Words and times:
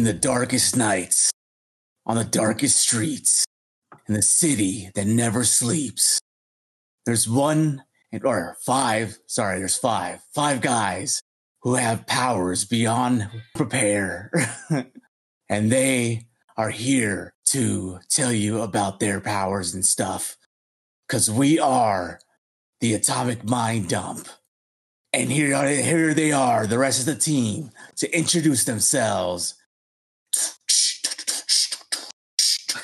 in 0.00 0.04
the 0.04 0.14
darkest 0.14 0.78
nights, 0.78 1.30
on 2.06 2.16
the 2.16 2.24
darkest 2.24 2.78
streets, 2.78 3.44
in 4.08 4.14
the 4.14 4.22
city 4.22 4.88
that 4.94 5.06
never 5.06 5.44
sleeps. 5.44 6.18
There's 7.04 7.28
one 7.28 7.82
or 8.24 8.56
five, 8.64 9.18
sorry, 9.26 9.58
there's 9.58 9.76
five, 9.76 10.22
five 10.34 10.62
guys 10.62 11.20
who 11.60 11.74
have 11.74 12.06
powers 12.06 12.64
beyond 12.64 13.28
prepare. 13.54 14.32
and 15.50 15.70
they 15.70 16.22
are 16.56 16.70
here 16.70 17.34
to 17.48 17.98
tell 18.08 18.32
you 18.32 18.62
about 18.62 19.00
their 19.00 19.20
powers 19.20 19.74
and 19.74 19.84
stuff. 19.84 20.38
Cause 21.10 21.30
we 21.30 21.58
are 21.58 22.20
the 22.80 22.94
atomic 22.94 23.44
mind 23.44 23.90
dump. 23.90 24.28
And 25.12 25.30
here, 25.30 25.54
are, 25.54 25.68
here 25.68 26.14
they 26.14 26.32
are, 26.32 26.66
the 26.66 26.78
rest 26.78 27.00
of 27.00 27.06
the 27.06 27.20
team, 27.20 27.70
to 27.96 28.16
introduce 28.16 28.64
themselves. 28.64 29.56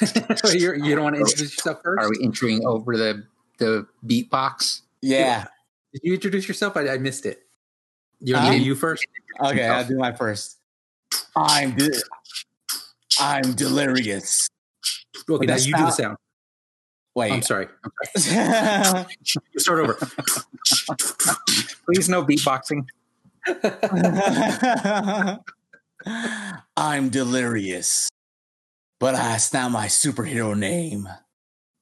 You're, 0.52 0.74
you 0.74 0.82
do 0.84 0.96
not 0.96 1.02
want 1.04 1.14
to 1.16 1.20
introduce 1.20 1.56
yourself 1.56 1.80
first? 1.82 2.04
Are 2.04 2.10
we 2.10 2.18
entering 2.22 2.64
over 2.66 2.96
the 2.96 3.24
the 3.58 3.86
beatbox? 4.04 4.82
Yeah. 5.00 5.46
Did 5.92 6.02
you 6.02 6.14
introduce 6.14 6.48
yourself? 6.48 6.76
I, 6.76 6.88
I 6.88 6.98
missed 6.98 7.24
it. 7.26 7.42
You 8.20 8.34
want 8.34 8.50
me 8.50 8.58
to 8.58 8.64
you 8.64 8.74
first? 8.74 9.06
Okay, 9.40 9.66
I'll 9.66 9.84
do 9.84 9.96
my 9.96 10.12
first. 10.12 10.58
I'm 11.36 11.74
de- 11.76 12.02
I'm 13.20 13.52
delirious. 13.52 14.48
Okay, 15.28 15.46
now 15.46 15.56
you 15.56 15.74
do 15.74 15.82
the 15.82 15.90
sound. 15.90 16.16
Wait, 17.14 17.32
I'm 17.32 17.42
sorry. 17.42 17.68
I'm 18.14 18.14
sorry. 18.14 19.06
Start 19.56 19.80
over. 19.80 19.94
Please 21.86 22.08
no 22.08 22.24
beatboxing. 22.24 22.86
I'm 26.76 27.08
delirious, 27.08 28.08
but 29.00 29.12
that's 29.12 29.52
not 29.52 29.70
my 29.70 29.86
superhero 29.86 30.56
name. 30.56 31.08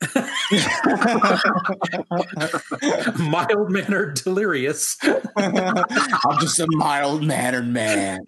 mild 3.19 3.71
mannered 3.71 4.21
delirious. 4.23 4.97
I'm 5.37 6.39
just 6.41 6.61
a 6.61 6.67
mild 6.71 7.25
mannered 7.25 7.69
man 7.69 8.21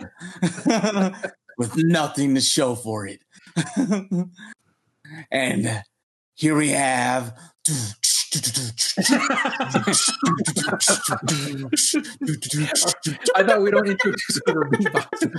with 1.59 1.77
nothing 1.77 2.35
to 2.35 2.41
show 2.41 2.75
for 2.75 3.07
it. 3.07 3.21
and 5.31 5.83
here 6.35 6.57
we 6.57 6.71
have. 6.71 7.37
I 13.35 13.43
thought 13.45 13.63
we 13.63 13.71
don't 13.71 13.89
introduce 13.89 14.41
over 14.49 14.65
beatboxing. 14.67 15.33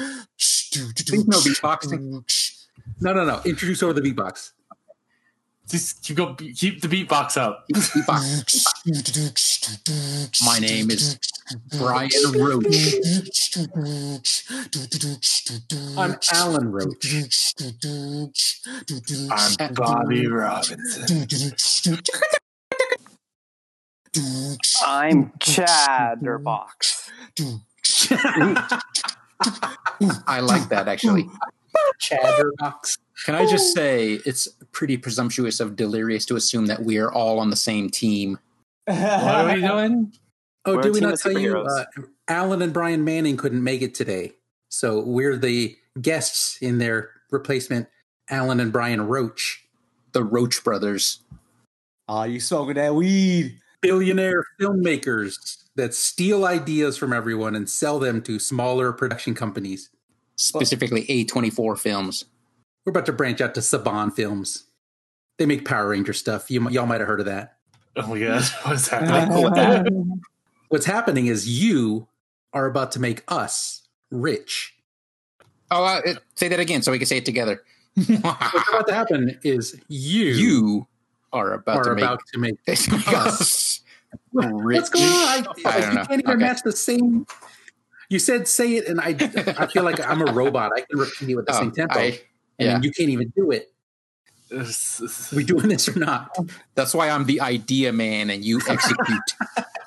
Please 1.08 1.28
no 1.28 1.38
beatboxing. 1.38 2.24
No, 3.02 3.14
no, 3.14 3.26
no. 3.26 3.42
Introduce 3.46 3.84
over 3.84 3.94
the 3.94 4.02
beatbox. 4.02 4.52
Just 5.70 6.02
keep 6.02 6.18
go 6.18 6.34
keep 6.34 6.82
the 6.82 6.88
beatbox 6.88 7.38
up. 7.38 7.66
Beatbox. 7.74 8.64
My 10.46 10.60
name 10.60 10.90
is 10.90 11.20
Brian 11.78 12.10
Roch. 12.34 12.64
I'm 15.98 16.16
Alan 16.34 16.72
Roch. 16.72 17.06
I'm 19.32 19.74
Bobby 19.74 20.28
Robinson. 20.28 21.98
I'm 24.86 25.32
Chatterbox. 25.40 27.12
I 30.28 30.40
like 30.42 30.70
that 30.70 30.88
actually. 30.88 31.30
Chatterbox. 32.00 32.98
Can 33.26 33.36
I 33.36 33.46
just 33.46 33.74
say 33.74 34.20
it's 34.26 34.48
pretty 34.72 34.98
presumptuous 34.98 35.60
of 35.60 35.76
Delirious 35.76 36.26
to 36.28 36.36
assume 36.36 36.68
that 36.68 36.84
we 36.84 36.98
are 36.98 37.12
all 37.12 37.40
on 37.40 37.50
the 37.50 37.56
same 37.56 37.90
team? 37.90 38.40
What 38.86 38.98
are 38.98 39.54
we 39.54 39.62
doing? 39.68 40.14
Oh, 40.66 40.76
We're 40.76 40.82
did 40.82 40.94
we 40.94 41.00
not 41.00 41.20
tell 41.20 41.38
you? 41.38 41.58
Uh, 41.58 41.86
Alan 42.28 42.62
and 42.62 42.74
Brian 42.74 43.04
Manning 43.04 43.38
couldn't 43.38 43.64
make 43.64 43.82
it 43.82 43.96
today, 43.96 44.34
so 44.70 45.00
we're 45.02 45.38
the 45.38 45.76
guests 46.02 46.58
in 46.62 46.78
their 46.78 47.10
replacement. 47.32 47.88
Alan 48.30 48.60
and 48.60 48.74
Brian 48.74 49.08
Roch, 49.08 49.40
The 50.12 50.24
Roch 50.24 50.64
brothers. 50.64 51.20
Oh, 52.10 52.24
you 52.24 52.40
smoking 52.40 52.76
that 52.76 52.94
weed? 52.96 53.60
Billionaire 53.88 54.44
filmmakers 54.60 55.64
that 55.76 55.94
steal 55.94 56.46
ideas 56.46 56.98
from 56.98 57.14
everyone 57.14 57.56
and 57.56 57.70
sell 57.70 58.00
them 58.00 58.22
to 58.22 58.38
smaller 58.38 58.92
production 58.92 59.34
companies. 59.34 59.90
Specifically 60.36 61.06
A24 61.06 61.80
films. 61.80 62.26
We're 62.86 62.92
about 62.92 63.06
to 63.06 63.14
branch 63.14 63.40
out 63.40 63.56
to 63.56 63.62
Saban 63.62 64.14
Films. 64.14 64.66
They 65.38 65.46
make 65.46 65.66
Power 65.66 65.90
Ranger 65.90 66.14
stuff. 66.14 66.52
You, 66.52 66.70
y'all 66.70 66.86
might 66.86 67.00
have 67.00 67.08
heard 67.08 67.22
of 67.22 67.28
that. 67.28 67.58
Oh 67.96 68.08
my 68.08 68.20
god, 68.20 68.44
what's 68.64 68.88
happening? 68.90 70.22
What's 70.68 70.86
happening 70.86 71.28
is 71.28 71.48
you 71.48 72.08
are 72.54 72.66
about 72.66 72.92
to 72.92 73.00
make 73.00 73.24
us 73.30 73.88
rich. 74.12 74.76
Oh, 75.72 75.84
uh, 75.84 76.02
say 76.36 76.50
that 76.50 76.60
again 76.60 76.82
so 76.82 76.92
we 76.92 76.98
can 76.98 77.08
say 77.08 77.18
it 77.18 77.26
together. 77.26 77.64
What's 77.96 78.70
about 78.70 78.88
to 78.88 78.94
happen 78.94 79.40
is 79.44 79.80
you, 79.88 80.26
you 80.26 80.88
are 81.34 81.54
about 81.54 81.78
are 81.78 81.84
to 81.84 81.96
make 81.96 82.04
about 82.04 82.22
to 82.34 82.40
make 82.40 82.58
us 82.68 82.88
us. 83.08 83.82
rich. 84.34 84.78
What's 84.78 84.90
going 84.90 85.06
on? 85.06 85.14
I, 85.14 85.44
I 85.66 85.80
don't 85.82 85.90
you 85.90 85.96
know. 85.96 86.04
can't 86.06 86.20
even 86.22 86.32
Okay. 86.32 86.36
match 86.44 86.62
the 86.64 86.72
same. 86.72 87.26
You 88.10 88.20
said 88.20 88.48
say 88.48 88.76
it, 88.76 88.88
and 88.88 89.02
I 89.02 89.10
I 89.60 89.68
feel 89.68 89.84
like 89.84 90.00
I'm 90.06 90.22
a 90.28 90.32
robot. 90.32 90.72
I 90.76 90.82
can 90.82 90.98
repeat 91.00 91.30
it 91.30 91.36
with 91.36 91.46
the 91.46 91.56
Oh, 91.56 91.60
same 91.60 91.72
tempo, 91.72 92.00
I- 92.00 92.04
and 92.04 92.20
yeah. 92.60 92.74
then 92.74 92.84
you 92.84 92.92
can't 92.92 93.10
even 93.10 93.34
do 93.36 93.52
it. 93.52 93.72
we 95.36 95.44
doing 95.44 95.68
this 95.68 95.90
or 95.90 96.00
not? 96.00 96.34
That's 96.76 96.94
why 96.94 97.10
I'm 97.10 97.26
the 97.26 97.42
idea 97.42 97.92
man 97.92 98.30
and 98.30 98.46
you 98.46 98.62
execute. 98.70 99.20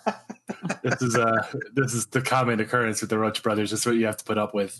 this 0.83 1.01
is 1.01 1.17
uh 1.17 1.47
this 1.73 1.95
is 1.95 2.07
the 2.07 2.21
common 2.21 2.61
occurrence 2.61 3.01
with 3.01 3.09
the 3.09 3.19
Roch 3.19 3.43
brothers. 3.43 3.71
That's 3.71 3.87
what 3.87 3.95
you 3.97 4.05
have 4.05 4.19
to 4.19 4.25
put 4.25 4.37
up 4.37 4.55
with. 4.55 4.79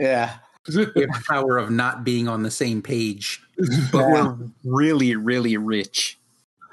Yeah. 0.00 0.34
We 0.76 0.84
have 0.84 0.94
the 0.94 1.24
power 1.28 1.58
of 1.58 1.70
not 1.70 2.04
being 2.04 2.28
on 2.28 2.42
the 2.42 2.50
same 2.50 2.82
page. 2.82 3.42
but 3.92 4.08
we're 4.08 4.36
really, 4.64 5.16
really 5.16 5.56
rich. 5.56 6.18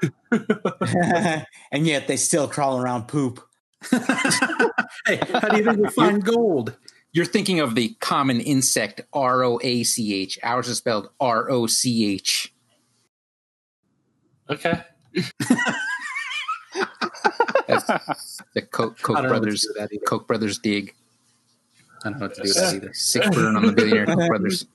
and 0.30 1.86
yet 1.86 2.06
they 2.06 2.16
still 2.16 2.48
crawl 2.48 2.80
around 2.80 3.08
poop. 3.08 3.40
Hey, 5.06 5.20
how 5.32 5.48
do 5.48 5.58
you 5.58 5.64
think 5.64 5.78
we 5.78 5.88
find 5.90 6.24
gold? 6.24 6.74
You're 7.12 7.24
thinking 7.24 7.60
of 7.60 7.74
the 7.74 7.94
common 8.00 8.40
insect 8.40 9.00
R 9.12 9.42
O 9.42 9.60
A 9.62 9.84
C 9.84 10.14
H. 10.14 10.38
Ours 10.42 10.68
is 10.68 10.78
spelled 10.78 11.08
R 11.20 11.50
O 11.50 11.66
C 11.66 12.14
H. 12.14 12.52
Okay. 14.50 14.80
That's 17.66 18.42
the 18.54 18.62
Koch, 18.62 19.00
Koch 19.02 19.16
don't 19.16 19.24
know 19.24 19.30
what 19.30 19.34
to 19.36 19.40
brothers. 19.40 19.62
do 19.62 19.68
with 19.68 19.76
that 19.78 19.92
either. 19.94 20.04
Koch 20.04 20.26
brothers 20.26 20.58
dig. 20.58 20.94
I 22.04 22.10
don't 22.10 22.20
know 22.20 22.26
what 22.26 22.34
to 22.34 22.42
do 22.42 22.48
with 22.48 22.56
that 22.56 22.74
either. 22.74 22.94
Sick 22.94 23.30
burn 23.32 23.56
on 23.56 23.66
the 23.66 23.72
billionaire 23.72 24.06
Koch 24.06 24.28
brothers. 24.28 24.66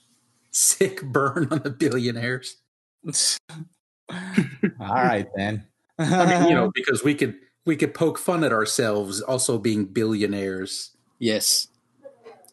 Sick 0.50 1.02
burn 1.02 1.48
on 1.50 1.60
the 1.62 1.70
billionaires. 1.70 2.56
All 3.48 4.14
right 4.80 5.26
then. 5.36 5.66
I 5.98 6.26
mean, 6.26 6.48
you 6.48 6.54
know, 6.54 6.70
because 6.74 7.04
we 7.04 7.14
could 7.14 7.36
we 7.66 7.76
could 7.76 7.94
poke 7.94 8.18
fun 8.18 8.42
at 8.44 8.52
ourselves 8.52 9.20
also 9.20 9.58
being 9.58 9.84
billionaires. 9.84 10.96
Yes. 11.18 11.68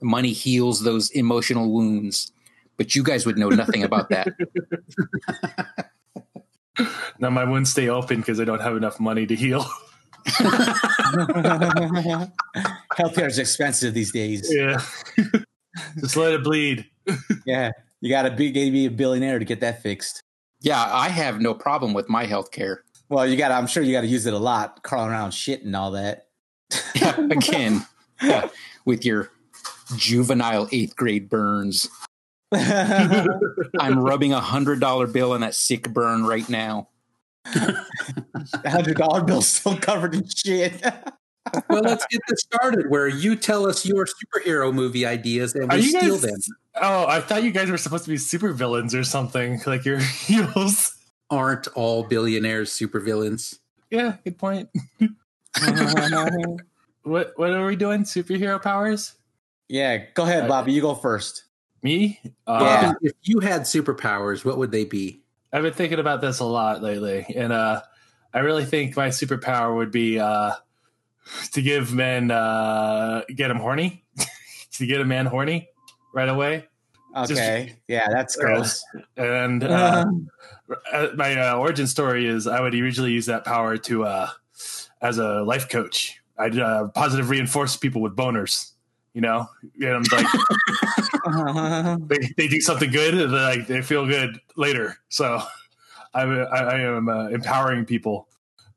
Money 0.02 0.32
heals 0.32 0.84
those 0.84 1.10
emotional 1.12 1.72
wounds. 1.72 2.32
But 2.76 2.94
you 2.94 3.02
guys 3.02 3.26
would 3.26 3.38
know 3.40 3.50
nothing 3.50 3.84
about 3.84 4.10
that. 4.10 4.28
Now 7.20 7.30
my 7.32 7.44
wounds 7.44 7.72
stay 7.72 7.90
open 7.90 8.20
because 8.20 8.40
I 8.40 8.46
don't 8.46 8.62
have 8.62 8.78
enough 8.78 9.00
money 9.00 9.26
to 9.26 9.36
heal. 9.36 9.66
Healthcare 12.98 13.28
is 13.28 13.40
expensive 13.40 13.94
these 13.94 14.12
days. 14.12 14.52
yeah. 14.54 14.82
Just 16.00 16.18
let 16.18 16.34
it 16.34 16.44
bleed. 16.44 16.86
Yeah, 17.46 17.72
you 18.02 18.10
got 18.10 18.24
to 18.24 18.32
be, 18.32 18.52
gotta 18.52 18.72
be 18.72 18.88
a 18.88 18.92
billionaire 18.92 19.40
to 19.40 19.46
get 19.46 19.62
that 19.62 19.82
fixed. 19.82 20.22
Yeah, 20.60 20.84
I 20.84 21.08
have 21.08 21.40
no 21.40 21.54
problem 21.54 21.94
with 21.94 22.10
my 22.10 22.26
health 22.26 22.52
care. 22.52 22.84
Well, 23.08 23.26
you 23.26 23.38
got. 23.38 23.48
to 23.50 23.54
I'm 23.54 23.68
sure 23.68 23.82
you 23.82 23.94
got 23.94 24.02
to 24.02 24.08
use 24.08 24.26
it 24.26 24.34
a 24.34 24.38
lot, 24.38 24.84
crawling 24.84 25.12
around 25.12 25.32
shit 25.32 25.64
and 25.64 25.74
all 25.74 25.92
that. 25.92 26.28
Again, 27.18 27.86
yeah, 28.22 28.50
with 28.84 29.06
your 29.06 29.32
juvenile 29.96 30.68
eighth 30.74 30.98
grade 30.98 31.30
burns. 31.30 31.88
I'm 32.52 34.00
rubbing 34.00 34.34
a 34.34 34.42
hundred 34.42 34.82
dollar 34.82 35.08
bill 35.08 35.32
on 35.32 35.40
that 35.42 35.56
sick 35.56 35.94
burn 35.94 36.26
right 36.26 36.50
now. 36.50 36.90
Hundred 38.66 38.98
dollar 38.98 39.24
bill 39.24 39.42
still 39.42 39.78
covered 39.78 40.16
in 40.16 40.28
shit. 40.28 40.84
Well, 41.70 41.82
let's 41.82 42.06
get 42.08 42.20
this 42.28 42.42
started 42.42 42.90
where 42.90 43.08
you 43.08 43.38
tell 43.38 43.66
us 43.70 43.86
your 43.86 44.06
superhero 44.06 44.74
movie 44.74 45.06
ideas 45.06 45.56
and 45.56 45.72
Are 45.72 45.78
we 45.78 45.84
you 45.84 45.90
steal 45.92 46.16
guys? 46.16 46.22
them. 46.24 46.40
Oh, 46.76 47.08
I 47.08 47.22
thought 47.22 47.42
you 47.44 47.52
guys 47.52 47.72
were 47.72 47.78
supposed 47.78 48.04
to 48.04 48.10
be 48.10 48.18
supervillains 48.18 48.94
or 48.94 49.06
something. 49.06 49.62
Like 49.66 49.86
your 49.86 49.98
heels. 50.26 50.94
Aren't 51.30 51.68
all 51.70 52.04
billionaires 52.04 52.70
supervillains? 52.72 53.60
Yeah, 53.90 54.18
good 54.26 54.38
point. 54.38 54.68
What 57.04 57.32
what 57.38 57.52
are 57.52 57.66
we 57.66 57.78
doing? 57.78 58.04
Superhero 58.04 58.62
powers? 58.62 59.14
yeah, 59.70 60.04
go 60.16 60.24
ahead, 60.24 60.50
Bobby. 60.50 60.74
You 60.74 60.82
go 60.82 60.96
first. 60.96 61.46
Me? 61.82 62.20
Uh, 62.46 62.60
Yeah. 62.62 62.94
If 63.02 63.14
you 63.24 63.40
had 63.40 63.62
superpowers, 63.62 64.44
what 64.44 64.58
would 64.58 64.72
they 64.72 64.84
be? 64.84 65.22
I've 65.54 65.64
been 65.64 65.74
thinking 65.74 66.00
about 66.00 66.22
this 66.22 66.40
a 66.40 66.46
lot 66.46 66.82
lately, 66.82 67.26
and 67.36 67.54
uh, 67.54 67.82
I 68.34 68.40
really 68.40 68.66
think 68.66 68.96
my 68.98 69.08
superpower 69.10 69.76
would 69.76 69.92
be 69.92 70.20
uh, 70.20 70.54
to 71.54 71.62
give 71.62 71.94
men 71.94 72.32
uh, 72.32 73.24
get 73.34 73.48
them 73.48 73.58
horny, 73.58 74.04
to 74.74 74.86
get 74.86 75.02
a 75.02 75.06
man 75.06 75.26
horny 75.26 75.70
right 76.14 76.30
away, 76.30 76.68
Okay. 77.16 77.76
yeah, 77.88 78.08
that's 78.12 78.36
gross. 78.36 78.84
and 79.16 79.64
uh, 79.64 80.06
uh, 80.94 81.08
my 81.16 81.36
uh, 81.40 81.56
origin 81.58 81.88
story 81.88 82.28
is 82.28 82.46
I 82.48 82.62
would 82.62 82.74
usually 82.74 83.12
use 83.12 83.26
that 83.28 83.46
power 83.46 83.78
to 83.78 84.06
uh, 84.06 84.30
as 85.02 85.18
a 85.18 85.42
life 85.44 85.70
coach. 85.70 86.20
I'd 86.38 86.60
uh, 86.60 86.90
positive 86.90 87.30
reinforce 87.30 87.76
people 87.78 88.02
with 88.02 88.16
boners. 88.16 88.72
You 89.14 89.22
know, 89.22 89.50
get 89.80 89.94
them 89.94 90.04
like 90.12 90.28
they, 92.08 92.18
they 92.38 92.48
do 92.48 92.62
something 92.62 92.92
good 92.92 93.14
and 93.14 93.34
they 93.34 93.38
like 93.38 93.68
they 93.68 93.82
feel 93.82 94.06
good 94.06 94.40
later. 94.56 94.98
So 95.10 95.42
I, 96.14 96.22
I, 96.24 96.60
I 96.64 96.80
am 96.80 97.10
uh, 97.10 97.28
empowering 97.30 97.86
people, 97.86 98.28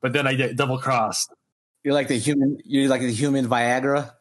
but 0.01 0.13
then 0.13 0.27
I 0.27 0.35
get 0.35 0.57
double 0.57 0.79
crossed. 0.79 1.33
You're 1.85 1.95
like 1.95 2.09
the 2.09 2.19
human. 2.19 2.59
You're 2.65 2.89
like 2.89 3.01
the 3.01 3.13
human 3.13 3.47
Viagra. 3.47 4.13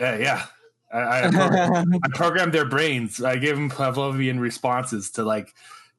Yeah, 0.00 0.16
yeah. 0.18 0.46
I, 0.92 1.26
I, 1.26 1.30
program, 1.30 1.94
I 2.02 2.08
program 2.14 2.50
their 2.50 2.64
brains. 2.64 3.22
I 3.22 3.36
give 3.36 3.56
them 3.56 3.70
Pavlovian 3.70 4.40
responses 4.40 5.10
to 5.12 5.22
like 5.22 5.54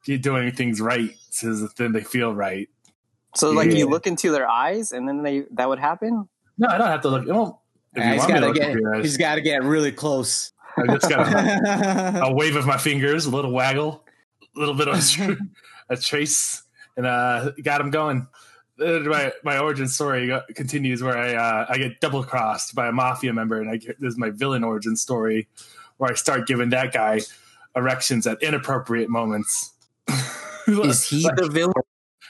doing 0.06 0.51
things 0.51 0.81
right, 0.81 1.12
so 1.30 1.68
then 1.77 1.92
they 1.92 2.01
feel 2.01 2.33
right. 2.33 2.68
So 3.36 3.51
like 3.51 3.69
Yeah. 3.71 3.77
you 3.77 3.88
look 3.89 4.07
into 4.07 4.31
their 4.31 4.48
eyes 4.50 4.92
and 4.92 5.07
then 5.07 5.21
they 5.21 5.45
that 5.51 5.69
would 5.69 5.80
happen? 5.80 6.27
No, 6.57 6.68
I 6.68 6.77
don't 6.80 6.88
have 6.88 7.01
to 7.01 7.10
look. 7.10 7.27
Well, 7.27 7.62
if 7.95 8.00
Yeah, 8.00 8.07
you 8.07 8.13
he's 8.13 8.19
want 8.21 8.33
me 8.33 8.39
to 8.39 8.42
got 8.42 8.54
to 8.54 8.60
get. 8.60 8.69
into 8.71 8.81
your 8.81 8.95
eyes, 8.95 9.04
He's 9.06 9.18
got 9.18 9.36
to 9.36 9.42
get 9.42 9.63
really 9.63 9.92
close. 9.92 10.51
I 10.80 10.94
just 10.94 11.10
got 11.10 11.31
a, 11.31 12.24
a 12.26 12.34
wave 12.34 12.56
of 12.56 12.66
my 12.66 12.78
fingers, 12.78 13.26
a 13.26 13.30
little 13.30 13.52
waggle, 13.52 14.06
a 14.56 14.60
little 14.60 14.76
bit 14.76 14.88
of 14.88 14.96
a, 14.96 15.02
tr- 15.02 15.42
a 15.90 15.98
trace, 15.98 16.64
and 16.98 17.06
uh, 17.06 17.52
got 17.64 17.81
him 17.81 17.92
going. 17.92 18.28
My 18.78 19.34
my 19.44 19.58
origin 19.58 19.90
story 19.90 20.31
continues 20.56 21.04
where 21.04 21.18
I 21.18 21.34
uh, 21.34 21.66
I 21.68 21.78
get 21.78 22.00
double 22.00 22.24
crossed 22.24 22.74
by 22.76 22.88
a 22.88 22.92
mafia 22.94 23.34
member, 23.34 23.60
and 23.60 23.70
I 23.70 23.78
get, 23.78 24.00
this 24.00 24.14
is 24.14 24.18
my 24.18 24.30
villain 24.30 24.64
origin 24.64 24.96
story 24.96 25.48
where 25.98 26.12
I 26.12 26.16
start 26.16 26.48
giving 26.48 26.70
that 26.70 26.94
guy 26.94 27.22
erections 27.76 28.26
at 28.26 28.42
inappropriate 28.42 29.10
moments. 29.10 29.74
Is 30.68 31.08
he 31.08 31.24
the 31.36 31.50
villain? 31.52 31.74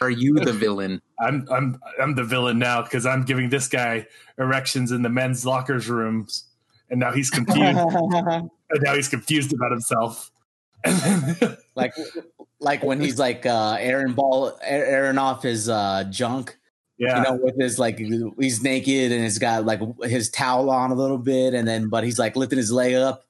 Are 0.01 0.09
you 0.09 0.33
the 0.35 0.53
villain? 0.53 1.01
I'm 1.19 1.47
I'm 1.51 1.79
I'm 2.01 2.15
the 2.15 2.23
villain 2.23 2.59
now 2.59 2.81
because 2.81 3.05
I'm 3.05 3.23
giving 3.23 3.49
this 3.49 3.67
guy 3.67 4.07
erections 4.37 4.91
in 4.91 5.01
the 5.01 5.09
men's 5.09 5.45
lockers 5.45 5.89
rooms, 5.89 6.45
and 6.89 6.99
now 6.99 7.11
he's 7.11 7.29
confused. 7.29 7.59
and 7.79 8.81
now 8.81 8.95
he's 8.95 9.07
confused 9.07 9.53
about 9.53 9.71
himself. 9.71 10.31
Like, 11.75 11.93
like 12.59 12.83
when 12.83 12.99
he's 12.99 13.17
like 13.19 13.45
uh, 13.45 13.77
airing 13.79 14.13
ball, 14.13 14.57
air- 14.61 14.85
airing 14.85 15.17
off 15.17 15.43
his 15.43 15.69
uh, 15.69 16.03
junk. 16.09 16.57
yeah, 16.97 17.17
You 17.17 17.23
know, 17.23 17.39
with 17.41 17.57
his 17.57 17.79
like 17.79 17.97
he's 17.97 18.61
naked 18.61 19.13
and 19.13 19.23
he's 19.23 19.39
got 19.39 19.65
like 19.65 19.79
his 20.03 20.29
towel 20.29 20.69
on 20.69 20.91
a 20.91 20.95
little 20.95 21.17
bit, 21.17 21.53
and 21.53 21.65
then 21.65 21.87
but 21.87 22.03
he's 22.03 22.19
like 22.19 22.35
lifting 22.35 22.57
his 22.57 22.69
leg 22.71 22.95
up 22.95 23.23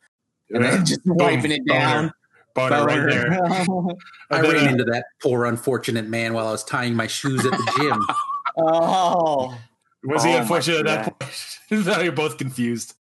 and 0.49 0.63
then 0.63 0.83
just 0.83 1.01
wiping 1.05 1.51
it 1.51 1.65
down. 1.67 2.11
boner, 2.55 2.85
boner 2.85 2.85
right 2.85 3.09
there. 3.09 3.43
I 4.31 4.41
then, 4.41 4.51
ran 4.51 4.67
uh, 4.67 4.71
into 4.71 4.83
that 4.85 5.05
poor 5.21 5.45
unfortunate 5.45 6.07
man 6.07 6.33
while 6.33 6.47
I 6.47 6.51
was 6.51 6.63
tying 6.63 6.95
my 6.95 7.05
shoes 7.07 7.45
at 7.45 7.51
the 7.51 7.73
gym. 7.77 8.01
oh, 8.57 9.55
was 10.03 10.23
he 10.23 10.31
Oh 10.31 10.33
my 10.33 10.39
unfortunate 10.39 10.87
at 10.87 11.05
that 11.05 11.19
point? 11.19 11.85
now 11.85 11.99
you're 11.99 12.11
both 12.13 12.37
confused. 12.39 12.95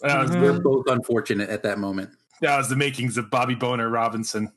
That 0.00 0.20
was, 0.22 0.30
Mhm. 0.30 0.40
We're 0.42 0.60
both 0.60 0.86
unfortunate 0.88 1.50
at 1.50 1.62
that 1.64 1.78
moment. 1.78 2.10
that 2.40 2.56
was 2.58 2.68
the 2.68 2.76
makings 2.76 3.16
of 3.16 3.30
Bobby 3.30 3.54
Boner 3.54 3.88
Robinson. 3.88 4.52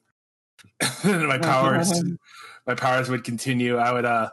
My 1.04 1.38
powers, 1.38 1.92
my 2.68 2.75
powers 2.75 3.10
would 3.10 3.24
continue. 3.24 3.78
I 3.78 3.92
would 3.94 4.06
uh 4.06 4.30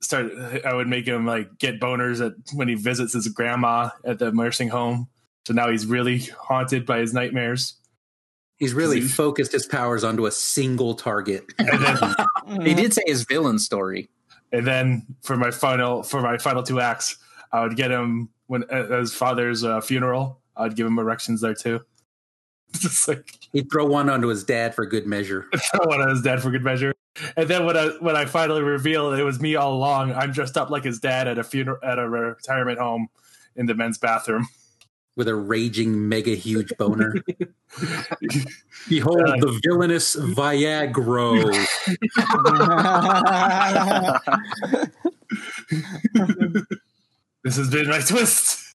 start. 0.00 0.32
I 0.64 0.74
would 0.74 0.88
make 0.88 1.06
him 1.06 1.24
like 1.26 1.58
get 1.58 1.80
boners 1.80 2.24
at 2.24 2.34
when 2.54 2.68
he 2.68 2.74
visits 2.74 3.12
his 3.14 3.28
grandma 3.28 3.90
at 4.04 4.18
the 4.18 4.32
nursing 4.32 4.68
home. 4.68 5.08
So 5.46 5.54
now 5.54 5.70
he's 5.70 5.86
really 5.86 6.18
haunted 6.18 6.84
by 6.86 6.98
his 6.98 7.14
nightmares. 7.14 7.74
He's 8.58 8.74
really 8.74 9.00
See? 9.00 9.08
focused 9.08 9.52
his 9.52 9.64
powers 9.66 10.04
onto 10.04 10.26
a 10.26 10.30
single 10.30 10.94
target. 10.94 11.44
And 11.58 11.82
then, 12.48 12.60
He 12.66 12.74
did 12.74 12.92
say 12.92 13.02
his 13.06 13.22
villain 13.24 13.58
story. 13.58 14.10
and 14.52 14.66
then 14.66 15.06
for 15.22 15.36
my 15.36 15.50
final 15.50 16.02
for 16.02 16.20
my 16.20 16.36
final 16.38 16.62
two 16.62 16.80
acts, 16.80 17.16
I 17.52 17.62
would 17.62 17.76
get 17.76 17.90
him 17.90 18.28
when 18.50 18.64
at 18.68 18.90
his 18.90 19.14
father's 19.14 19.62
uh, 19.62 19.80
funeral. 19.80 20.40
I 20.56 20.64
would 20.64 20.74
give 20.74 20.84
him 20.84 20.98
erections 20.98 21.40
there 21.40 21.54
too. 21.54 21.80
Just 22.72 23.06
like 23.06 23.32
He'd 23.52 23.70
throw 23.70 23.86
one 23.86 24.10
onto 24.10 24.26
his 24.26 24.42
dad 24.42 24.74
for 24.74 24.84
good 24.86 25.06
measure. 25.06 25.46
when 25.86 26.00
I 26.00 26.06
was 26.06 26.20
dead 26.20 26.42
for 26.42 26.50
good 26.50 26.64
measure. 26.64 26.92
And 27.36 27.48
then 27.48 27.64
when 27.64 27.76
I 27.76 27.88
when 28.00 28.16
I 28.16 28.24
finally 28.24 28.62
revealed 28.62 29.14
it 29.14 29.22
was 29.22 29.40
me 29.40 29.54
all 29.54 29.74
along, 29.74 30.12
I'm 30.12 30.32
dressed 30.32 30.56
up 30.56 30.68
like 30.68 30.82
his 30.82 30.98
dad 30.98 31.28
at 31.28 31.38
a 31.38 31.44
funeral 31.44 31.78
at 31.84 32.00
a 32.00 32.08
retirement 32.08 32.80
home 32.80 33.08
in 33.54 33.66
the 33.66 33.74
men's 33.74 33.98
bathroom. 33.98 34.48
with 35.16 35.28
a 35.28 35.34
raging 35.34 36.08
mega 36.08 36.34
huge 36.34 36.72
boner. 36.76 37.14
Behold 38.88 39.20
Uh, 39.20 39.36
the 39.36 39.60
villainous 39.62 40.16
Viagro. 40.16 41.52
This 47.44 47.56
has 47.56 47.70
been 47.70 47.88
my 47.88 48.00
twist. 48.00 48.74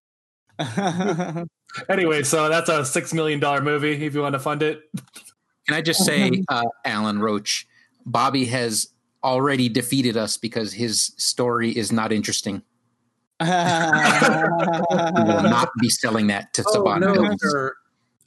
Anyway, 1.89 2.23
so 2.23 2.47
that's 2.47 2.69
a 2.69 2.85
six 2.85 3.13
million 3.13 3.39
dollar 3.39 3.62
movie. 3.62 4.06
If 4.06 4.13
you 4.15 4.21
want 4.21 4.33
to 4.33 4.39
fund 4.39 4.63
it, 4.63 4.83
Can 5.67 5.75
I 5.75 5.81
just 5.81 6.06
say, 6.06 6.41
uh, 6.50 6.63
Alan 6.85 7.19
Roch, 7.19 7.50
Bobby 8.06 8.45
has 8.45 8.88
already 9.23 9.67
defeated 9.67 10.15
us 10.15 10.38
because 10.38 10.71
his 10.71 11.12
story 11.17 11.71
is 11.75 11.91
not 11.91 12.12
interesting. 12.13 12.62
We 13.41 13.47
will 13.47 13.51
not 15.44 15.69
be 15.81 15.89
selling 15.89 16.27
that 16.27 16.53
to 16.53 16.63
oh 16.68 16.83
Saban 16.83 17.01
no, 17.01 17.35
sir. 17.39 17.73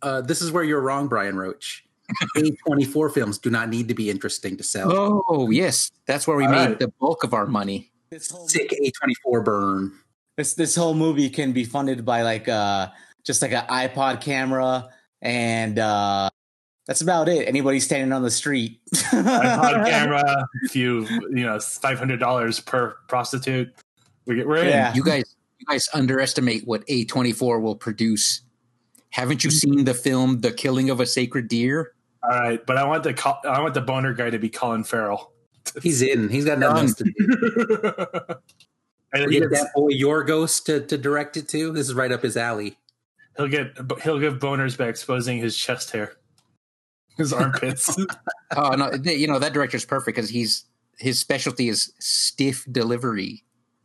Uh, 0.02 0.20
this 0.20 0.42
is 0.42 0.52
where 0.52 0.64
you're 0.64 0.82
wrong, 0.82 1.08
Brian 1.08 1.36
Roch. 1.36 1.64
A24 2.36 3.12
films 3.12 3.38
do 3.38 3.50
not 3.50 3.68
need 3.68 3.88
to 3.88 3.94
be 3.94 4.10
interesting 4.10 4.56
to 4.58 4.62
sell. 4.62 5.24
Oh 5.28 5.50
yes, 5.50 5.90
that's 6.06 6.26
where 6.26 6.36
we 6.36 6.44
All 6.44 6.52
made 6.52 6.66
right. 6.66 6.78
the 6.78 6.88
bulk 7.00 7.24
of 7.24 7.32
our 7.32 7.46
money. 7.46 7.90
this 8.10 8.30
whole 8.30 8.46
Sick 8.48 8.70
A24 8.70 9.44
burn. 9.44 9.92
This 10.38 10.54
this 10.54 10.76
whole 10.76 10.94
movie 10.94 11.28
can 11.28 11.52
be 11.52 11.64
funded 11.64 12.04
by 12.04 12.22
like 12.22 12.48
uh 12.48 12.88
just 13.24 13.42
like 13.42 13.52
an 13.52 13.66
iPod 13.66 14.22
camera 14.22 14.88
and 15.20 15.78
uh 15.78 16.30
that's 16.86 17.02
about 17.02 17.28
it. 17.28 17.46
Anybody 17.46 17.80
standing 17.80 18.14
on 18.14 18.22
the 18.22 18.30
street. 18.30 18.80
iPod 18.94 19.86
camera, 19.90 20.22
a 20.64 20.68
few, 20.68 21.04
you 21.28 21.44
know, 21.44 21.60
five 21.60 21.98
hundred 21.98 22.18
dollars 22.18 22.60
per 22.60 22.96
prostitute. 23.08 23.74
We 24.24 24.36
get 24.36 24.48
we're 24.48 24.62
in. 24.62 24.68
Yeah. 24.68 24.94
You 24.94 25.04
guys, 25.04 25.36
you 25.58 25.66
guys 25.66 25.86
underestimate 25.92 26.66
what 26.66 26.86
A24 26.86 27.60
will 27.60 27.76
produce. 27.76 28.40
Haven't 29.10 29.44
you 29.44 29.50
seen 29.50 29.84
the 29.84 29.92
film 29.92 30.40
The 30.40 30.50
Killing 30.50 30.88
of 30.88 31.00
a 31.00 31.04
Sacred 31.04 31.48
Deer? 31.48 31.92
All 32.22 32.30
right, 32.30 32.64
but 32.64 32.78
I 32.78 32.86
want 32.86 33.02
the 33.02 33.38
I 33.44 33.60
want 33.60 33.74
the 33.74 33.82
boner 33.82 34.14
guy 34.14 34.30
to 34.30 34.38
be 34.38 34.48
Colin 34.48 34.84
Farrell. 34.84 35.32
He's 35.82 36.00
in. 36.00 36.30
He's 36.30 36.46
got 36.46 36.58
nothing 36.58 36.84
else 36.84 36.94
to 36.94 37.04
do. 37.04 38.34
and 39.12 39.32
You 39.32 39.40
get 39.40 39.50
that 39.50 39.70
boy 39.74 39.90
Yorgos 39.90 40.64
to, 40.64 40.80
to 40.80 40.98
direct 40.98 41.36
it 41.36 41.48
to. 41.48 41.72
This 41.72 41.88
is 41.88 41.94
right 41.94 42.12
up 42.12 42.22
his 42.22 42.36
alley. 42.36 42.76
he'll 43.36 43.48
get 43.48 43.76
he'll 44.02 44.18
give 44.18 44.38
boners 44.38 44.76
by 44.76 44.86
exposing 44.86 45.38
his 45.38 45.56
chest 45.56 45.90
hair, 45.90 46.14
his 47.16 47.32
armpits. 47.32 47.96
Oh 48.56 48.70
no, 48.70 48.90
you 49.04 49.26
know 49.26 49.38
that 49.38 49.52
director's 49.52 49.84
perfect 49.84 50.16
because 50.16 50.30
he's 50.30 50.64
his 50.96 51.18
specialty 51.18 51.68
is 51.68 51.92
stiff 51.98 52.64
delivery. 52.72 53.44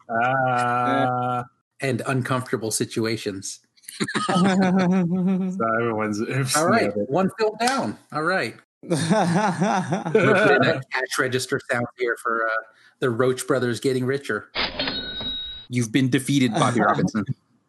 Ah, 0.10 1.44
and 1.82 2.02
uncomfortable 2.08 2.72
situations. 2.72 3.60
so 4.28 4.34
everyone's 5.78 6.22
All 6.56 6.68
right, 6.68 6.92
one 7.10 7.30
film 7.38 7.58
down. 7.60 7.98
All 8.14 8.24
right, 8.24 8.56
We're 8.84 8.96
that 8.96 10.84
cash 10.92 11.20
register 11.20 11.60
sound 11.72 11.86
here 11.98 12.18
for 12.22 12.46
uh, 12.46 12.64
the 13.00 13.10
Roch 13.10 13.46
brothers 13.48 13.80
getting 13.80 14.06
richer. 14.06 14.50
You've 15.74 15.92
been 15.92 16.10
defeated, 16.12 16.54
Bobby 16.54 16.82
Robinson, 16.88 17.26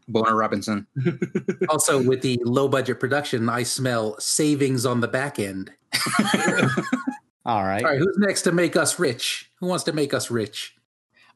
Boner 0.09 0.37
Robinson. 0.37 0.87
Also, 1.71 2.03
with 2.03 2.21
the 2.21 2.39
low 2.45 2.69
budget 2.69 3.01
production, 3.01 3.49
I 3.49 3.63
smell 3.63 4.21
savings 4.21 4.85
on 4.85 5.01
the 5.01 5.09
back 5.09 5.39
end. 5.39 5.73
All 7.47 7.65
right. 7.65 7.83
All 7.83 7.91
right, 7.91 7.99
who's 7.99 8.19
next 8.19 8.43
to 8.43 8.53
make 8.53 8.77
us 8.77 8.99
rich? 8.99 9.51
Who 9.61 9.67
wants 9.67 9.85
to 9.85 9.93
make 9.93 10.13
us 10.13 10.31
rich? 10.31 10.77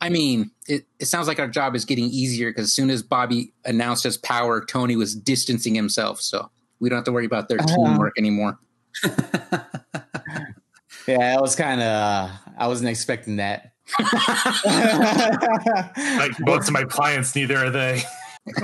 I 0.00 0.10
mean, 0.10 0.50
it, 0.66 0.86
it 1.00 1.06
sounds 1.06 1.26
like 1.26 1.38
our 1.38 1.48
job 1.48 1.74
is 1.74 1.86
getting 1.86 2.04
easier 2.04 2.50
because 2.50 2.64
as 2.64 2.74
soon 2.74 2.90
as 2.90 3.02
Bobby 3.02 3.52
announced 3.64 4.04
his 4.04 4.18
power, 4.18 4.62
Tony 4.62 4.94
was 4.94 5.16
distancing 5.16 5.74
himself, 5.74 6.20
so 6.20 6.50
we 6.80 6.90
don't 6.90 6.96
have 6.98 7.04
to 7.06 7.12
worry 7.12 7.26
about 7.26 7.48
their 7.48 7.60
uh-huh. 7.60 7.74
teamwork 7.74 8.18
anymore. 8.18 8.58
Yeah, 11.08 11.36
I 11.38 11.40
was 11.40 11.56
kind 11.56 11.80
of. 11.80 12.30
I 12.58 12.68
wasn't 12.68 12.90
expecting 12.90 13.36
that. 13.36 13.72
Like 16.18 16.38
most 16.40 16.68
of 16.68 16.72
my 16.72 16.84
clients, 16.84 17.34
neither 17.34 17.56
are 17.56 17.70
they. 17.70 18.02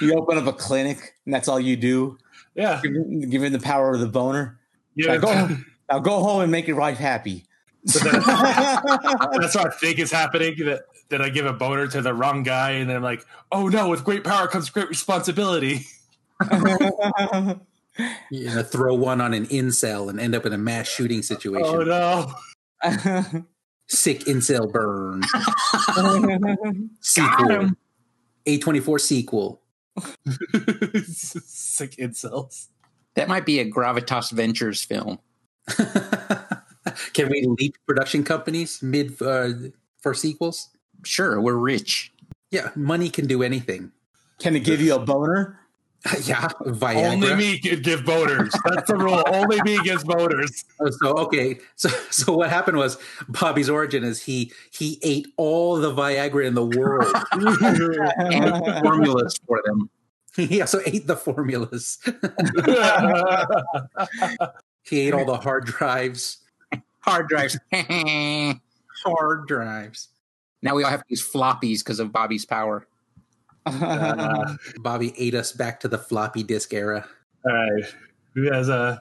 you 0.00 0.14
open 0.14 0.38
up 0.38 0.46
a 0.46 0.52
clinic, 0.52 1.14
and 1.24 1.34
that's 1.34 1.48
all 1.48 1.60
you 1.60 1.76
do. 1.76 2.18
Yeah. 2.54 2.80
Give, 2.82 3.30
give 3.30 3.42
him 3.42 3.52
the 3.52 3.58
power 3.58 3.94
of 3.94 4.00
the 4.00 4.06
boner. 4.06 4.58
Yeah. 4.94 5.16
Now 5.16 5.18
go, 5.18 5.56
now 5.90 5.98
go 5.98 6.20
home 6.22 6.42
and 6.42 6.52
make 6.52 6.66
your 6.66 6.76
wife 6.78 6.98
happy. 6.98 7.44
So 7.86 7.98
then- 7.98 8.22
that's 8.26 9.54
what 9.54 9.66
I 9.66 9.70
think 9.70 9.98
is 9.98 10.10
happening. 10.10 10.56
That 10.64 10.82
that 11.10 11.20
I 11.20 11.28
give 11.28 11.44
a 11.46 11.52
boner 11.52 11.86
to 11.88 12.00
the 12.00 12.14
wrong 12.14 12.42
guy, 12.42 12.72
and 12.72 12.88
then 12.88 12.96
I'm 12.96 13.02
like, 13.02 13.24
oh 13.52 13.68
no, 13.68 13.88
with 13.88 14.04
great 14.04 14.24
power 14.24 14.48
comes 14.48 14.70
great 14.70 14.88
responsibility. 14.88 15.86
You 18.28 18.46
know, 18.46 18.64
throw 18.64 18.92
one 18.94 19.20
on 19.20 19.34
an 19.34 19.46
incel 19.46 20.10
and 20.10 20.18
end 20.18 20.34
up 20.34 20.44
in 20.44 20.52
a 20.52 20.58
mass 20.58 20.88
shooting 20.88 21.22
situation. 21.22 21.64
Oh 21.64 21.82
no. 21.84 22.34
Sick 23.86 24.20
incel 24.20 24.72
burn. 24.72 25.20
Got 25.94 26.74
Sequel. 27.00 27.50
him. 27.50 27.76
A24 28.46 29.00
sequel. 29.00 29.62
Sick 31.06 31.92
incels. 31.96 32.68
That 33.14 33.28
might 33.28 33.46
be 33.46 33.60
a 33.60 33.70
Gravitas 33.70 34.32
Ventures 34.32 34.82
film. 34.82 35.18
Can 37.14 37.28
we 37.30 37.46
leap 37.58 37.76
production 37.86 38.24
companies 38.24 38.82
mid 38.82 39.20
uh, 39.22 39.50
for 40.00 40.12
sequels? 40.14 40.70
Sure, 41.04 41.40
we're 41.40 41.54
rich. 41.54 42.12
Yeah, 42.50 42.70
money 42.74 43.08
can 43.08 43.26
do 43.26 43.42
anything. 43.42 43.92
Can 44.38 44.56
it 44.56 44.60
give 44.64 44.80
you 44.80 44.94
a 44.94 44.98
boner? 44.98 45.58
yeah, 46.24 46.48
Viagra. 46.66 47.12
Only 47.12 47.34
me 47.34 47.58
can 47.58 47.80
give 47.80 48.00
voters. 48.02 48.52
That's 48.66 48.88
the 48.90 48.96
rule. 48.96 49.22
Only 49.26 49.60
me 49.62 49.82
gives 49.82 50.04
boners. 50.04 50.64
Oh, 50.78 50.90
So 50.90 51.16
okay, 51.18 51.58
so 51.76 51.88
so 52.10 52.34
what 52.36 52.50
happened 52.50 52.76
was 52.76 52.98
Bobby's 53.28 53.70
origin 53.70 54.04
is 54.04 54.22
he 54.22 54.52
he 54.70 54.98
ate 55.02 55.28
all 55.38 55.76
the 55.76 55.90
Viagra 55.94 56.44
in 56.46 56.54
the 56.54 56.64
world. 56.66 57.10
And 58.18 58.80
formulas 58.84 59.38
for 59.46 59.62
them. 59.64 59.88
he 60.36 60.60
also 60.60 60.80
ate 60.84 61.06
the 61.06 61.16
formulas. 61.16 61.98
he 64.82 65.00
ate 65.00 65.14
all 65.14 65.24
the 65.24 65.38
hard 65.38 65.64
drives. 65.64 66.38
Hard 67.00 67.28
drives. 67.28 67.58
Hard 69.04 69.46
drives. 69.48 70.08
Now 70.60 70.74
we 70.74 70.84
all 70.84 70.90
have 70.90 71.00
to 71.00 71.06
use 71.08 71.26
floppies 71.26 71.78
because 71.78 71.98
of 72.00 72.12
Bobby's 72.12 72.44
power. 72.44 72.86
Uh, 73.66 74.56
Bobby 74.80 75.14
ate 75.16 75.34
us 75.34 75.52
back 75.52 75.80
to 75.80 75.88
the 75.88 75.98
floppy 75.98 76.42
disk 76.42 76.72
era. 76.74 77.06
all 77.46 77.52
right. 77.54 77.84
Who 78.34 78.52
has 78.52 78.68
a 78.68 79.00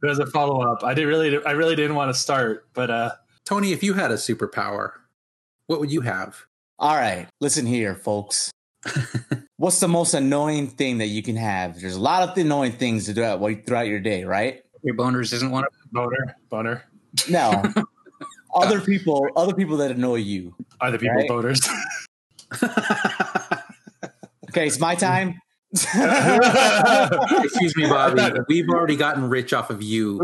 who 0.00 0.08
has 0.08 0.18
a 0.18 0.26
follow 0.26 0.62
up? 0.62 0.82
I 0.84 0.94
didn't 0.94 1.08
really 1.10 1.44
I 1.44 1.52
really 1.52 1.76
didn't 1.76 1.94
want 1.96 2.12
to 2.12 2.18
start, 2.18 2.66
but 2.74 2.90
uh 2.90 3.12
Tony, 3.44 3.72
if 3.72 3.82
you 3.82 3.92
had 3.94 4.10
a 4.10 4.14
superpower, 4.14 4.92
what 5.66 5.78
would 5.80 5.92
you 5.92 6.00
have? 6.00 6.38
All 6.78 6.96
right, 6.96 7.28
listen 7.40 7.66
here, 7.66 7.94
folks. 7.94 8.50
What's 9.58 9.80
the 9.80 9.88
most 9.88 10.12
annoying 10.14 10.66
thing 10.68 10.98
that 10.98 11.06
you 11.06 11.22
can 11.22 11.36
have? 11.36 11.80
There's 11.80 11.94
a 11.96 12.00
lot 12.00 12.28
of 12.28 12.36
annoying 12.36 12.72
things 12.72 13.04
to 13.06 13.14
do 13.14 13.22
throughout 13.66 13.86
your 13.86 14.00
day, 14.00 14.24
right? 14.24 14.62
Your 14.82 14.94
boners 14.96 15.32
isn't 15.32 15.50
one 15.50 15.64
of 15.64 15.72
them. 15.72 15.90
boner, 15.92 16.36
boner. 16.50 16.84
No, 17.30 17.62
other 18.54 18.80
people, 18.80 19.26
other 19.36 19.54
people 19.54 19.76
that 19.78 19.90
annoy 19.92 20.16
you. 20.16 20.54
Other 20.80 20.98
people 20.98 21.16
Right. 21.16 21.28
boners. 21.30 21.66
Okay, 24.54 24.68
it's 24.68 24.78
my 24.78 24.94
time. 24.94 25.40
Excuse 25.72 25.98
me, 27.76 27.88
Bobby. 27.88 28.22
We've 28.48 28.68
already 28.68 28.94
gotten 28.94 29.28
rich 29.28 29.52
off 29.52 29.68
of 29.70 29.82
you. 29.82 30.18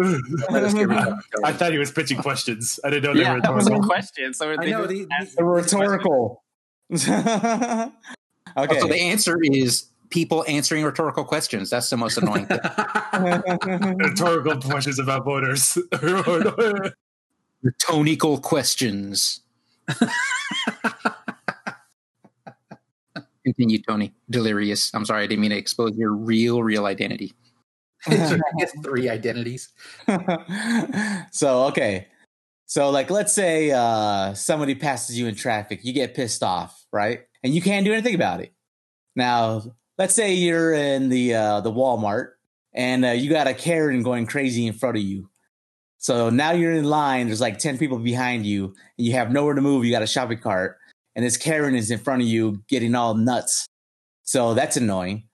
Let 0.48 0.62
us 0.62 0.72
get 0.72 0.86
rich 0.88 0.98
off 0.98 1.08
of 1.08 1.24
I 1.44 1.52
thought 1.52 1.72
he 1.72 1.78
was 1.78 1.90
pitching 1.90 2.18
questions. 2.22 2.78
I 2.84 2.90
didn't 2.90 3.02
know 3.02 3.14
they 3.14 3.22
Yeah, 3.22 3.34
were 3.34 3.40
that 3.40 3.52
was 3.52 3.66
a 3.66 3.70
rhetorical. 3.70 3.88
question. 3.90 4.32
So 4.34 4.52
I 4.52 4.54
know 4.66 4.86
the- 4.86 5.06
The 5.06 5.30
the 5.38 5.44
rhetorical. 5.44 6.44
Oh, 8.56 8.64
okay. 8.64 8.80
So 8.80 8.86
the 8.88 9.00
answer 9.00 9.38
is 9.42 9.86
people 10.10 10.44
answering 10.48 10.84
rhetorical 10.84 11.24
questions. 11.24 11.70
That's 11.70 11.88
the 11.90 11.96
most 11.96 12.16
annoying 12.18 12.46
thing. 12.46 12.58
Rhetorical 13.98 14.60
questions 14.60 14.98
about 15.00 15.24
boners. 15.24 15.76
Rhetorical 17.62 18.38
questions. 18.38 19.40
Continue, 23.44 23.80
Tony. 23.82 24.12
Delirious. 24.28 24.92
I'm 24.94 25.04
sorry, 25.04 25.24
I 25.24 25.26
didn't 25.26 25.40
mean 25.40 25.50
to 25.50 25.56
expose 25.56 25.96
your 25.96 26.12
real, 26.12 26.62
real 26.62 26.86
identity. 26.86 27.32
Three 28.84 29.08
identities. 29.08 29.70
so 31.30 31.64
okay. 31.64 32.08
So 32.66 32.90
like 32.90 33.10
let's 33.10 33.32
say 33.32 33.70
uh 33.72 34.34
somebody 34.34 34.74
passes 34.74 35.18
you 35.18 35.26
in 35.26 35.34
traffic. 35.34 35.80
You 35.84 35.92
get 35.92 36.14
pissed 36.14 36.42
off 36.42 36.86
right? 36.92 37.20
And 37.42 37.54
you 37.54 37.62
can't 37.62 37.84
do 37.84 37.92
anything 37.92 38.14
about 38.14 38.40
it. 38.40 38.52
Now 39.16 39.62
let's 39.98 40.14
say 40.14 40.34
you're 40.34 40.72
in 40.72 41.08
the 41.08 41.34
uh 41.34 41.60
the 41.60 41.72
walmart 41.72 42.32
and 42.72 43.04
uh, 43.04 43.08
you 43.10 43.30
got 43.30 43.48
a 43.48 43.54
karen 43.54 44.02
going 44.02 44.26
crazy 44.26 44.66
in 44.66 44.72
front 44.72 44.96
of 44.96 45.02
you. 45.02 45.28
So 45.98 46.30
now 46.30 46.52
you're 46.52 46.72
in 46.72 46.84
line. 46.84 47.26
There's 47.26 47.40
like 47.40 47.58
10 47.58 47.76
people 47.76 47.98
behind 47.98 48.46
you. 48.46 48.74
And 48.96 49.06
you 49.06 49.12
have 49.12 49.30
nowhere 49.30 49.54
to 49.54 49.60
move. 49.60 49.84
You 49.84 49.90
got 49.90 50.02
a 50.02 50.06
shopping 50.06 50.38
cart 50.38 50.78
and 51.20 51.26
this 51.26 51.36
karen 51.36 51.74
is 51.74 51.90
in 51.90 51.98
front 51.98 52.22
of 52.22 52.28
you 52.28 52.62
getting 52.68 52.94
all 52.94 53.14
nuts 53.14 53.66
so 54.22 54.54
that's 54.54 54.76
annoying 54.76 55.24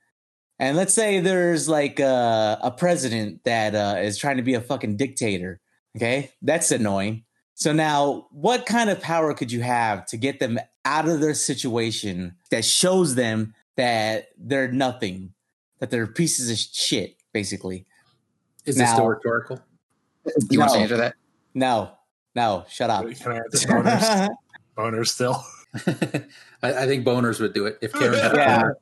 and 0.59 0.77
let's 0.77 0.95
say 0.95 1.21
there's 1.21 1.69
like 1.69 2.01
uh, 2.01 2.57
a 2.63 2.71
president 2.71 3.45
that 3.45 3.75
uh, 3.75 4.01
is 4.01 4.17
trying 4.17 4.39
to 4.39 4.43
be 4.43 4.55
a 4.55 4.61
fucking 4.61 4.97
dictator. 4.97 5.61
Okay, 5.97 6.31
that's 6.43 6.71
annoying. 6.71 7.25
So 7.55 7.73
now, 7.73 8.27
what 8.31 8.67
kind 8.67 8.91
of 8.91 9.01
power 9.01 9.33
could 9.35 9.51
you 9.51 9.63
have 9.63 10.07
to 10.07 10.17
get 10.17 10.41
them 10.41 10.59
out 10.85 11.09
of 11.09 11.21
their 11.21 11.35
situation 11.35 12.37
that 12.51 12.65
shows 12.65 13.15
them 13.15 13.55
that 13.77 14.29
they're 14.39 14.71
nothing, 14.71 15.33
that 15.79 15.91
they're 15.91 16.07
pieces 16.07 16.51
of 16.51 16.59
shit, 16.59 17.17
basically? 17.33 17.87
Is 18.65 18.77
this 18.77 18.89
Now- 18.89 18.95
still 18.95 19.07
rhetorical? 19.07 19.61
You 20.51 20.59
want 20.59 20.73
to 20.73 20.79
answer 20.79 20.97
that? 20.97 21.15
No, 21.55 21.93
no, 22.35 22.65
shut 22.69 22.91
up. 22.91 23.07
Can 23.07 23.33
I 23.33 23.37
answer 23.37 23.69
boners? 23.69 24.29
boners 24.77 25.09
still. 25.09 25.43
I, 26.63 26.73
I 26.83 26.87
think 26.87 27.05
boners 27.05 27.41
would 27.41 27.53
do 27.55 27.67
it 27.67 27.79
if 27.81 27.93
Karen 27.93 28.19
had 28.19 28.35
a 28.35 28.37
yeah. 28.37 28.61
boner. 28.61 28.79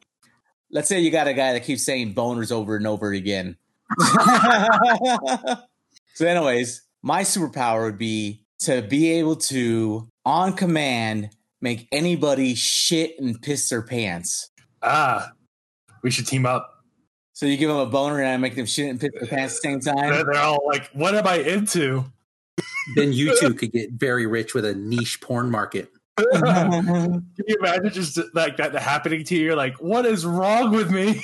Let's 0.70 0.88
say 0.88 1.00
you 1.00 1.10
got 1.10 1.28
a 1.28 1.34
guy 1.34 1.52
that 1.52 1.64
keeps 1.64 1.84
saying 1.84 2.14
boners 2.14 2.50
over 2.50 2.76
and 2.76 2.86
over 2.86 3.12
again. 3.12 3.56
so, 6.14 6.26
anyways, 6.26 6.82
my 7.02 7.22
superpower 7.22 7.84
would 7.84 7.98
be 7.98 8.42
to 8.60 8.82
be 8.82 9.12
able 9.12 9.36
to, 9.36 10.08
on 10.24 10.54
command, 10.54 11.30
make 11.60 11.86
anybody 11.92 12.54
shit 12.54 13.18
and 13.18 13.40
piss 13.40 13.68
their 13.68 13.82
pants. 13.82 14.50
Ah, 14.82 15.32
we 16.02 16.10
should 16.10 16.26
team 16.26 16.46
up. 16.46 16.70
So 17.34 17.46
you 17.46 17.56
give 17.56 17.68
them 17.68 17.78
a 17.78 17.86
boner 17.86 18.20
and 18.20 18.28
I 18.28 18.36
make 18.36 18.54
them 18.54 18.66
shit 18.66 18.88
and 18.88 19.00
piss 19.00 19.10
their 19.12 19.28
pants 19.28 19.56
at 19.56 19.62
the 19.62 19.80
same 19.80 19.80
time. 19.80 20.10
they're 20.10 20.36
all 20.36 20.64
like, 20.66 20.88
"What 20.92 21.14
am 21.14 21.26
I 21.26 21.36
into?" 21.36 22.04
Then 22.94 23.12
you 23.12 23.36
two 23.40 23.54
could 23.54 23.72
get 23.72 23.92
very 23.92 24.26
rich 24.26 24.54
with 24.54 24.64
a 24.64 24.74
niche 24.74 25.20
porn 25.20 25.50
market. 25.50 25.90
Can 26.32 27.24
you 27.46 27.56
imagine 27.58 27.90
just 27.92 28.18
like 28.34 28.56
that 28.58 28.74
happening 28.76 29.24
to 29.24 29.34
you? 29.34 29.44
You're 29.46 29.56
like, 29.56 29.80
"What 29.80 30.06
is 30.06 30.24
wrong 30.24 30.70
with 30.72 30.90
me?" 30.90 31.22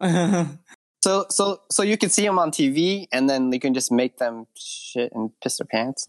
So 1.02 1.26
so 1.30 1.60
so 1.70 1.82
you 1.84 1.96
can 1.96 2.08
see 2.10 2.22
them 2.26 2.38
on 2.38 2.50
TV, 2.50 3.06
and 3.12 3.30
then 3.30 3.52
you 3.52 3.60
can 3.60 3.74
just 3.74 3.92
make 3.92 4.16
them 4.18 4.46
shit 4.56 5.12
and 5.14 5.30
piss 5.40 5.58
their 5.58 5.66
pants, 5.66 6.08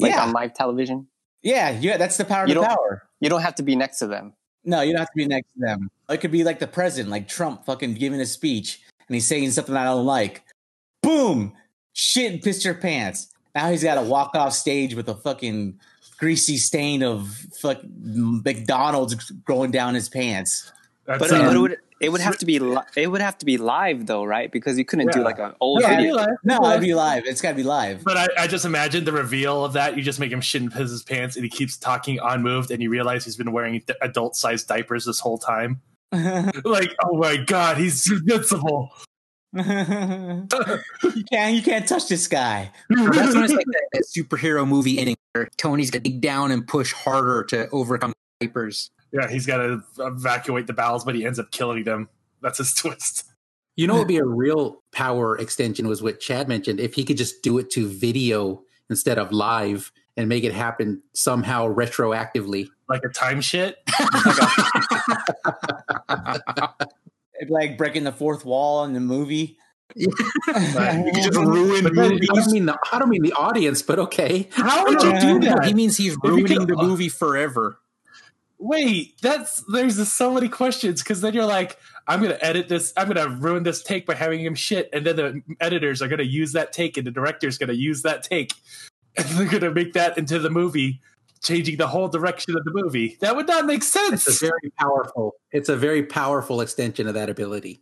like 0.00 0.10
Yeah. 0.12 0.24
on 0.24 0.32
live 0.32 0.52
television. 0.52 1.06
yeah, 1.42 1.70
yeah, 1.70 1.96
that's 1.96 2.16
the 2.16 2.24
power 2.24 2.42
of 2.42 2.48
You 2.48 2.56
the 2.56 2.62
power. 2.62 3.06
You 3.20 3.28
don't 3.28 3.42
have 3.42 3.54
to 3.56 3.62
be 3.62 3.76
next 3.76 3.98
to 4.00 4.08
them. 4.08 4.32
No, 4.64 4.80
you 4.80 4.92
don't 4.92 4.98
have 5.00 5.10
to 5.10 5.16
be 5.16 5.26
next 5.26 5.52
to 5.52 5.60
them. 5.60 5.90
It 6.08 6.16
could 6.20 6.32
be 6.32 6.42
like 6.42 6.58
the 6.58 6.66
president, 6.66 7.10
like 7.10 7.28
Trump 7.28 7.64
fucking 7.66 7.94
giving 7.94 8.20
a 8.20 8.26
speech 8.26 8.80
and 9.06 9.14
he's 9.14 9.26
saying 9.28 9.52
something 9.52 9.76
I 9.76 9.84
don't 9.84 10.06
like. 10.06 10.42
Boom! 11.02 11.52
Shit 11.92 12.32
and 12.32 12.42
piss 12.42 12.64
your 12.64 12.74
pants. 12.74 13.28
Now 13.54 13.70
he's 13.70 13.84
got 13.84 13.94
to 13.94 14.02
walk 14.02 14.34
off 14.34 14.54
stage 14.54 14.94
with 14.96 15.08
a 15.08 15.14
fucking 15.14 15.78
greasy 16.18 16.56
stain 16.56 17.02
of 17.02 17.28
fuck 17.60 17.80
McDonald's 17.84 19.14
going 19.44 19.70
down 19.70 19.94
his 19.94 20.08
pants. 20.08 20.72
That's, 21.06 21.18
But, 21.20 21.30
it, 21.30 21.32
but 21.32 21.40
it 21.40 21.56
um, 21.56 21.62
would 21.62 21.76
it 21.98 22.10
would 22.10 22.20
have 22.20 22.36
to 22.38 22.46
be 22.46 22.58
li- 22.58 22.82
it 22.94 23.10
would 23.10 23.20
have 23.22 23.38
to 23.38 23.46
be 23.46 23.56
live 23.56 24.06
though, 24.06 24.24
right? 24.24 24.52
Because 24.52 24.76
you 24.76 24.84
couldn't 24.84 25.12
do 25.12 25.22
like 25.22 25.38
an 25.38 25.54
old 25.60 25.80
Yeah, 25.80 25.96
video. 25.96 26.26
No, 26.44 26.68
it'd 26.70 26.82
be 26.82 26.94
live. 26.94 27.24
It's 27.26 27.40
got 27.40 27.50
to 27.50 27.54
be 27.54 27.62
live. 27.62 28.04
But 28.04 28.16
I, 28.16 28.44
I 28.44 28.46
just 28.46 28.64
imagine 28.66 29.04
the 29.04 29.12
reveal 29.12 29.64
of 29.64 29.72
that. 29.74 29.96
You 29.96 30.02
just 30.02 30.20
make 30.20 30.30
him 30.30 30.42
shit 30.42 30.60
and 30.62 30.70
piss 30.70 30.90
his 30.90 31.02
pants, 31.02 31.36
and 31.36 31.44
he 31.44 31.48
keeps 31.48 31.76
talking 31.78 32.18
unmoved, 32.22 32.70
and 32.70 32.82
you 32.82 32.90
realize 32.90 33.24
he's 33.24 33.36
been 33.36 33.52
wearing 33.52 33.82
adult 34.02 34.36
sized 34.36 34.68
diapers 34.68 35.04
this 35.06 35.20
whole 35.20 35.38
time. 35.38 35.80
Like, 36.64 36.94
oh 37.04 37.16
my 37.16 37.36
god, 37.36 37.78
he's 37.78 38.10
invincible. 38.10 38.90
you 39.56 41.24
can't. 41.30 41.54
You 41.54 41.62
can't 41.62 41.86
touch 41.86 42.08
this 42.08 42.28
guy. 42.28 42.70
Hmm. 42.92 43.10
That's 43.10 43.34
when 43.34 43.44
it's 43.44 43.54
like 43.54 43.66
that, 43.66 43.88
that 43.92 44.04
superhero 44.16 44.66
movie 44.66 44.98
ending 44.98 45.16
where 45.32 45.48
Tony's 45.56 45.90
got 45.90 46.04
to 46.04 46.10
dig 46.10 46.20
down 46.20 46.50
and 46.50 46.66
push 46.66 46.92
harder 46.92 47.44
to 47.44 47.68
overcome 47.70 48.12
the 48.40 48.46
vipers. 48.46 48.90
Yeah, 49.12 49.28
he's 49.28 49.46
got 49.46 49.58
to 49.58 49.82
evacuate 49.98 50.66
the 50.66 50.72
bowels, 50.72 51.04
but 51.04 51.14
he 51.14 51.24
ends 51.24 51.38
up 51.38 51.50
killing 51.50 51.84
them. 51.84 52.08
That's 52.42 52.58
his 52.58 52.74
twist. 52.74 53.24
You 53.76 53.86
know, 53.86 53.94
what 53.94 54.00
would 54.00 54.08
be 54.08 54.16
a 54.16 54.24
real 54.24 54.82
power 54.92 55.36
extension 55.38 55.86
was 55.86 56.02
what 56.02 56.18
Chad 56.18 56.48
mentioned. 56.48 56.80
If 56.80 56.94
he 56.94 57.04
could 57.04 57.18
just 57.18 57.42
do 57.42 57.58
it 57.58 57.70
to 57.72 57.86
video 57.86 58.62
instead 58.88 59.18
of 59.18 59.32
live 59.32 59.92
and 60.16 60.28
make 60.28 60.44
it 60.44 60.54
happen 60.54 61.02
somehow 61.12 61.68
retroactively. 61.68 62.68
Like 62.88 63.02
a 63.04 63.08
time 63.08 63.40
shit. 63.40 63.78
Like 67.48 67.78
breaking 67.78 68.04
the 68.04 68.12
fourth 68.12 68.44
wall 68.44 68.84
in 68.84 68.92
the 68.92 69.00
movie. 69.00 69.58
You 69.96 71.12
just 71.12 71.38
ruin 71.38 71.84
movies. 71.94 72.28
I 72.30 72.40
don't 72.40 72.52
mean 72.52 72.66
the 72.66 72.78
I 72.92 72.98
don't 72.98 73.08
mean 73.08 73.22
the 73.22 73.32
audience, 73.32 73.82
but 73.82 73.98
okay. 73.98 74.48
How 74.52 74.84
would 74.84 75.02
you 75.02 75.20
do 75.20 75.40
that? 75.40 75.64
He 75.64 75.74
means 75.74 75.96
he's 75.96 76.16
ruining 76.22 76.66
the 76.66 76.76
movie 76.76 77.08
forever. 77.08 77.78
Wait, 78.58 79.20
that's 79.20 79.62
there's 79.72 79.96
just 79.96 80.16
so 80.16 80.32
many 80.32 80.48
questions 80.48 81.02
because 81.02 81.20
then 81.20 81.34
you're 81.34 81.44
like, 81.44 81.78
I'm 82.08 82.22
gonna 82.22 82.38
edit 82.40 82.68
this, 82.68 82.92
I'm 82.96 83.08
gonna 83.08 83.28
ruin 83.28 83.62
this 83.64 83.82
take 83.82 84.06
by 84.06 84.14
having 84.14 84.40
him 84.40 84.54
shit, 84.54 84.88
and 84.92 85.04
then 85.04 85.16
the 85.16 85.42
editors 85.60 86.00
are 86.00 86.08
gonna 86.08 86.22
use 86.22 86.52
that 86.52 86.72
take, 86.72 86.96
and 86.96 87.06
the 87.06 87.10
director's 87.10 87.58
gonna 87.58 87.74
use 87.74 88.02
that 88.02 88.22
take, 88.22 88.54
and 89.16 89.26
they're 89.26 89.48
gonna 89.48 89.72
make 89.72 89.92
that 89.92 90.16
into 90.16 90.38
the 90.38 90.50
movie, 90.50 91.00
changing 91.46 91.76
the 91.76 91.86
whole 91.86 92.08
direction 92.08 92.56
of 92.56 92.64
the 92.64 92.72
movie. 92.74 93.16
That 93.20 93.36
would 93.36 93.46
not 93.46 93.64
make 93.66 93.82
sense. 93.82 94.26
It's 94.26 94.38
sense. 94.38 94.42
a 94.42 94.46
very 94.46 94.70
powerful. 94.78 95.32
It's 95.52 95.68
a 95.68 95.76
very 95.76 96.02
powerful 96.02 96.60
extension 96.60 97.06
of 97.06 97.14
that 97.14 97.30
ability. 97.30 97.80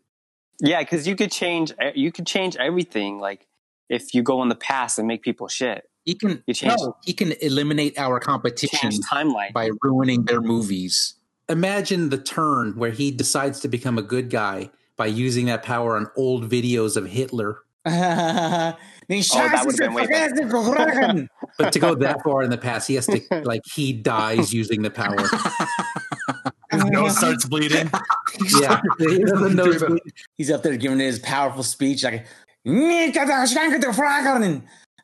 Yeah, 0.61 0.81
because 0.81 1.07
you 1.09 1.17
could 1.17 1.33
change. 1.33 1.73
Eh, 1.81 1.93
you 1.95 2.13
could 2.13 2.27
change 2.27 2.57
everything. 2.57 3.19
Like 3.19 3.47
if 3.89 4.15
you 4.15 4.23
go 4.23 4.43
in 4.43 4.49
the 4.49 4.55
past 4.55 4.99
and 4.99 5.09
make 5.09 5.23
people 5.23 5.49
shit, 5.49 5.85
He 6.05 6.15
can 6.15 6.43
you 6.47 6.55
change 6.55 6.75
no, 6.79 6.97
he 7.05 7.13
can 7.13 7.33
eliminate 7.41 7.99
our 7.99 8.21
competition 8.21 8.91
timeline. 9.11 9.53
by 9.53 9.71
ruining 9.83 10.25
their 10.25 10.41
movies. 10.41 11.15
Imagine 11.49 12.09
the 12.09 12.19
turn 12.19 12.77
where 12.77 12.93
he 12.93 13.11
decides 13.11 13.61
to 13.61 13.69
become 13.69 13.99
a 13.99 14.03
good 14.03 14.31
guy 14.31 14.71
by 14.97 15.07
using 15.07 15.47
that 15.47 15.63
power 15.63 15.97
on 15.97 16.07
old 16.17 16.49
videos 16.49 16.97
of 16.97 17.07
Hitler. 17.07 17.59
oh, 19.41 19.49
that 19.49 19.63
would've 19.65 19.79
been 19.79 19.95
way 19.95 20.07
better. 20.07 21.29
But 21.57 21.73
to 21.73 21.79
go 21.79 21.95
that 21.95 22.21
far 22.25 22.43
in 22.43 22.51
the 22.51 22.59
past, 22.59 22.89
he 22.89 22.97
has 22.97 23.07
to 23.07 23.21
like 23.45 23.63
he 23.73 23.93
dies 23.93 24.53
using 24.53 24.83
the 24.83 24.91
power. 24.91 25.17
His 26.73 26.85
nose 26.87 27.17
starts 27.17 27.45
bleeding. 27.45 27.91
Yeah, 28.61 28.81
he 28.99 29.19
doesn't. 29.19 30.01
He's 30.37 30.51
up 30.51 30.65
there 30.65 30.77
giving 30.77 30.99
his 30.99 31.21
powerful 31.21 31.63
speech 31.63 32.03
like, 32.03 32.27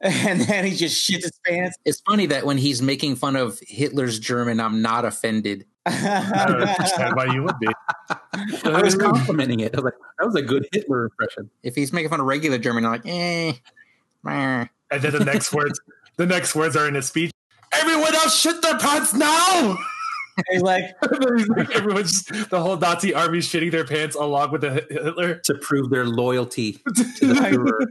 and 0.01 0.41
then 0.41 0.65
he 0.65 0.75
just 0.75 1.09
shits 1.09 1.23
his 1.23 1.39
pants. 1.47 1.77
It's 1.85 2.01
funny 2.01 2.27
that 2.27 2.47
when 2.47 2.59
he's 2.59 2.81
making 2.83 3.17
fun 3.17 3.37
of 3.37 3.61
Hitler's 3.67 4.19
German, 4.19 4.59
I'm 4.59 4.83
not 4.83 5.05
offended. 5.05 5.67
I 5.91 6.45
don't 6.47 6.63
understand 6.63 7.17
why 7.17 7.27
you 7.27 7.43
would 7.43 7.59
be. 7.59 7.69
I 8.65 8.83
was 8.83 8.95
complimenting 8.95 9.61
it. 9.61 9.75
I 9.75 9.79
was 9.79 9.85
like, 9.85 9.95
that 10.19 10.27
was 10.27 10.35
a 10.37 10.43
good 10.43 10.69
Hitler 10.73 11.05
impression. 11.05 11.51
If 11.63 11.75
he's 11.75 11.93
making 11.93 12.11
fun 12.11 12.21
of 12.21 12.27
regular 12.27 12.59
German, 12.59 12.85
I'm 12.85 12.93
like, 12.93 13.03
eh. 13.07 13.53
meh. 14.23 14.67
And 14.91 15.03
then 15.03 15.13
the 15.13 15.25
next 15.25 15.53
words, 15.55 15.81
the 16.17 16.27
next 16.27 16.55
words 16.55 16.77
are 16.77 16.87
in 16.89 16.95
his 16.95 17.07
speech. 17.07 17.33
Everyone 17.73 18.15
else 18.15 18.39
shit 18.39 18.61
their 18.63 18.79
pants 18.79 19.15
now. 19.15 19.77
He's 20.51 20.63
like, 20.63 20.85
He's 21.37 21.49
like, 21.49 21.71
Everyone's 21.71 22.25
the 22.25 22.61
whole 22.61 22.77
Nazi 22.77 23.15
army's 23.15 23.47
shitting 23.49 23.71
their 23.71 23.85
pants 23.85 24.17
along 24.17 24.53
with 24.53 24.63
the 24.63 24.87
Hitler. 24.89 25.35
to 25.45 25.55
prove 25.57 25.91
their 25.91 26.07
loyalty 26.07 26.73
to 26.73 27.27
the 27.27 27.35
Führer. 27.35 27.87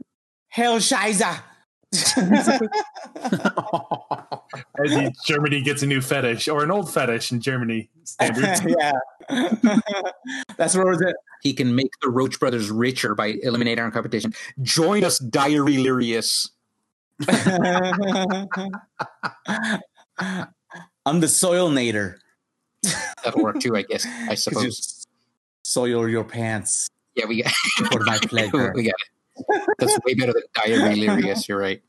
Hell 0.50 0.77
Scheiße. 0.77 1.41
As 1.91 2.60
he, 4.91 5.10
Germany 5.25 5.62
gets 5.62 5.81
a 5.81 5.88
new 5.88 6.01
fetish 6.01 6.48
or 6.48 6.63
an 6.63 6.72
old 6.72 6.91
fetish 6.93 7.31
in 7.31 7.41
Germany 7.41 7.89
standards. 8.03 8.62
yeah. 8.67 8.91
That's 10.58 10.75
where 10.75 10.86
was 10.86 11.01
it. 11.01 11.15
He 11.41 11.53
can 11.53 11.74
make 11.75 11.91
the 12.01 12.10
Roch 12.10 12.39
Brothers 12.39 12.69
richer 12.69 13.15
by 13.15 13.38
eliminating 13.43 13.84
our 13.84 13.91
competition. 13.91 14.34
Join 14.62 15.03
us, 15.03 15.19
Diary 15.19 15.77
Lirius. 15.77 16.50
I'm 21.05 21.19
the 21.19 21.27
soil 21.27 21.70
nader. 21.72 22.16
That'll 23.24 23.44
work 23.44 23.59
too, 23.59 23.75
I 23.75 23.81
guess. 23.83 24.05
I 24.05 24.35
Because 24.35 24.46
you 24.46 24.72
suppose. 24.72 25.05
soil 25.64 26.07
your 26.07 26.24
pants 26.24 26.87
Yeah, 27.16 27.25
we 27.25 27.42
got, 27.44 27.51
for 27.92 28.00
my 28.05 28.18
pleasure. 28.20 28.72
we 28.75 28.83
got 28.83 28.90
it. 28.90 29.09
That's 29.80 29.98
way 30.06 30.14
better 30.16 30.34
than 30.34 30.44
Diary 30.54 30.96
Lirius. 31.00 31.48
You're 31.48 31.60
right. 31.60 31.82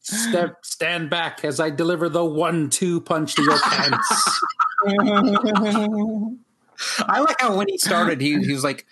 Step, 0.00 0.58
stand 0.64 1.08
back 1.10 1.44
as 1.44 1.58
I 1.60 1.70
deliver 1.70 2.08
the 2.08 2.24
one-two 2.24 3.00
punch 3.02 3.34
to 3.36 3.42
your 3.42 3.58
pants. 3.58 4.40
I 7.08 7.20
like 7.20 7.40
how 7.40 7.56
when 7.56 7.68
he 7.68 7.78
started, 7.78 8.20
he, 8.20 8.38
he 8.42 8.52
was 8.52 8.64
like, 8.64 8.86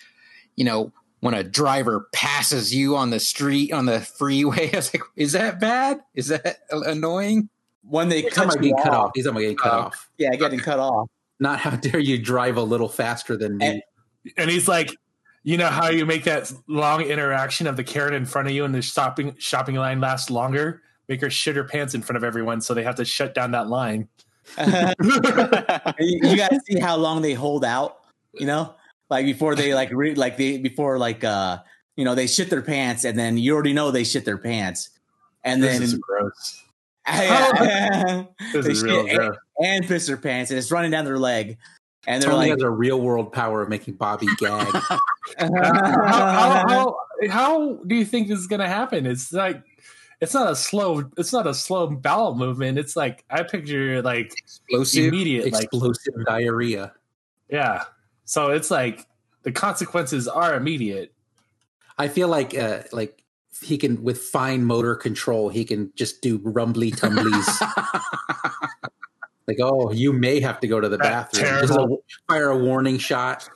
you 0.56 0.64
know, 0.64 0.92
when 1.20 1.34
a 1.34 1.42
driver 1.42 2.08
passes 2.12 2.74
you 2.74 2.96
on 2.96 3.10
the 3.10 3.20
street 3.20 3.72
on 3.72 3.86
the 3.86 4.00
freeway, 4.00 4.70
I 4.72 4.76
was 4.76 4.94
like, 4.94 5.02
is 5.16 5.32
that 5.32 5.60
bad? 5.60 6.00
Is 6.14 6.28
that 6.28 6.60
annoying? 6.70 7.48
when 7.82 8.08
they 8.10 8.20
He's 8.22 8.34
talking 8.34 8.50
cut 8.50 8.54
about 8.56 8.64
you 8.64 8.70
getting 8.70 8.84
cut 8.84 8.92
off. 8.94 9.04
off. 9.06 9.10
He's 9.14 9.24
talking 9.24 9.36
about 9.36 9.40
getting 9.40 9.56
cut 9.56 9.72
Oh. 9.72 9.78
off. 9.80 10.10
Yeah, 10.18 10.36
getting 10.36 10.60
cut 10.60 10.78
off. 10.78 11.08
Not 11.40 11.58
how 11.58 11.70
dare 11.76 11.98
you 11.98 12.18
drive 12.18 12.56
a 12.58 12.62
little 12.62 12.88
faster 12.90 13.36
than 13.36 13.56
me. 13.56 13.66
And- 13.66 13.82
And 14.36 14.50
he's 14.50 14.68
like, 14.68 14.94
you 15.42 15.56
know 15.56 15.68
how 15.68 15.88
you 15.88 16.04
make 16.06 16.24
that 16.24 16.52
long 16.66 17.02
interaction 17.02 17.66
of 17.66 17.76
the 17.76 17.84
Karen 17.84 18.14
in 18.14 18.26
front 18.26 18.48
of 18.48 18.54
you 18.54 18.64
and 18.64 18.74
the 18.74 18.82
shopping 18.82 19.34
shopping 19.38 19.74
line 19.76 20.00
last 20.00 20.30
longer? 20.30 20.82
Make 21.08 21.20
her 21.22 21.30
shit 21.30 21.56
her 21.56 21.64
pants 21.64 21.94
in 21.94 22.02
front 22.02 22.16
of 22.18 22.24
everyone, 22.24 22.60
so 22.60 22.72
they 22.74 22.82
have 22.84 22.94
to 22.96 23.04
shut 23.04 23.34
down 23.34 23.50
that 23.52 23.68
line. 23.68 24.08
you, 24.58 24.94
you 25.98 26.36
guys 26.36 26.58
see 26.66 26.78
how 26.80 26.96
long 26.96 27.22
they 27.22 27.34
hold 27.34 27.64
out, 27.64 27.98
you 28.34 28.46
know? 28.46 28.74
Like 29.08 29.26
before 29.26 29.54
they 29.56 29.74
like 29.74 29.90
re- 29.92 30.14
like 30.14 30.36
they 30.36 30.58
before 30.58 30.98
like 30.98 31.24
uh 31.24 31.58
you 31.96 32.04
know 32.04 32.14
they 32.14 32.26
shit 32.28 32.48
their 32.48 32.62
pants 32.62 33.04
and 33.04 33.18
then 33.18 33.36
you 33.38 33.54
already 33.54 33.72
know 33.72 33.90
they 33.90 34.04
shit 34.04 34.24
their 34.24 34.38
pants. 34.38 34.90
And 35.42 35.62
This 35.62 35.72
then 35.72 35.82
is 35.82 35.94
gross. 35.94 36.64
and, 37.06 38.28
This 38.52 38.66
is 38.66 38.82
real 38.84 39.06
shit 39.06 39.16
gross. 39.16 39.36
and 39.62 39.86
piss 39.86 40.06
their 40.06 40.16
pants 40.16 40.50
and 40.52 40.58
it's 40.58 40.70
running 40.70 40.90
down 40.92 41.04
their 41.04 41.18
leg. 41.18 41.58
And 42.06 42.22
they're 42.22 42.30
Tony 42.30 42.48
like 42.48 42.58
has 42.58 42.62
a 42.62 42.70
real 42.70 43.00
world 43.00 43.32
power 43.32 43.62
of 43.62 43.68
making 43.68 43.94
Bobby 43.94 44.26
gag. 44.38 44.66
how, 45.38 45.50
how, 45.62 46.68
how, 46.68 46.96
how 47.28 47.74
do 47.86 47.94
you 47.94 48.04
think 48.04 48.28
this 48.28 48.38
is 48.38 48.46
going 48.46 48.60
to 48.60 48.68
happen? 48.68 49.06
It's 49.06 49.32
like 49.32 49.62
it's 50.20 50.34
not 50.34 50.50
a 50.50 50.56
slow 50.56 51.10
it's 51.16 51.32
not 51.32 51.46
a 51.46 51.54
slow 51.54 51.88
bowel 51.88 52.34
movement. 52.34 52.78
It's 52.78 52.96
like 52.96 53.24
I 53.30 53.42
picture 53.42 54.02
like 54.02 54.32
Explosive. 54.38 55.06
immediate 55.06 55.52
like 55.52 55.64
Explosive 55.64 56.14
diarrhea. 56.26 56.92
yeah. 57.48 57.84
So 58.24 58.50
it's 58.50 58.70
like 58.70 59.06
the 59.42 59.52
consequences 59.52 60.28
are 60.28 60.54
immediate. 60.54 61.12
I 61.98 62.08
feel 62.08 62.28
like 62.28 62.56
uh 62.56 62.82
like 62.92 63.22
he 63.62 63.76
can 63.76 64.02
with 64.02 64.18
fine 64.18 64.64
motor 64.64 64.94
control, 64.94 65.48
he 65.48 65.64
can 65.64 65.92
just 65.96 66.22
do 66.22 66.38
rumbly 66.42 66.92
tumblies. 66.92 67.68
like, 69.50 69.60
oh, 69.60 69.92
you 69.92 70.12
may 70.12 70.40
have 70.40 70.60
to 70.60 70.66
go 70.68 70.80
to 70.80 70.88
the 70.88 70.96
That 70.98 71.32
bathroom. 71.32 71.60
Just 71.60 71.72
a- 71.78 71.96
fire 72.28 72.50
a 72.50 72.56
warning 72.58 72.98
shot. 72.98 73.48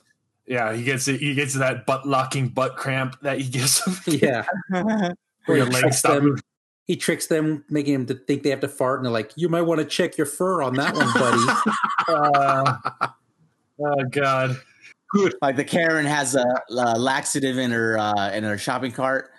Yeah, 0.47 0.73
he 0.73 0.83
gets 0.83 1.07
it. 1.07 1.19
he 1.19 1.33
gets 1.33 1.53
that 1.55 1.85
butt 1.87 2.07
locking 2.07 2.49
butt 2.49 2.75
cramp 2.77 3.19
that 3.21 3.39
he 3.39 3.49
gets 3.49 3.81
Yeah. 4.07 4.45
where 4.69 5.11
He 5.47 5.53
your 5.55 5.65
legs 5.65 5.79
tricks 5.79 5.97
stop. 5.99 6.21
them, 6.21 6.37
he 6.85 6.95
tricks 6.95 7.27
them, 7.27 7.63
making 7.69 7.93
them 7.93 8.05
to 8.07 8.13
think 8.13 8.43
they 8.43 8.51
have 8.51 8.59
to 8.59 8.67
fart, 8.67 8.99
and 8.99 9.05
they're 9.05 9.11
like, 9.13 9.31
"You 9.35 9.49
might 9.49 9.63
want 9.63 9.79
to 9.79 9.85
check 9.85 10.17
your 10.19 10.27
fur 10.27 10.61
on 10.61 10.75
that 10.75 10.93
one, 10.95 11.11
buddy." 11.13 11.71
Uh, 12.07 12.77
oh 13.79 14.03
god. 14.11 14.57
like 15.41 15.55
the 15.55 15.63
Karen 15.63 16.05
has 16.05 16.35
a, 16.35 16.45
a 16.69 16.99
laxative 16.99 17.57
in 17.57 17.71
her 17.71 17.97
uh 17.97 18.31
in 18.31 18.43
her 18.43 18.57
shopping 18.59 18.91
cart. 18.91 19.31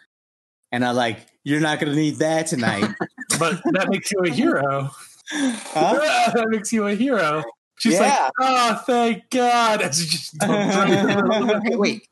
And 0.72 0.84
I'm 0.84 0.96
like, 0.96 1.18
you're 1.44 1.60
not 1.60 1.78
gonna 1.78 1.94
need 1.94 2.16
that 2.16 2.48
tonight. 2.48 2.90
But 3.38 3.60
that 3.72 3.88
makes 3.90 4.10
you 4.10 4.18
a 4.24 4.28
hero. 4.30 4.90
Huh? 5.30 6.30
that 6.34 6.48
makes 6.48 6.72
you 6.72 6.86
a 6.86 6.94
hero. 6.94 7.42
She's 7.78 7.98
like, 8.00 8.30
oh, 8.40 8.82
thank 8.86 9.28
God. 9.30 9.82
As 9.82 10.02
you 10.02 10.10
just 10.10 10.38
don't 10.38 11.62
Hey, 11.66 11.76
wait, 11.76 12.08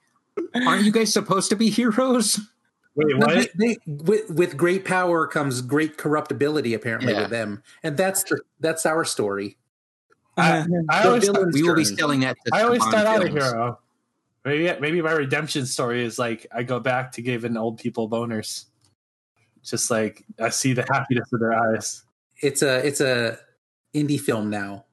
aren't 0.67 0.85
you 0.85 0.93
guys 0.93 1.13
supposed 1.13 1.49
to 1.51 1.57
be 1.57 1.71
heroes? 1.71 2.39
Wait, 2.97 3.17
No, 3.17 3.27
what? 3.27 3.49
they- 3.57 3.77
they- 3.77 3.79
with, 3.87 4.31
with 4.31 4.57
great 4.57 4.85
power 4.85 5.27
comes 5.27 5.63
great 5.63 5.97
corruptibility, 5.97 6.75
apparently, 6.75 7.13
Yeah. 7.13 7.23
with 7.23 7.31
them, 7.31 7.63
and 7.83 7.97
that's 7.97 8.23
the, 8.25 8.41
that's 8.61 8.85
our 8.87 9.05
story. 9.05 9.57
I, 10.37 10.67
I 10.91 11.05
always, 11.07 11.25
villain's 11.25 11.55
We 11.55 11.63
will 11.63 11.75
be 11.77 11.85
journey. 11.85 11.97
selling 11.97 12.21
that. 12.21 12.37
To 12.47 12.55
I 12.55 12.63
always 12.63 12.81
Bond 12.81 12.91
start 12.93 13.07
out 13.07 13.25
a 13.25 13.29
hero. 13.29 13.79
Maybe, 14.45 14.81
maybe 14.81 15.01
my 15.01 15.13
redemption 15.13 15.65
story 15.65 16.05
is 16.05 16.19
like 16.19 16.47
I 16.53 16.65
go 16.65 16.79
back 16.81 17.13
to 17.13 17.23
giving 17.23 17.57
old 17.57 17.79
people 17.79 18.11
boners. 18.11 18.65
Just 19.63 19.91
like 19.91 20.25
I 20.39 20.49
see 20.51 20.73
the 20.73 20.85
happiness 20.91 21.29
in 21.33 21.39
their 21.39 21.55
eyes. 21.55 22.03
It's 22.43 22.63
a 22.63 22.87
it's 22.87 23.01
a 23.01 23.39
indie 23.95 24.21
film 24.21 24.51
now 24.51 24.85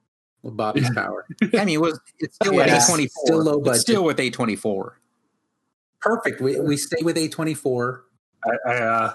with 0.42 0.56
Bobby's 0.56 0.90
power. 0.94 1.26
I 1.54 1.64
mean, 1.64 1.76
it 1.76 1.80
was 1.80 1.98
it's 2.18 2.36
still 2.36 2.54
with 2.54 2.66
Yeah. 2.66 2.82
A 2.82 2.86
twenty 2.86 3.08
four. 3.08 3.26
Still 3.26 3.42
low 3.42 3.58
It's 3.58 3.66
budget. 3.68 3.80
still 3.82 4.04
with 4.04 4.20
A 4.20 4.30
twenty 4.30 4.56
four. 4.56 4.98
Perfect. 6.00 6.40
We 6.40 6.58
we 6.60 6.76
stay 6.76 7.02
with 7.02 7.16
A 7.18 7.28
twenty 7.28 7.54
four. 7.54 8.04
I 8.44 8.70
I, 8.70 8.76
uh, 8.78 9.14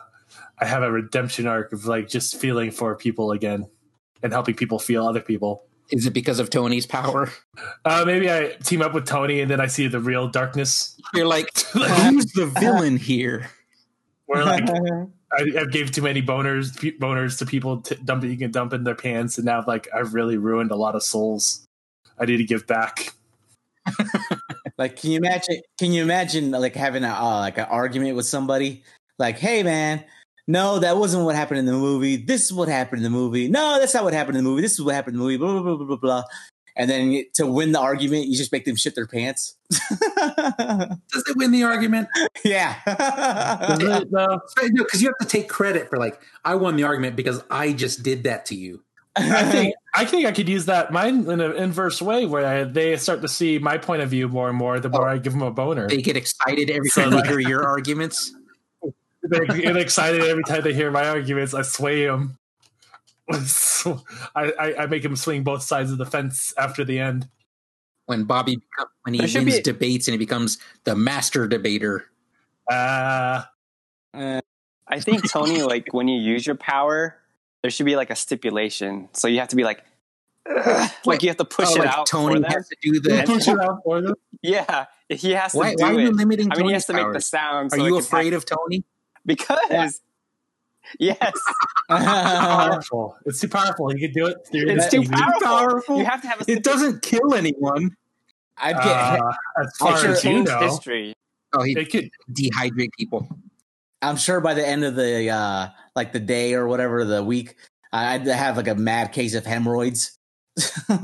I 0.60 0.66
have 0.66 0.84
a 0.84 0.92
redemption 0.92 1.48
arc 1.48 1.74
of 1.74 1.86
like 1.86 2.08
just 2.08 2.38
feeling 2.38 2.72
for 2.72 2.96
people 2.96 3.32
again 3.32 3.68
and 4.24 4.32
helping 4.34 4.56
people 4.56 4.80
feel 4.80 5.06
other 5.08 5.22
people. 5.22 5.63
Is 5.92 6.06
it 6.06 6.12
because 6.12 6.40
of 6.40 6.50
Tony's 6.50 6.86
power? 6.86 7.32
Uh, 7.86 8.04
maybe 8.06 8.30
I 8.30 8.58
team 8.63 8.82
up 8.82 8.94
with 8.94 9.06
Tony 9.06 9.40
and 9.40 9.50
then 9.50 9.62
I 9.62 9.68
see 9.68 9.88
the 9.88 10.02
real 10.02 10.28
darkness. 10.28 11.00
You're 11.13 11.26
like, 11.28 11.50
who's 11.74 12.26
the 12.34 12.48
villain 12.60 12.98
here? 12.98 13.50
Where 14.26 14.44
like 14.44 14.66
I, 15.32 15.62
I 15.62 15.66
gave 15.66 15.92
too 15.92 16.02
many 16.02 16.22
boners 16.22 16.72
boners 17.00 17.38
to 17.40 17.46
people 17.46 17.82
t- 17.82 17.98
dumping 18.04 18.42
and 18.44 18.54
dumping 18.54 18.84
their 18.84 18.96
pants, 18.96 19.38
and 19.38 19.46
now 19.46 19.63
like 19.68 19.88
I've 19.94 20.13
really 20.13 20.38
ruined 20.38 20.72
a 20.72 20.76
lot 20.76 20.96
of 20.96 21.04
souls. 21.04 21.66
I 22.20 22.26
need 22.26 22.38
to 22.38 22.46
give 22.46 22.66
back. 22.66 23.13
Like, 24.78 24.96
can 24.98 25.12
you 25.12 25.18
imagine? 25.18 25.62
Can 25.80 25.92
you 25.92 26.04
imagine 26.04 26.52
like 26.52 26.76
having 26.76 27.04
a 27.04 27.10
uh, 27.10 27.40
like 27.40 27.58
an 27.58 27.66
argument 27.66 28.16
with 28.16 28.28
somebody? 28.28 28.84
Like, 29.18 29.40
hey 29.40 29.63
man, 29.63 30.04
no, 30.48 30.80
that 30.80 30.98
wasn't 30.98 31.26
what 31.26 31.36
happened 31.36 31.60
in 31.60 31.66
the 31.66 31.74
movie. 31.74 32.16
This 32.16 32.46
is 32.46 32.54
what 32.54 32.70
happened 32.70 33.00
in 33.00 33.04
the 33.04 33.10
movie. 33.10 33.48
No, 33.48 33.80
that's 33.80 33.94
not 33.94 34.04
what 34.04 34.13
happened 34.13 34.38
in 34.38 34.44
the 34.44 34.50
movie. 34.50 34.62
This 34.62 34.74
is 34.74 34.82
what 34.82 34.94
happened 34.94 35.16
in 35.16 35.20
the 35.20 35.26
movie. 35.26 35.38
Blah 35.38 35.62
blah 35.62 35.76
blah 35.76 35.86
blah. 35.86 35.96
blah. 35.96 36.24
And 36.78 36.90
then 36.90 37.24
to 37.34 37.48
win 37.48 37.72
the 37.72 37.80
argument, 37.80 38.28
you 38.28 38.38
just 38.38 38.52
make 38.52 38.66
them 38.66 38.76
shit 38.76 38.94
their 38.94 39.08
pants. 39.08 39.58
Does 39.70 41.24
it 41.28 41.36
win 41.36 41.52
the 41.52 41.63
argument? 41.63 42.08
yeah. 42.46 42.76
no, 44.12 44.40
because 44.54 45.02
you 45.02 45.08
have 45.08 45.18
to 45.20 45.28
take 45.28 45.50
credit 45.50 45.90
for 45.90 45.98
like 45.98 46.22
I 46.46 46.56
won 46.56 46.76
the 46.76 46.84
argument 46.84 47.16
because 47.16 47.44
I 47.50 47.74
just 47.74 48.04
did 48.04 48.24
that 48.26 48.46
to 48.48 48.56
you. 48.56 48.84
I 49.18 49.44
think 49.46 49.76
I 49.96 50.06
think 50.06 50.28
I 50.28 50.32
could 50.32 50.48
use 50.48 50.66
that 50.66 50.92
mine 50.92 51.28
in 51.28 51.42
an 51.42 51.56
inverse 51.56 52.02
way 52.02 52.26
where 52.26 52.46
I, 52.46 52.63
they 52.66 52.96
start 52.98 53.22
to 53.22 53.28
see 53.28 53.58
my 53.58 53.80
point 53.80 54.04
of 54.04 54.10
view 54.10 54.28
more 54.28 54.48
and 54.48 54.58
more 54.58 54.80
the 54.80 54.90
more 54.90 55.10
I 55.10 55.18
give 55.18 55.34
them 55.34 55.42
a 55.42 55.52
boner. 55.52 55.88
They 55.88 56.02
get 56.02 56.16
excited 56.16 56.70
every 56.70 56.90
time 56.90 57.10
they 57.12 57.28
hear 57.28 57.40
your 57.40 57.66
arguments. 57.66 58.34
They 59.30 59.46
get 59.46 59.76
excited 59.76 60.24
every 60.24 60.44
time 60.44 60.62
they 60.62 60.74
hear 60.74 60.90
my 60.90 61.10
arguments. 61.10 61.54
I 61.54 61.63
sway 61.63 62.06
them. 62.06 62.38
So 63.46 64.02
I, 64.36 64.52
I, 64.60 64.76
I 64.84 64.86
make 64.88 65.04
him 65.04 65.16
swing 65.16 65.44
both 65.44 65.62
sides 65.63 65.92
of 65.92 65.98
the 65.98 66.06
fence 66.06 66.54
after 66.58 66.84
the 66.86 67.00
end. 67.00 67.28
When 68.06 68.24
Bobby 68.24 68.56
become, 68.56 68.88
when 69.04 69.13
he 69.16 69.20
wins 69.22 69.56
be- 69.58 69.62
debates 69.62 70.08
and 70.08 70.13
he 70.13 70.18
becomes 70.18 70.58
the 70.86 70.96
master 70.96 71.48
debater. 71.48 72.06
Uh, 72.70 73.44
Uh, 74.13 74.40
I 74.88 75.00
think 75.02 75.30
Tony, 75.30 75.62
like 75.74 75.94
when 75.94 76.08
you 76.08 76.18
use 76.20 76.48
your 76.48 76.56
power, 76.56 77.18
there 77.62 77.70
should 77.72 77.86
be 77.86 77.96
like 77.98 78.10
a 78.10 78.16
stipulation. 78.16 79.10
So 79.13 79.28
you 79.28 79.40
have 79.40 79.50
to 79.50 79.58
be 79.58 79.66
like, 79.66 79.84
"Ugh," 80.50 80.90
like 81.06 81.22
you 81.22 81.28
have 81.30 81.38
to 81.38 81.46
push 81.46 81.68
Oh, 81.72 81.76
it 81.76 81.80
like 81.80 81.98
out. 81.98 82.06
Tony 82.08 82.42
for 82.42 82.48
has 82.48 82.70
to 82.70 82.76
do 82.82 83.00
they 83.02 83.18
the. 83.18 83.24
push 83.26 83.48
it 83.50 83.60
out 83.60 83.80
for 83.84 84.02
them. 84.02 84.16
Yeah, 84.42 84.86
he 85.10 85.32
has 85.32 85.52
to 85.52 85.58
Why, 85.58 85.76
do 85.76 85.84
why 85.84 85.94
are 85.94 86.00
you 86.00 86.12
limiting? 86.12 86.50
I 86.52 86.56
mean, 86.56 86.68
he 86.68 86.72
Tony's 86.72 86.74
has 86.74 86.86
to 86.86 86.94
make 86.94 87.02
the 87.08 87.12
powers? 87.12 87.26
sound. 87.28 87.74
Are 87.74 87.78
so 87.78 87.86
you 87.86 87.98
afraid 87.98 88.34
of 88.34 88.46
Tony? 88.46 88.86
Because 89.26 90.00
yes, 91.00 91.34
powerful. 91.89 93.17
It's 93.26 93.39
too 93.39 93.47
powerful. 93.50 93.93
You 93.95 94.08
could 94.08 94.13
do 94.15 94.28
it. 94.28 94.38
through 94.52 94.69
it's 94.69 94.86
that 94.86 94.91
too 94.91 95.02
easy. 95.02 95.12
powerful. 95.43 95.97
You 95.97 96.06
have 96.06 96.21
to 96.21 96.28
have 96.28 96.41
a 96.41 96.52
It 96.52 96.63
doesn't 96.63 97.02
kill 97.02 97.34
anyone. 97.34 97.95
I'd 98.58 98.76
get. 98.76 98.86
Uh, 98.88 99.32
as 99.62 99.78
far 99.78 99.97
sure 99.97 100.12
as 100.12 100.23
you 100.23 100.43
know, 100.43 100.60
history. 100.60 101.13
Oh, 101.54 101.63
he 101.63 101.73
it 101.78 101.91
could. 101.91 102.10
dehydrate 102.32 102.89
people. 102.97 103.28
I'm 104.02 104.17
sure 104.17 104.39
by 104.41 104.54
the 104.54 104.67
end 104.67 104.84
of 104.84 104.95
the 104.95 105.30
uh 105.30 105.67
like 105.95 106.12
the 106.13 106.19
day 106.19 106.54
or 106.54 106.67
whatever 106.67 107.04
the 107.06 107.23
week, 107.23 107.56
I'd 107.91 108.26
have 108.28 108.58
like 108.58 108.67
a 108.67 108.76
mad 108.76 109.12
case 109.13 109.34
of 109.36 109.45
hemorrhoids. 109.45 110.17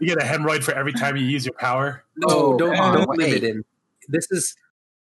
You 0.00 0.08
get 0.08 0.18
a 0.20 0.26
hemorrhoid 0.26 0.64
for 0.64 0.72
every 0.74 0.92
time 0.92 1.16
you 1.16 1.24
use 1.24 1.46
your 1.46 1.54
power. 1.54 2.04
No, 2.16 2.28
Oh, 2.28 2.58
don't 2.58 2.74
uh, 2.76 2.96
don't 2.96 3.08
limit 3.16 3.44
him. 3.44 3.64
This 4.08 4.26
is 4.32 4.56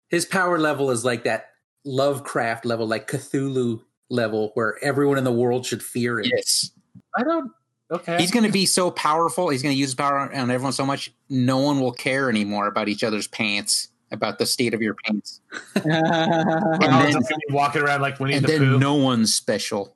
his 0.09 0.25
power 0.25 0.57
level 0.57 0.89
is 0.89 1.05
like 1.05 1.25
that 1.25 1.49
Lovecraft 1.85 2.65
level, 2.65 2.87
like 2.87 3.07
Cthulhu 3.09 3.81
level, 4.09 4.51
where 4.55 4.77
everyone 4.83 5.17
in 5.17 5.23
the 5.23 5.31
world 5.31 5.65
should 5.65 5.81
fear 5.83 6.19
him. 6.19 6.31
Yes, 6.35 6.71
I 7.15 7.23
don't. 7.23 7.51
Okay. 7.91 8.17
he's 8.19 8.29
going 8.29 8.45
to 8.45 8.51
be 8.51 8.67
so 8.67 8.91
powerful. 8.91 9.49
He's 9.49 9.63
going 9.63 9.73
to 9.73 9.79
use 9.79 9.95
power 9.95 10.19
on 10.19 10.31
everyone 10.51 10.73
so 10.73 10.85
much. 10.85 11.11
No 11.29 11.57
one 11.57 11.79
will 11.79 11.91
care 11.91 12.29
anymore 12.29 12.67
about 12.67 12.87
each 12.87 13.03
other's 13.03 13.27
pants, 13.27 13.87
about 14.11 14.37
the 14.37 14.45
state 14.45 14.75
of 14.75 14.81
your 14.81 14.95
pants, 15.05 15.41
and 15.75 15.93
all 15.93 17.01
then- 17.01 17.11
just 17.13 17.29
gonna 17.29 17.39
be 17.47 17.53
walking 17.53 17.81
around 17.81 18.01
like 18.01 18.19
Winnie 18.19 18.35
and 18.35 18.43
the 18.45 18.51
then 18.51 18.59
Pooh. 18.59 18.77
no 18.79 18.93
one's 18.95 19.33
special. 19.33 19.95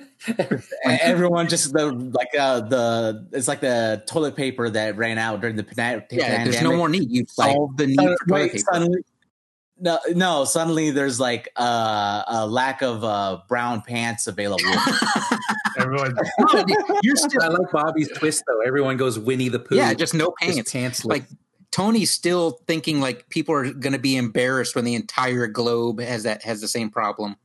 Everyone 0.84 1.48
just 1.48 1.72
the 1.72 1.86
like 1.92 2.28
uh 2.38 2.60
the 2.60 3.26
it's 3.32 3.48
like 3.48 3.60
the 3.60 4.02
toilet 4.06 4.36
paper 4.36 4.68
that 4.68 4.96
ran 4.96 5.16
out 5.16 5.40
during 5.40 5.56
the 5.56 5.64
pana- 5.64 6.04
Yeah, 6.10 6.24
pandemic. 6.26 6.52
there's 6.52 6.62
no 6.62 6.76
more 6.76 6.88
need. 6.88 7.10
You 7.10 7.24
Like, 7.38 7.52
solve 7.56 7.76
the 7.76 7.86
need 7.86 7.96
for 7.96 8.04
toilet 8.26 8.28
wait, 8.28 8.52
paper. 8.52 8.64
suddenly- 8.72 9.04
no, 9.80 9.98
no. 10.14 10.44
Suddenly, 10.44 10.90
there's 10.90 11.18
like 11.20 11.48
uh, 11.56 12.22
a 12.26 12.46
lack 12.46 12.82
of 12.82 13.04
uh, 13.04 13.40
brown 13.48 13.82
pants 13.82 14.26
available. 14.26 14.64
Everyone. 15.78 16.14
You're 17.02 17.16
still, 17.16 17.42
I 17.42 17.48
like 17.48 17.70
Bobby's 17.72 18.10
twist 18.16 18.42
though. 18.46 18.60
Everyone 18.62 18.96
goes 18.96 19.18
Winnie 19.18 19.48
the 19.48 19.58
Pooh. 19.58 19.76
yeah, 19.76 19.94
just 19.94 20.14
no 20.14 20.34
His 20.40 20.56
pants. 20.56 20.72
pants 20.72 21.04
Like 21.04 21.24
Tony's 21.70 22.10
still 22.10 22.60
thinking 22.66 23.00
like 23.00 23.28
people 23.28 23.54
are 23.54 23.70
going 23.72 23.92
to 23.92 23.98
be 23.98 24.16
embarrassed 24.16 24.74
when 24.74 24.84
the 24.84 24.94
entire 24.94 25.46
globe 25.46 26.00
has 26.00 26.24
that 26.24 26.42
has 26.42 26.60
the 26.60 26.68
same 26.68 26.90
problem. 26.90 27.36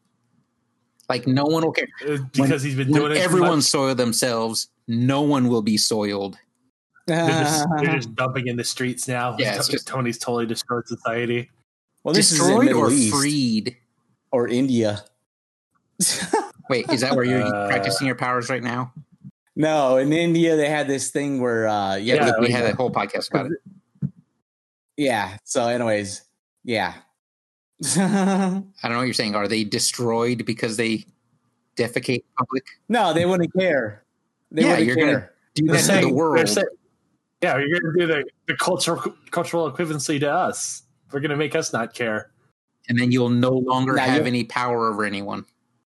Like 1.10 1.28
no 1.28 1.44
one 1.46 1.64
will 1.64 1.74
care. 1.74 1.88
uh, 2.08 2.18
because 2.32 2.64
he's 2.64 2.76
been 2.76 2.90
When 2.90 3.02
doing 3.02 3.12
it. 3.14 3.18
everyone 3.18 3.58
much, 3.58 3.66
soil 3.66 3.94
themselves, 3.94 4.70
no 4.88 5.22
one 5.22 5.48
will 5.50 5.62
be 5.62 5.78
soiled. 5.78 6.38
They're 7.06 7.28
just, 7.28 7.66
they're 7.82 7.96
just 7.96 8.16
dumping 8.16 8.48
in 8.48 8.56
the 8.56 8.64
streets 8.64 9.08
now. 9.10 9.36
Yeah, 9.38 9.58
it's 9.58 9.68
just- 9.68 9.86
Tony's 9.88 10.18
totally 10.18 10.46
destroyed 10.46 10.88
society. 10.88 11.52
Well, 12.04 12.14
this 12.14 12.32
is 12.32 12.40
in 12.40 12.46
Destroyed 12.46 12.66
Middle 12.66 12.82
or 12.82 12.92
East 12.92 13.14
freed? 13.16 13.78
or 14.32 14.48
India. 14.48 15.04
Wait, 16.70 16.90
is 16.92 17.02
that 17.02 17.16
where 17.16 17.24
you're 17.26 17.42
Uh, 17.44 17.68
practicing 17.68 18.08
your 18.08 18.16
powers 18.16 18.50
right 18.50 18.64
now? 18.64 18.92
no, 19.56 19.98
in 19.98 20.12
India 20.12 20.56
they 20.56 20.68
had 20.70 20.88
this 20.88 21.12
thing 21.12 21.40
where 21.40 21.68
uh, 21.68 21.96
yeah, 21.96 22.16
Yeah, 22.16 22.32
we 22.40 22.48
we- 22.48 22.52
had 22.52 22.66
a 22.66 22.76
whole 22.76 22.90
podcast 22.92 23.30
about 23.30 23.48
it. 23.52 24.10
yeah. 24.98 25.38
So, 25.44 25.68
anyways, 25.68 26.22
yeah. 26.64 26.94
I 27.98 28.00
don't 28.00 28.92
know 28.92 28.98
what 28.98 29.04
you're 29.04 29.14
saying. 29.14 29.36
Are 29.36 29.48
they 29.48 29.64
destroyed 29.64 30.46
because 30.46 30.78
they 30.78 31.06
defecate 31.76 32.24
public? 32.38 32.64
no, 32.90 33.14
they 33.14 33.26
wouldn't 33.26 33.52
care. 33.54 34.04
They 34.52 34.62
Yeah, 34.64 34.70
wouldn't 34.70 34.88
you're 34.88 34.96
gonna 34.96 35.12
care. 35.12 35.34
Do 35.56 35.66
They're 35.68 35.76
that 35.76 35.82
to 35.82 35.88
the 35.88 36.02
they're 36.02 36.14
world. 36.14 36.48
saying- 36.48 36.68
yeah, 37.42 37.58
you're 37.58 37.78
going 37.82 37.94
to 37.94 38.00
do 38.00 38.08
the, 38.08 38.24
the 38.48 38.56
cultural 38.56 39.02
cultural 39.32 39.70
equivalency 39.70 40.18
to 40.22 40.32
us. 40.32 40.83
We're 41.14 41.20
going 41.20 41.32
to 41.32 41.38
make 41.38 41.56
us 41.56 41.72
not 41.72 41.94
care. 41.94 42.32
and 42.90 43.00
then 43.00 43.12
you'll 43.12 43.30
no 43.30 43.52
longer 43.52 43.94
Now 43.94 44.04
have 44.06 44.28
any 44.28 44.44
power 44.44 44.90
over 44.90 45.06
anyone. 45.06 45.46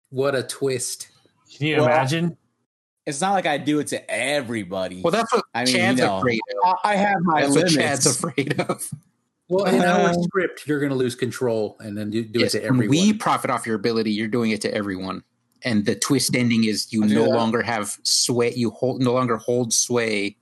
what 0.09 0.35
a 0.35 0.43
twist. 0.43 1.07
Can 1.57 1.67
you 1.67 1.77
Well, 1.77 1.85
imagine? 1.85 2.37
It's 3.07 3.21
not 3.21 3.31
like 3.33 3.45
I 3.45 3.57
do 3.57 3.79
it 3.79 3.87
to 3.87 4.11
everybody. 4.11 5.01
Well, 5.01 5.11
that's 5.11 5.31
what 5.33 5.45
I 5.53 5.63
mean, 5.65 5.73
Chad's 5.75 5.99
you 5.99 6.05
know, 6.05 6.17
afraid 6.17 6.39
of. 6.63 6.75
I, 6.83 6.91
I 6.91 6.95
have 6.95 7.17
my 7.21 7.41
That's 7.41 7.53
limits. 7.55 7.75
what 7.75 7.81
Chad's 7.81 8.05
afraid 8.05 8.59
of. 8.59 8.89
Well, 9.47 9.65
in 9.65 9.81
our 9.81 10.09
Uh, 10.09 10.13
script, 10.23 10.67
you're 10.67 10.79
going 10.79 10.89
to 10.89 10.95
lose 10.95 11.13
control 11.15 11.77
and 11.79 11.95
then 11.97 12.09
do, 12.09 12.23
do 12.23 12.39
Yes, 12.39 12.55
it 12.55 12.61
to 12.61 12.65
when 12.65 12.75
everyone. 12.77 12.89
we 12.97 13.13
profit 13.13 13.51
off 13.51 13.65
your 13.67 13.75
ability, 13.75 14.11
you're 14.11 14.27
doing 14.27 14.49
it 14.51 14.59
to 14.61 14.73
everyone. 14.73 15.23
And 15.63 15.85
the 15.85 15.93
twist 15.95 16.35
ending 16.35 16.63
is 16.63 16.91
you 16.91 17.01
no 17.05 17.23
that. 17.25 17.29
longer 17.29 17.61
have 17.61 17.97
sway. 18.03 18.53
You 18.55 18.71
hold 18.71 19.01
no 19.01 19.13
longer 19.13 19.37
hold 19.37 19.71
sway. 19.71 20.37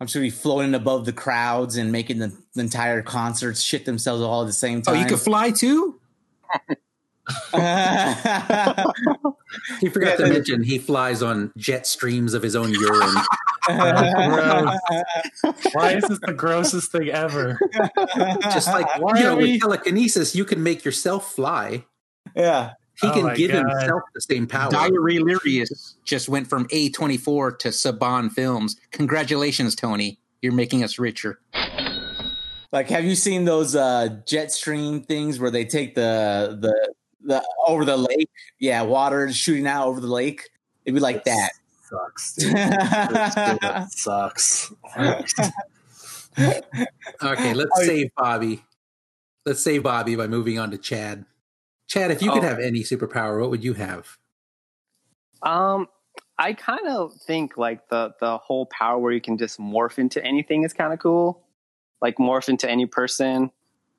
I'm 0.00 0.06
sure 0.06 0.20
be 0.20 0.30
floating 0.30 0.74
above 0.74 1.06
the 1.06 1.12
crowds 1.12 1.76
and 1.76 1.90
making 1.92 2.18
the, 2.18 2.36
the 2.54 2.60
entire 2.62 3.00
concerts 3.02 3.62
shit 3.62 3.84
themselves 3.86 4.22
all 4.22 4.42
at 4.42 4.46
the 4.46 4.52
same 4.52 4.82
time. 4.82 4.96
Oh, 4.96 4.98
you 4.98 5.06
could 5.06 5.20
fly 5.20 5.50
too. 5.50 6.00
he 9.80 9.88
forgot 9.88 10.18
to 10.18 10.26
mention 10.28 10.62
he 10.62 10.78
flies 10.78 11.22
on 11.22 11.52
jet 11.56 11.86
streams 11.86 12.34
of 12.34 12.42
his 12.42 12.54
own 12.56 12.70
urine. 12.72 13.14
Why 13.66 14.78
is 15.96 16.04
this 16.04 16.18
the 16.20 16.34
grossest 16.36 16.92
thing 16.92 17.08
ever? 17.08 17.58
Just 18.52 18.68
like 18.68 18.86
Why 19.00 19.18
you 19.18 19.24
know, 19.24 19.34
are 19.34 19.36
we- 19.36 19.52
with 19.52 19.60
telekinesis, 19.62 20.34
you 20.34 20.44
can 20.44 20.62
make 20.62 20.84
yourself 20.84 21.32
fly. 21.32 21.84
yeah. 22.34 22.72
He 23.00 23.08
Oh 23.08 23.12
can 23.12 23.34
give 23.34 23.50
God. 23.50 23.68
himself 23.68 24.02
the 24.14 24.20
same 24.20 24.46
power. 24.46 24.70
Diary 24.70 25.18
Lirius 25.18 25.94
just 26.04 26.28
went 26.28 26.46
from 26.46 26.66
A24 26.68 27.58
to 27.58 27.68
Saban 27.68 28.30
Films. 28.30 28.76
Congratulations, 28.92 29.74
Tony. 29.74 30.18
You're 30.42 30.52
making 30.52 30.84
us 30.84 30.98
richer. 30.98 31.40
Like, 32.72 32.88
have 32.88 33.04
you 33.04 33.14
seen 33.14 33.44
those 33.44 33.74
uh, 33.76 34.20
jet 34.26 34.52
stream 34.52 35.00
things 35.02 35.38
where 35.40 35.50
they 35.50 35.64
take 35.64 35.94
the 35.94 36.58
the 36.60 36.94
the 37.24 37.42
over 37.66 37.84
the 37.84 37.96
lake? 37.96 38.28
Yeah, 38.58 38.82
water 38.82 39.26
is 39.26 39.36
shooting 39.36 39.66
out 39.66 39.86
over 39.86 40.00
the 40.00 40.06
lake. 40.08 40.50
It'd 40.84 40.94
be 40.94 41.00
like 41.00 41.24
that. 41.24 41.50
Sucks. 41.88 42.34
Dude. 42.34 42.52
That 42.52 43.86
sucks. 43.92 44.72
Okay, 47.22 47.54
let's 47.54 47.70
Oh, 47.76 47.82
save 47.84 48.10
Bobby. 48.16 48.64
Let's 49.46 49.62
save 49.62 49.82
Bobby 49.82 50.16
by 50.16 50.26
moving 50.26 50.58
on 50.58 50.70
to 50.72 50.78
Chad. 50.78 51.24
Chad, 51.88 52.10
if 52.10 52.22
you 52.22 52.30
could 52.32 52.42
Oh. 52.44 52.48
have 52.48 52.58
any 52.58 52.80
superpower, 52.80 53.40
what 53.40 53.50
would 53.50 53.64
you 53.64 53.74
have? 53.74 54.18
Um, 55.42 55.88
I 56.38 56.52
kind 56.54 56.88
of 56.88 57.12
think 57.14 57.56
like 57.56 57.88
the 57.88 58.14
the 58.20 58.38
whole 58.38 58.66
power 58.66 58.98
where 58.98 59.12
you 59.12 59.20
can 59.20 59.36
just 59.38 59.58
morph 59.60 59.98
into 59.98 60.24
anything 60.24 60.64
is 60.64 60.72
kind 60.72 60.92
of 60.92 60.98
cool. 60.98 61.44
Like 62.00 62.16
morph 62.16 62.48
into 62.48 62.68
any 62.68 62.86
person 62.86 63.50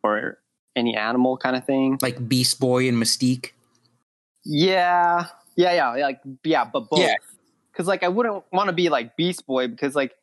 or 0.03 0.39
any 0.75 0.95
animal 0.95 1.37
kind 1.37 1.55
of 1.55 1.65
thing. 1.65 1.97
Like 2.01 2.27
Beast 2.27 2.59
Boy 2.59 2.87
and 2.89 2.97
Mystique. 3.01 3.51
Yeah, 4.43 5.27
yeah, 5.55 5.73
yeah, 5.73 6.05
like 6.05 6.21
yeah, 6.43 6.65
but 6.65 6.89
both. 6.89 6.99
Yeah. 6.99 7.15
Because 7.71 7.87
like 7.87 8.03
I 8.03 8.07
wouldn't 8.09 8.43
want 8.51 8.67
to 8.67 8.73
be 8.73 8.89
like 8.89 9.15
Beast 9.15 9.45
Boy 9.45 9.67
because 9.67 9.95
like 9.95 10.13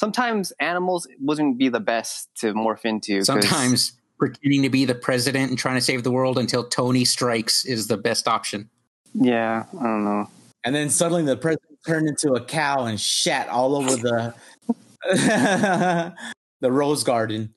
sometimes 0.00 0.52
animals 0.60 1.06
wouldn't 1.20 1.58
be 1.58 1.68
the 1.68 1.80
best 1.80 2.30
to 2.36 2.54
morph 2.54 2.84
into. 2.84 3.22
Sometimes 3.22 3.92
pretending 4.20 4.62
to 4.62 4.70
be 4.70 4.84
the 4.84 4.94
president 4.94 5.48
and 5.50 5.58
trying 5.58 5.74
to 5.74 5.80
save 5.80 6.04
the 6.04 6.10
world 6.12 6.38
until 6.38 6.62
Tony 6.68 7.04
strikes 7.04 7.64
is 7.64 7.88
the 7.88 7.96
best 7.96 8.28
option. 8.28 8.68
yeah, 9.14 9.64
I 9.80 9.82
don't 9.82 10.04
know. 10.04 10.28
and 10.64 10.74
then 10.74 10.90
suddenly 10.90 11.24
the 11.24 11.36
president 11.36 11.78
turned 11.84 12.06
into 12.08 12.34
a 12.34 12.44
cow 12.44 12.84
and 12.84 13.00
shat 13.00 13.48
all 13.48 13.74
over 13.74 13.96
the 13.96 14.34
the 16.60 16.70
rose 16.70 17.02
garden. 17.02 17.52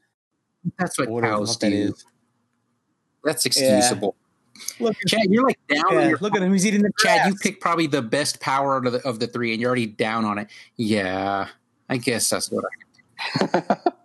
That's 0.80 0.97
what 0.97 1.10
Whatever 1.10 1.36
cows 1.36 1.52
fuck 1.52 1.60
that 1.60 1.69
do. 1.71 1.76
is. 1.76 2.06
That's 3.23 3.45
excusable. 3.45 4.15
Look, 4.80 4.95
Chad, 5.08 5.26
you're 5.30 5.45
like 5.45 5.60
down 5.67 5.84
yeah, 5.91 6.08
your 6.10 6.17
look 6.19 6.36
at 6.36 6.41
him. 6.41 6.54
He's 6.54 6.65
eating 6.65 6.84
the 6.84 6.91
Chad, 6.99 7.28
you 7.28 7.36
picked 7.36 7.60
probably 7.62 7.88
the 7.88 8.02
best 8.02 8.39
power 8.39 8.78
of 8.78 8.84
the, 8.91 9.06
of 9.08 9.19
the 9.19 9.28
three, 9.28 9.52
and 9.52 9.60
you're 9.60 9.67
already 9.69 9.88
down 9.88 10.23
on 10.26 10.38
it. 10.38 10.47
Yeah, 10.78 11.47
I 11.89 11.97
guess 11.97 12.30
that's 12.30 12.49
what 12.49 12.63
I. 13.41 13.78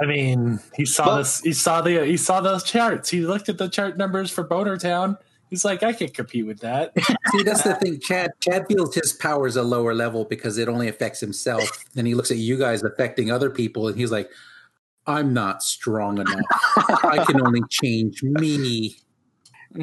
I 0.00 0.06
mean, 0.06 0.60
he 0.74 0.84
saw 0.86 1.04
But- 1.06 1.18
this. 1.18 1.40
He 1.40 1.52
saw 1.52 1.80
the. 1.80 2.04
He 2.04 2.16
saw 2.16 2.40
those 2.40 2.62
charts. 2.62 3.08
He 3.10 3.20
looked 3.22 3.48
at 3.48 3.58
the 3.58 3.68
chart 3.68 3.96
numbers 3.96 4.30
for 4.30 4.44
Boner 4.44 4.76
Town. 4.76 5.16
He's 5.50 5.64
like, 5.64 5.82
I 5.82 5.94
can't 5.94 6.12
compete 6.12 6.46
with 6.46 6.60
that. 6.60 6.92
See, 7.32 7.42
that's 7.42 7.62
the 7.62 7.74
thing. 7.76 7.98
Chad 8.00 8.30
Chad 8.40 8.66
feels 8.68 8.94
his 8.94 9.14
power 9.14 9.46
is 9.46 9.56
a 9.56 9.62
lower 9.62 9.94
level 9.94 10.24
because 10.26 10.58
it 10.58 10.68
only 10.68 10.88
affects 10.88 11.20
himself. 11.20 11.84
Then 11.94 12.04
he 12.04 12.14
looks 12.14 12.30
at 12.30 12.36
you 12.36 12.58
guys 12.58 12.82
affecting 12.82 13.30
other 13.30 13.48
people, 13.48 13.88
and 13.88 13.96
he's 13.98 14.12
like, 14.12 14.30
"I'm 15.06 15.32
not 15.32 15.62
strong 15.62 16.18
enough. 16.18 16.44
I 17.02 17.24
can 17.26 17.40
only 17.44 17.62
change 17.70 18.22
me." 18.22 18.96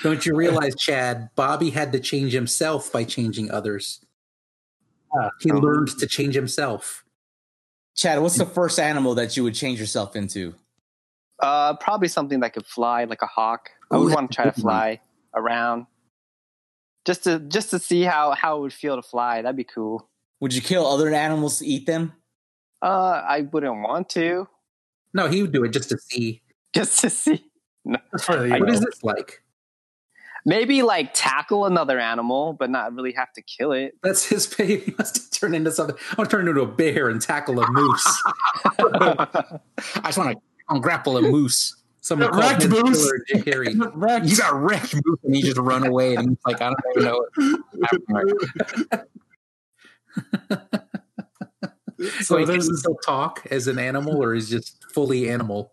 Don't 0.00 0.24
you 0.24 0.36
realize, 0.36 0.76
Chad? 0.76 1.30
Bobby 1.34 1.70
had 1.70 1.90
to 1.92 1.98
change 2.00 2.32
himself 2.32 2.92
by 2.92 3.02
changing 3.04 3.50
others. 3.50 4.00
He 5.40 5.50
learned 5.50 5.88
to 5.98 6.06
change 6.06 6.34
himself. 6.36 7.04
Chad, 7.98 8.22
what's 8.22 8.38
the 8.38 8.46
first 8.46 8.78
animal 8.78 9.16
that 9.16 9.36
you 9.36 9.42
would 9.42 9.54
change 9.54 9.80
yourself 9.80 10.14
into? 10.14 10.54
Uh, 11.42 11.74
probably 11.78 12.06
something 12.06 12.38
that 12.40 12.52
could 12.52 12.64
fly, 12.64 13.02
like 13.02 13.22
a 13.22 13.26
hawk. 13.26 13.70
I 13.90 13.96
would 13.96 14.06
that's 14.10 14.14
want 14.14 14.30
to 14.30 14.36
try 14.36 14.44
to 14.44 14.52
fly 14.52 15.00
around, 15.34 15.86
just 17.04 17.24
to 17.24 17.40
just 17.40 17.70
to 17.70 17.80
see 17.80 18.02
how 18.02 18.34
how 18.34 18.58
it 18.58 18.60
would 18.60 18.72
feel 18.72 18.94
to 18.94 19.02
fly. 19.02 19.42
That'd 19.42 19.56
be 19.56 19.64
cool. 19.64 20.08
Would 20.38 20.54
you 20.54 20.62
kill 20.62 20.86
other 20.86 21.12
animals 21.12 21.58
to 21.58 21.66
eat 21.66 21.86
them? 21.86 22.12
Uh, 22.80 23.20
I 23.26 23.40
wouldn't 23.40 23.80
want 23.82 24.08
to, 24.10 24.46
No, 25.12 25.28
he 25.28 25.42
would 25.42 25.50
do 25.50 25.64
it 25.64 25.70
just 25.72 25.88
to 25.88 25.98
see. 25.98 26.42
just 26.72 27.00
to 27.00 27.10
see. 27.10 27.50
For 28.20 28.36
the, 28.36 28.60
What 28.60 28.70
is 28.70 28.78
this 28.80 29.02
like? 29.02 29.42
Maybe 30.48 30.80
like 30.82 31.10
tackle 31.12 31.66
another 31.66 31.98
animal, 32.00 32.54
but 32.54 32.70
not 32.70 32.94
really 32.94 33.12
have 33.12 33.30
to 33.34 33.42
kill 33.42 33.72
it. 33.72 33.94
That's 34.02 34.24
his 34.24 34.46
pay. 34.46 34.78
He 34.86 34.94
must 34.96 35.16
have 35.18 35.30
turned 35.30 35.54
into 35.54 35.70
something. 35.70 35.94
I 36.10 36.14
want 36.16 36.30
to 36.30 36.36
turn 36.36 36.48
into 36.48 36.62
a 36.62 36.66
bear 36.66 37.10
and 37.10 37.20
tackle 37.20 37.60
a 37.62 37.70
moose. 37.70 38.22
I 38.78 39.28
just 40.06 40.16
want 40.16 40.38
to 40.70 40.80
grapple 40.80 41.18
a 41.18 41.22
moose. 41.22 41.76
Someone 42.00 42.30
called 42.30 42.44
Wrecked 42.44 42.62
him 42.62 42.70
moose. 42.70 43.04
Killer 43.04 43.24
Dick 43.28 43.44
Harry. 43.44 43.72
You 43.72 43.78
got 44.38 44.58
wrecked 44.62 44.94
moose, 45.04 45.18
and 45.24 45.36
you 45.36 45.42
just 45.42 45.58
run 45.58 45.86
away, 45.86 46.14
and 46.14 46.30
he's 46.30 46.38
like, 46.46 46.62
I 46.62 46.70
don't 46.70 46.78
even 46.96 47.04
know. 47.04 47.26
So 52.00 52.22
So 52.22 52.36
he 52.38 52.44
can 52.44 52.52
there's- 52.52 52.78
still 52.78 52.94
talk 53.04 53.46
as 53.50 53.66
an 53.66 53.78
animal, 53.78 54.22
or 54.22 54.34
is 54.34 54.48
just 54.48 54.82
fully 54.94 55.28
animal. 55.28 55.72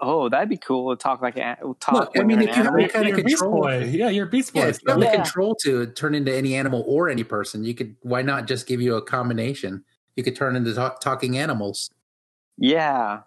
Oh, 0.00 0.28
that'd 0.28 0.48
be 0.48 0.56
cool 0.56 0.94
to 0.94 1.00
talk 1.02 1.22
like 1.22 1.36
an 1.38 1.56
talk. 1.80 1.94
Look, 1.94 2.10
I 2.18 2.22
mean, 2.22 2.40
you're 2.40 2.48
if 2.50 2.56
an 2.56 2.62
you 2.62 2.64
have 2.64 2.66
animal. 2.74 2.80
any 2.80 2.88
kind 2.88 3.08
of 3.08 3.16
you're 3.18 3.24
Beast 3.24 3.38
control, 3.42 3.62
Boy. 3.62 3.84
Yeah, 3.84 4.08
you're 4.08 4.26
Beast 4.26 4.52
Boy. 4.54 4.60
yeah, 4.60 4.66
if 4.68 4.78
you 4.82 4.90
have 4.92 5.00
the 5.00 5.06
control 5.10 5.54
to 5.62 5.86
turn 5.86 6.14
into 6.14 6.34
any 6.34 6.54
animal 6.54 6.84
or 6.86 7.08
any 7.08 7.24
person, 7.24 7.64
you 7.64 7.74
could. 7.74 7.96
Why 8.02 8.22
not 8.22 8.46
just 8.46 8.66
give 8.66 8.80
you 8.80 8.96
a 8.96 9.02
combination? 9.02 9.84
You 10.16 10.22
could 10.24 10.36
turn 10.36 10.56
into 10.56 10.72
talk, 10.74 11.00
talking 11.00 11.38
animals. 11.38 11.90
yeah, 12.56 13.20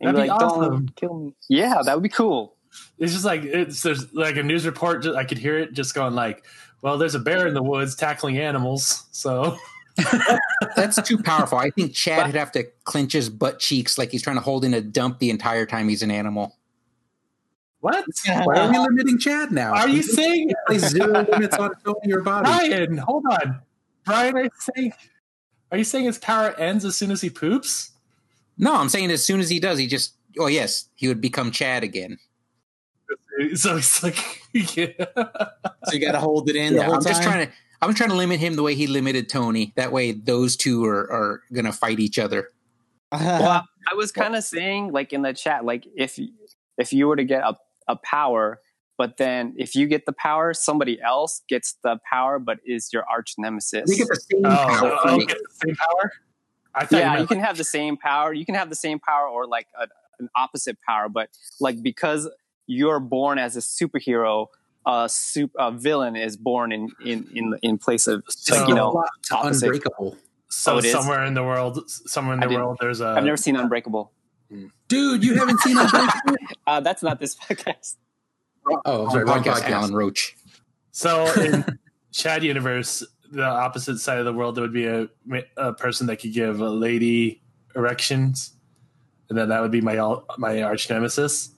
and 0.00 0.08
That'd 0.16 0.22
be 0.24 0.28
like, 0.28 0.42
awesome. 0.42 0.70
don't 0.86 0.96
kill 0.96 1.14
me. 1.14 1.34
Yeah, 1.48 1.80
that 1.84 1.94
would 1.94 2.02
be 2.02 2.08
cool. 2.08 2.56
It's 2.98 3.12
just 3.12 3.24
like 3.24 3.44
it's 3.44 3.82
there's 3.82 4.12
like 4.14 4.36
a 4.36 4.42
news 4.42 4.66
report. 4.66 5.02
ju- 5.02 5.14
I 5.16 5.24
could 5.24 5.38
hear 5.38 5.56
it 5.58 5.72
just 5.74 5.94
going 5.94 6.14
like, 6.14 6.44
"Well, 6.82 6.98
there's 6.98 7.14
a 7.14 7.20
bear 7.20 7.46
in 7.46 7.54
the 7.54 7.62
woods 7.62 7.94
tackling 7.94 8.38
animals." 8.38 9.06
So 9.12 9.56
That's 10.76 11.00
too 11.02 11.18
powerful. 11.18 11.58
I 11.58 11.70
think 11.70 11.94
Chad 11.94 12.26
would 12.26 12.34
have 12.34 12.50
to 12.52 12.64
clench 12.84 13.12
his 13.12 13.28
butt 13.30 13.58
cheeks 13.60 13.96
like 13.98 14.10
he's 14.10 14.22
trying 14.22 14.36
to 14.36 14.42
hold 14.42 14.64
in 14.64 14.74
a 14.74 14.80
dump 14.80 15.18
the 15.20 15.30
entire 15.30 15.66
time 15.66 15.88
he's 15.88 16.02
an 16.02 16.10
animal. 16.10 16.56
what 17.80 18.04
Why 18.26 18.58
are 18.58 18.70
we 18.70 18.78
limiting 18.78 19.18
Chad 19.18 19.52
now? 19.52 19.72
are 19.74 19.88
you 19.88 20.02
saying, 20.02 20.52
Place 20.66 20.88
zero 20.88 21.24
limits 21.30 21.56
on 21.56 21.70
Tony 21.84 22.12
or 22.12 22.20
Bobby. 22.22 22.44
Brian? 22.46 22.98
Hold 22.98 23.24
on, 23.30 23.60
Brian. 24.04 24.36
Are 24.36 24.42
you 24.44 24.50
saying 24.58 24.92
are 25.70 25.78
you 25.78 25.84
saying 25.84 26.04
his 26.04 26.18
power 26.18 26.54
ends 26.58 26.84
as 26.84 26.96
soon 26.96 27.10
as 27.10 27.20
he 27.20 27.30
poops? 27.30 27.90
No, 28.58 28.74
I'm 28.76 28.88
saying 28.88 29.10
as 29.10 29.24
soon 29.24 29.40
as 29.40 29.50
he 29.50 29.58
does, 29.60 29.78
he 29.78 29.86
just. 29.86 30.14
Oh 30.38 30.46
yes, 30.48 30.88
he 30.94 31.06
would 31.08 31.20
become 31.20 31.50
Chad 31.52 31.84
again. 31.84 32.18
So 33.54 33.76
it's 33.76 34.02
like, 34.02 34.16
yeah. 34.52 34.86
So 35.84 35.92
you 35.92 36.00
got 36.00 36.12
to 36.12 36.20
hold 36.20 36.48
it 36.48 36.56
in 36.56 36.72
the 36.74 36.78
Yeah, 36.80 36.84
whole 36.86 36.94
I'm 36.94 37.02
time. 37.02 37.10
just 37.12 37.22
trying 37.22 37.46
to. 37.46 37.52
I'm 37.84 37.94
trying 37.94 38.10
to 38.10 38.16
limit 38.16 38.40
him 38.40 38.56
the 38.56 38.62
way 38.62 38.74
he 38.74 38.86
limited 38.86 39.28
Tony. 39.28 39.72
That 39.76 39.92
way, 39.92 40.12
those 40.12 40.56
two 40.56 40.84
are 40.86 41.10
are 41.10 41.42
gonna 41.52 41.72
fight 41.72 42.00
each 42.00 42.18
other. 42.18 42.48
Well, 43.12 43.64
I 43.90 43.94
was 43.94 44.10
kind 44.12 44.34
of 44.34 44.44
saying, 44.44 44.92
like 44.92 45.12
in 45.12 45.22
the 45.22 45.32
chat, 45.32 45.64
like 45.64 45.86
if 45.96 46.18
if 46.78 46.92
you 46.92 47.06
were 47.06 47.16
to 47.16 47.24
get 47.24 47.42
a, 47.44 47.56
a 47.88 47.96
power, 47.96 48.60
but 48.96 49.16
then 49.18 49.54
if 49.56 49.74
you 49.74 49.86
get 49.86 50.06
the 50.06 50.12
power, 50.12 50.54
somebody 50.54 51.00
else 51.00 51.42
gets 51.48 51.76
the 51.84 51.98
power, 52.10 52.38
but 52.38 52.58
is 52.64 52.90
your 52.92 53.04
arch 53.10 53.34
nemesis. 53.38 53.84
We 53.88 53.96
get 53.96 54.08
the 54.08 54.20
same 54.30 54.44
Oh, 54.44 54.66
power. 54.66 55.10
okay, 55.22 55.34
same 55.64 55.76
power. 55.76 56.12
I 56.74 56.86
thought 56.86 56.98
yeah, 56.98 57.14
you 57.14 57.20
you 57.20 57.26
can 57.26 57.40
have 57.40 57.56
the 57.56 57.64
same 57.64 57.96
power. 57.96 58.32
You 58.32 58.44
can 58.44 58.54
have 58.54 58.68
the 58.68 58.76
same 58.76 58.98
power 58.98 59.28
or 59.28 59.46
like 59.46 59.68
a, 59.78 59.86
an 60.18 60.28
opposite 60.36 60.78
power, 60.86 61.08
but 61.08 61.30
like 61.60 61.82
because 61.82 62.28
you're 62.66 63.00
born 63.00 63.38
as 63.38 63.56
a 63.56 63.60
superhero, 63.60 64.46
a, 64.86 65.08
sup- 65.08 65.50
a 65.58 65.70
villain 65.72 66.16
is 66.16 66.36
born 66.36 66.72
in 66.72 66.90
in 67.04 67.26
in, 67.34 67.58
in 67.62 67.78
place 67.78 68.06
of 68.06 68.22
So- 68.28 68.54
like 68.56 68.68
you 68.68 68.74
know. 68.74 69.04
Opposite. 69.32 69.66
Unbreakable. 69.66 70.16
so 70.48 70.74
Oh, 70.74 70.78
it 70.78 70.84
is? 70.84 70.92
somewhere 70.92 71.24
in 71.24 71.34
the 71.34 71.42
world, 71.42 71.88
somewhere 71.90 72.34
in 72.34 72.40
the 72.40 72.48
world, 72.48 72.78
there's 72.80 73.00
a. 73.00 73.08
I've 73.08 73.24
never 73.24 73.36
seen 73.36 73.56
Unbreakable. 73.56 74.12
Dude, 74.88 75.24
you 75.24 75.34
haven't 75.36 75.58
seen 75.60 75.76
Unbreakable? 75.78 76.36
Uh, 76.66 76.80
that's 76.80 77.02
not 77.02 77.20
this 77.20 77.34
podcast. 77.36 77.96
oh, 78.86 79.04
I'm 79.04 79.10
sorry, 79.10 79.24
wrong 79.24 79.42
podcast, 79.42 79.60
podcast. 79.62 79.70
Alan 79.70 79.94
Roch. 79.94 80.18
So 80.92 81.24
in 81.42 81.78
Chad 82.12 82.42
universe, 82.42 83.04
the 83.30 83.42
opposite 83.44 83.98
side 83.98 84.18
of 84.18 84.24
the 84.24 84.32
world, 84.32 84.54
there 84.54 84.62
would 84.62 84.72
be 84.72 84.86
a, 84.86 85.08
a 85.58 85.72
person 85.74 86.06
that 86.06 86.16
could 86.20 86.32
give 86.32 86.60
a 86.60 86.68
lady 86.70 87.42
erections, 87.76 88.54
and 89.28 89.36
then 89.36 89.48
that 89.50 89.60
would 89.60 89.72
be 89.72 89.80
my 89.82 89.96
my 90.38 90.62
arch 90.62 90.88
nemesis. 90.88 91.50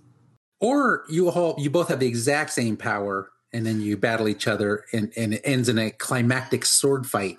Or 0.61 1.05
you 1.09 1.29
all 1.31 1.55
you 1.59 1.71
both 1.71 1.88
have 1.88 2.01
the 2.01 2.07
exact 2.07 2.51
same 2.51 2.77
power, 2.77 3.31
and 3.53 3.66
then 3.66 3.81
you 3.81 3.97
battle 3.97 4.29
each 4.29 4.47
other, 4.47 4.85
and, 4.92 5.12
and 5.16 5.35
it 5.35 5.42
ends 5.45 5.69
in 5.69 5.79
a 5.79 5.90
climactic 5.90 6.64
sword 6.64 7.07
fight. 7.07 7.38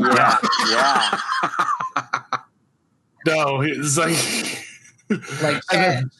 Yeah, 0.00 0.38
yeah. 0.68 1.18
No, 3.26 3.60
it's 3.60 3.98
like, 3.98 4.16
like 5.42 5.54
and 5.54 5.62
Chad, 5.64 5.70
then, 5.70 6.10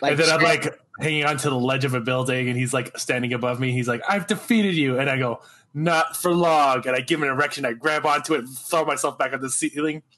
like 0.00 0.10
and 0.12 0.20
then 0.20 0.30
I'm 0.30 0.42
like 0.42 0.72
hanging 1.00 1.24
onto 1.24 1.50
the 1.50 1.58
ledge 1.58 1.84
of 1.84 1.94
a 1.94 2.00
building, 2.00 2.48
and 2.48 2.56
he's 2.56 2.72
like 2.72 2.96
standing 2.96 3.32
above 3.32 3.58
me. 3.58 3.72
He's 3.72 3.88
like, 3.88 4.02
"I've 4.08 4.28
defeated 4.28 4.76
you," 4.76 5.00
and 5.00 5.10
I 5.10 5.18
go, 5.18 5.40
"Not 5.74 6.16
for 6.16 6.32
long." 6.32 6.86
And 6.86 6.94
I 6.94 7.00
give 7.00 7.18
him 7.18 7.24
an 7.24 7.30
erection. 7.30 7.64
I 7.64 7.72
grab 7.72 8.06
onto 8.06 8.34
it, 8.34 8.40
and 8.40 8.48
throw 8.56 8.84
myself 8.84 9.18
back 9.18 9.32
on 9.32 9.40
the 9.40 9.50
ceiling. 9.50 10.02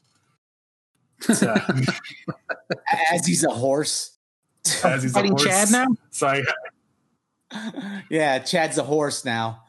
So, 1.23 1.51
uh, 1.51 1.83
as 3.13 3.27
he's 3.27 3.45
a 3.45 3.51
horse. 3.51 4.17
as 4.85 5.03
he's 5.03 5.13
a 5.13 5.15
Fighting 5.15 5.33
horse. 5.33 5.45
Chad 5.45 5.71
now. 5.71 5.87
So 6.11 6.27
I, 6.27 6.43
yeah, 8.11 8.39
Chad's 8.41 8.79
a 8.79 8.83
horse 8.85 9.25
now. 9.25 9.63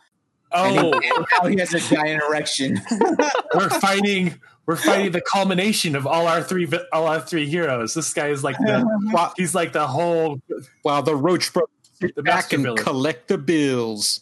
oh, 0.51 0.91
And 0.93 1.25
now 1.41 1.47
he 1.47 1.57
has 1.59 1.73
a 1.73 1.79
giant 1.79 2.21
erection. 2.27 2.79
we're 3.55 3.69
fighting 3.69 4.39
we're 4.67 4.75
fighting 4.75 5.11
the 5.11 5.21
culmination 5.21 5.95
of 5.95 6.05
all 6.05 6.27
our 6.27 6.43
three 6.43 6.67
all 6.93 7.07
our 7.07 7.19
three 7.19 7.47
heroes 7.47 7.93
this 7.95 8.13
guy 8.13 8.27
is 8.27 8.43
like 8.43 8.57
the 8.59 9.31
he's 9.37 9.55
like 9.55 9.73
the 9.73 9.87
whole 9.87 10.39
While 10.83 11.01
the 11.03 11.15
Roch 11.15 11.51
Bros 11.53 11.65
sit 11.99 12.23
back 12.23 12.53
and 12.53 12.63
villain. 12.63 12.83
collect 12.83 13.27
the 13.27 13.37
bills. 13.39 14.21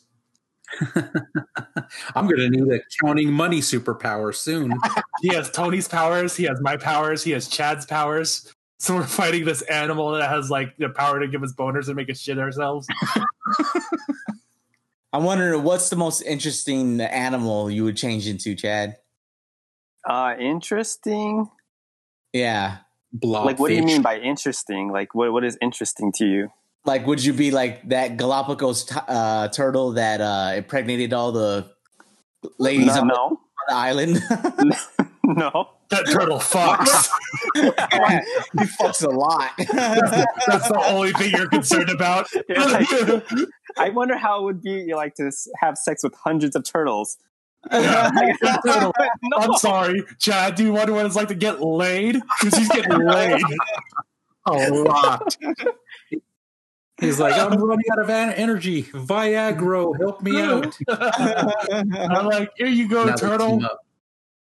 I'm 2.15 2.27
going 2.27 2.38
to 2.38 2.49
need 2.49 2.71
a 2.71 2.79
counting 3.01 3.32
money 3.32 3.60
superpower 3.60 4.34
soon. 4.34 4.73
he 5.21 5.34
has 5.34 5.49
tony's 5.51 5.88
powers 5.88 6.36
he 6.36 6.43
has 6.45 6.62
my 6.62 6.77
powers 6.77 7.23
he 7.23 7.32
has 7.32 7.47
chad's 7.47 7.86
powers 7.86 8.53
so 8.79 8.95
we're 8.95 9.03
fighting 9.07 9.45
this 9.45 9.61
animal 9.63 10.11
that 10.11 10.29
has 10.29 10.49
like 10.49 10.75
the 10.77 10.89
power 10.89 11.19
to 11.19 11.27
give 11.27 11.43
us 11.43 11.53
boners 11.53 11.87
and 11.87 11.95
make 11.95 12.09
us 12.09 12.19
shit 12.19 12.39
ourselves 12.39 12.87
I'm 15.11 15.23
wondering 15.23 15.63
what's 15.63 15.89
the 15.89 15.95
most 15.95 16.21
interesting 16.21 17.01
animal 17.01 17.71
you 17.71 17.83
would 17.83 17.97
change 17.97 18.27
into, 18.27 18.55
Chad? 18.55 18.97
Uh, 20.07 20.35
interesting. 20.39 21.49
Yeah. 22.31 22.77
Blobfish. 23.15 23.45
Like, 23.45 23.59
what 23.59 23.69
do 23.69 23.75
you 23.75 23.83
mean 23.83 24.03
by 24.03 24.19
interesting? 24.19 24.91
Like, 24.91 25.15
what 25.15 25.33
what 25.33 25.43
is 25.43 25.57
interesting 25.61 26.11
to 26.13 26.25
you? 26.25 26.51
Like, 26.85 27.07
would 27.07 27.23
you 27.23 27.33
be 27.33 27.49
like 27.49 27.89
that 27.89 28.17
Galapagos 28.17 28.85
t- 28.85 28.95
uh, 29.07 29.47
turtle 29.49 29.93
that 29.93 30.21
uh, 30.21 30.53
impregnated 30.57 31.11
all 31.11 31.31
the 31.31 31.71
ladies 32.59 32.87
No, 32.87 33.01
on, 33.01 33.07
the, 33.07 33.13
on 33.15 33.37
the 33.67 33.73
island? 33.73 34.23
no. 35.23 35.69
That 35.89 36.06
turtle 36.08 36.38
fucks 36.39 37.10
he 37.56 38.65
fucks 38.82 39.04
a 39.04 39.10
lot. 39.10 39.52
that's 39.58 40.67
the 40.67 40.82
only 40.88 41.12
thing 41.13 41.32
you're 41.32 41.49
concerned 41.49 41.89
about 41.89 42.28
Yeah, 42.47 42.63
like- 43.25 43.47
I 43.78 43.89
wonder 43.89 44.17
how 44.17 44.39
it 44.41 44.43
would 44.43 44.62
be 44.62 44.71
you 44.71 44.95
like 44.95 45.15
to 45.15 45.32
have 45.60 45.78
sex 45.78 46.04
with 46.04 46.13
hundreds 46.15 46.56
of 46.56 46.63
turtles. 46.63 47.17
no. 47.71 48.91
I'm 49.38 49.54
sorry, 49.58 50.04
Chad. 50.19 50.56
Do 50.56 50.63
you 50.63 50.73
wonder 50.73 50.93
what 50.93 51.06
it's 51.06 51.15
like 51.15 51.28
to 51.30 51.36
get 51.36 51.62
laid? 51.62 52.15
Because 52.39 52.58
he's 52.58 52.69
getting 52.69 53.06
laid. 53.06 53.41
A 54.45 54.52
lot. 54.71 55.36
He's 56.99 57.19
like, 57.19 57.34
I'm 57.36 57.60
running 57.62 57.86
out 57.91 57.99
of 57.99 58.10
energy. 58.10 58.84
Viagra, 58.84 59.97
help 59.99 60.21
me 60.21 60.41
out. 60.41 60.78
I'm 60.89 62.25
like, 62.25 62.52
here 62.58 62.67
you 62.67 62.88
go, 62.89 63.06
Now 63.06 63.15
turtle. 63.15 63.62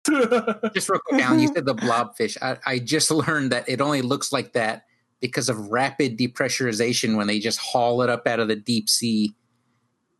Team 0.03 0.23
up. 0.31 0.73
Just 0.73 0.89
real 0.89 0.99
quick, 1.05 1.21
Alan, 1.21 1.39
you 1.39 1.47
said 1.53 1.65
the 1.65 1.75
blobfish. 1.75 2.37
I, 2.41 2.57
I 2.65 2.79
just 2.79 3.11
learned 3.27 3.51
that 3.51 3.67
it 3.67 3.81
only 3.81 4.01
looks 4.01 4.31
like 4.31 4.53
that 4.53 4.85
because 5.19 5.49
of 5.49 5.57
rapid 5.69 6.17
depressurization 6.17 7.15
when 7.15 7.27
they 7.27 7.39
just 7.39 7.59
haul 7.59 8.01
it 8.01 8.09
up 8.09 8.27
out 8.27 8.39
of 8.39 8.47
the 8.47 8.55
deep 8.55 8.89
sea. 8.89 9.33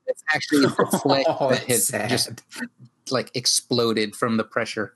It's 0.08 0.24
actually 0.34 0.62
the 0.62 1.00
flesh 1.04 1.26
Oh, 1.28 1.50
that 1.50 1.64
has 1.66 1.88
that's 1.88 2.10
just 2.10 2.42
like 3.12 3.32
exploded 3.36 4.16
from 4.16 4.38
the 4.38 4.44
pressure. 4.44 4.96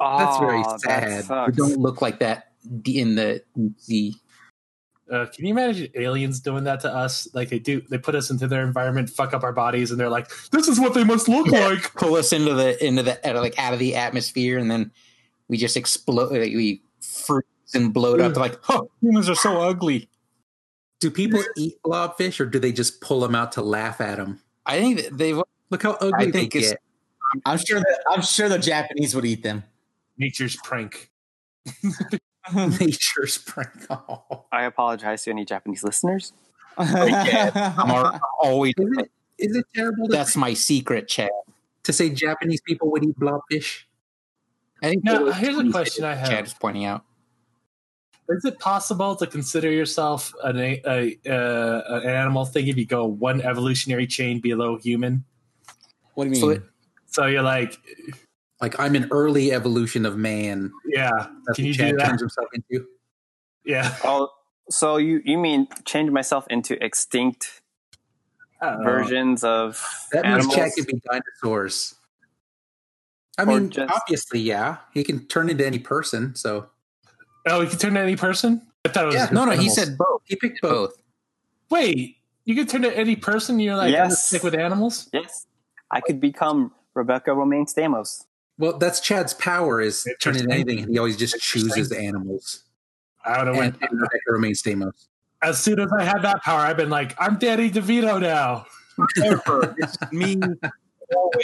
That's 0.00 0.38
very 0.38 0.62
Oh, 0.66 0.78
that 0.84 1.24
sad. 1.24 1.52
They 1.52 1.56
don't 1.56 1.78
look 1.78 2.02
like 2.02 2.18
that 2.18 2.48
in 2.84 3.14
the 3.14 3.42
deep 3.56 3.78
sea. 3.78 4.14
Uh, 5.10 5.26
can 5.26 5.44
you 5.44 5.50
imagine 5.52 5.88
aliens 5.94 6.40
doing 6.40 6.64
that 6.64 6.80
to 6.80 6.92
us? 6.92 7.28
Like 7.34 7.48
they 7.50 7.58
do, 7.58 7.80
they 7.90 7.98
put 7.98 8.14
us 8.14 8.30
into 8.30 8.46
their 8.46 8.64
environment, 8.64 9.10
fuck 9.10 9.34
up 9.34 9.42
our 9.42 9.52
bodies, 9.52 9.90
and 9.90 9.98
they're 10.00 10.08
like, 10.08 10.28
"This 10.50 10.68
is 10.68 10.80
what 10.80 10.94
they 10.94 11.04
must 11.04 11.28
look 11.28 11.48
like." 11.48 11.94
Pull 11.94 12.14
us 12.14 12.32
into 12.32 12.54
the 12.54 12.82
into 12.84 13.02
the 13.02 13.28
out 13.28 13.36
of, 13.36 13.42
like 13.42 13.58
out 13.58 13.72
of 13.72 13.78
the 13.78 13.96
atmosphere, 13.96 14.58
and 14.58 14.70
then 14.70 14.90
we 15.48 15.56
just 15.58 15.76
explode. 15.76 16.30
Like, 16.32 16.54
we 16.54 16.82
freeze 17.00 17.44
and 17.74 17.92
blow 17.92 18.16
up. 18.16 18.36
Like, 18.36 18.58
oh, 18.70 18.90
humans 19.00 19.28
are 19.28 19.34
so 19.34 19.60
ugly. 19.60 20.08
Do 21.00 21.10
people 21.10 21.42
eat 21.56 21.74
blobfish 21.84 22.38
or 22.38 22.46
do 22.46 22.58
they 22.60 22.72
just 22.72 23.00
pull 23.00 23.20
them 23.20 23.34
out 23.34 23.52
to 23.52 23.62
laugh 23.62 24.00
at 24.00 24.18
them? 24.18 24.40
I 24.64 24.78
think 24.80 25.08
they've 25.10 25.42
Look 25.70 25.82
how 25.82 25.92
ugly 25.92 26.12
I 26.14 26.24
they 26.26 26.30
think 26.32 26.54
it's- 26.54 26.70
get. 26.72 26.80
I'm 27.46 27.58
sure 27.58 27.80
that 27.80 28.02
I'm 28.10 28.20
sure 28.22 28.48
the 28.48 28.58
Japanese 28.58 29.14
would 29.14 29.24
eat 29.24 29.42
them. 29.42 29.64
Nature's 30.18 30.54
prank. 30.62 31.10
Nature's 32.80 33.38
prank. 33.38 33.86
Oh. 33.90 34.44
I 34.52 34.64
apologize 34.64 35.24
to 35.24 35.30
any 35.30 35.44
Japanese 35.44 35.82
listeners. 35.84 36.32
I'm 36.78 37.90
al- 37.90 38.20
always. 38.40 38.74
Is 38.78 38.98
it, 38.98 39.10
is 39.38 39.56
it 39.56 39.66
terrible 39.74 40.06
to, 40.08 40.12
That's 40.12 40.36
my 40.36 40.54
secret, 40.54 41.08
Chad. 41.08 41.30
to 41.84 41.92
say 41.92 42.10
Japanese 42.10 42.60
people 42.62 42.90
would 42.92 43.04
eat 43.04 43.18
blobfish? 43.18 43.82
I 44.82 44.88
think 44.90 45.04
Now, 45.04 45.12
that 45.14 45.24
was 45.24 45.36
here's 45.36 45.58
a 45.58 45.70
question 45.70 46.04
I 46.04 46.14
have. 46.14 46.28
Chad 46.28 46.46
is 46.46 46.54
pointing 46.54 46.84
out. 46.84 47.04
Is 48.28 48.44
it 48.44 48.58
possible 48.58 49.14
to 49.16 49.26
consider 49.26 49.70
yourself 49.70 50.32
an 50.42 50.58
a, 50.58 50.80
a, 50.86 51.18
uh, 51.28 51.98
an 52.02 52.08
animal 52.08 52.44
thing 52.46 52.66
if 52.68 52.76
you 52.78 52.86
go 52.86 53.04
one 53.04 53.42
evolutionary 53.42 54.06
chain 54.06 54.40
below 54.40 54.78
human? 54.78 55.24
What 56.14 56.24
do 56.24 56.30
you 56.30 56.36
So 56.36 56.46
mean? 56.48 56.56
it- 56.58 56.62
So 57.06 57.26
you're 57.26 57.42
like, 57.42 57.76
Like 58.62 58.78
I'm 58.78 58.94
an 58.94 59.08
early 59.10 59.52
evolution 59.52 60.06
of 60.06 60.16
man. 60.16 60.70
yeah, 60.86 61.10
That's 61.10 61.26
can 61.26 61.34
what 61.46 61.58
you 61.58 61.74
Chad 61.74 61.90
do 61.90 61.96
that? 61.98 62.08
turns 62.10 62.20
himself 62.20 62.46
into. 62.54 62.86
Yeah, 63.64 63.94
Oh, 64.04 64.28
so 64.70 64.96
you 64.98 65.20
you 65.24 65.36
mean 65.36 65.66
change 65.84 66.10
myself 66.10 66.46
into 66.48 66.82
extinct 66.82 67.60
I 68.60 68.70
don't 68.70 68.78
know. 68.78 68.84
versions 68.84 69.42
of 69.44 69.84
That 70.12 70.24
means 70.24 70.34
animals? 70.46 70.54
Chad 70.54 70.70
could 70.76 70.86
be 70.86 71.00
dinosaurs. 71.10 71.96
I 73.36 73.42
Or 73.42 73.46
mean, 73.46 73.70
just- 73.70 73.92
obviously, 73.92 74.38
yeah. 74.40 74.76
He 74.94 75.02
can 75.02 75.26
turn 75.26 75.50
into 75.50 75.66
any 75.66 75.80
person. 75.80 76.34
So 76.36 76.68
Oh, 77.46 77.60
he 77.62 77.68
can 77.68 77.78
turn 77.80 77.94
to 77.94 78.00
any 78.00 78.14
person. 78.14 78.62
I 78.84 78.88
thought 78.90 79.02
it 79.04 79.06
was 79.06 79.14
Yeah, 79.16 79.20
just 79.22 79.32
No, 79.32 79.44
no, 79.44 79.52
he 79.52 79.68
said 79.68 79.98
both. 79.98 80.22
he 80.24 80.36
picked 80.36 80.62
both. 80.62 80.90
Both. 80.90 81.02
Wait, 81.70 82.18
you 82.44 82.54
can 82.54 82.66
turn 82.68 82.82
to 82.82 82.96
any 82.96 83.16
person. 83.16 83.58
You're 83.58 83.74
like, 83.74 83.88
I'm 83.88 83.92
gonna 83.92 84.08
Yes. 84.10 84.24
stick 84.28 84.44
with 84.44 84.54
animals. 84.54 85.08
yes, 85.12 85.46
I 85.90 86.00
could 86.00 86.20
become 86.20 86.72
Rebecca 86.94 87.30
Romijn 87.30 87.66
Stamos. 87.66 88.24
Well, 88.62 88.78
that's 88.78 89.00
Chad's 89.00 89.34
power 89.34 89.80
is 89.80 90.06
turning 90.20 90.48
anything. 90.52 90.86
He 90.88 90.96
always 90.96 91.16
just 91.16 91.36
chooses 91.40 91.90
animals. 91.90 92.62
I 93.24 93.38
would 93.38 93.48
have 93.48 93.56
And, 93.56 93.56
went. 93.56 93.76
and 93.82 93.90
Rebecca 94.00 94.30
Romijn 94.30 94.52
Stamos. 94.52 95.08
As 95.42 95.58
soon 95.58 95.80
as 95.80 95.90
I 95.92 96.04
had 96.04 96.22
that 96.22 96.44
power, 96.44 96.60
I've 96.60 96.76
been 96.76 96.88
like, 96.88 97.16
I'm 97.20 97.38
Danny 97.40 97.72
DeVito 97.72 98.20
now. 98.20 98.66
Forever. 99.16 99.74
It's 99.78 99.96
me. 100.12 100.36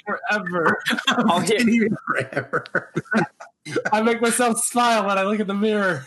Forever. 0.06 0.78
Oh, 1.08 1.42
yeah. 1.44 1.88
Forever. 2.06 2.92
I 3.92 4.00
make 4.00 4.22
myself 4.22 4.60
smile 4.64 5.04
when 5.04 5.18
I 5.18 5.24
look 5.24 5.40
in 5.40 5.48
the 5.48 5.54
mirror. 5.54 6.06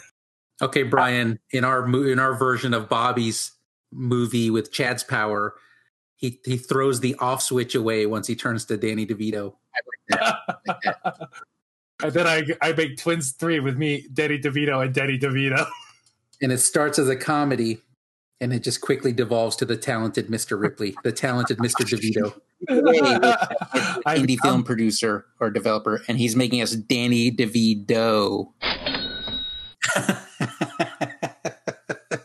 Okay, 0.62 0.84
Brian. 0.84 1.40
In 1.52 1.66
our 1.66 1.86
mo- 1.86 2.04
in 2.04 2.20
our 2.20 2.36
version 2.36 2.74
of 2.74 2.88
Bobby's 2.88 3.52
movie 3.92 4.50
with 4.50 4.72
Chad's 4.72 5.04
power, 5.04 5.56
he 6.16 6.40
he 6.46 6.56
throws 6.56 7.02
the 7.02 7.16
off 7.16 7.42
switch 7.42 7.76
away 7.76 8.06
once 8.06 8.28
he 8.28 8.36
turns 8.36 8.64
to 8.66 8.78
Danny 8.78 9.06
DeVito. 9.06 9.56
And 12.04 12.14
then 12.14 12.26
I 12.28 12.44
I 12.62 12.74
make 12.74 12.98
twins 12.98 13.32
three 13.34 13.60
with 13.60 13.78
me, 13.78 14.08
Danny 14.12 14.40
DeVito 14.40 14.84
and 14.84 14.94
Danny 14.94 15.20
DeVito. 15.20 15.68
and 16.42 16.52
it 16.52 16.58
starts 16.58 16.98
as 16.98 17.08
a 17.10 17.16
comedy 17.16 17.82
and 18.42 18.52
it 18.52 18.64
just 18.64 18.82
quickly 18.82 19.14
devolves 19.14 19.56
to 19.58 19.66
the 19.66 19.78
talented 19.78 20.28
Mr. 20.28 20.60
Ripley, 20.60 20.96
the 21.04 21.12
talented 21.12 21.60
Mr. 21.60 21.86
DeVito. 21.86 22.34
I 24.06 24.18
indie 24.18 24.28
become- 24.28 24.50
film 24.50 24.64
producer 24.64 25.26
or 25.40 25.52
developer, 25.52 26.02
and 26.08 26.18
he's 26.18 26.36
making 26.36 26.62
us 26.62 26.72
Danny 26.72 27.32
DeVito. 27.32 28.52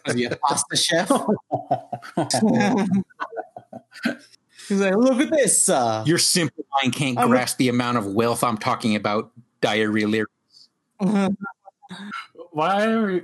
the 0.07 0.39
pasta 0.43 0.77
chef. 0.77 1.11
He's 4.69 4.81
like, 4.81 4.97
look 4.97 5.21
at 5.21 5.31
this. 5.31 5.69
Uh, 5.69 6.03
Your 6.07 6.19
simple 6.19 6.65
mind 6.83 6.95
can't 6.95 7.19
I'm 7.19 7.27
a- 7.27 7.29
grasp 7.29 7.59
the 7.59 7.69
amount 7.69 7.99
of 7.99 8.07
wealth 8.07 8.43
I'm 8.45 8.59
talking 8.59 8.97
about. 8.97 9.31
Diarrhea 9.61 10.07
lyrics. 10.09 10.69
Why 12.51 12.85
are 12.87 13.07
we, 13.07 13.23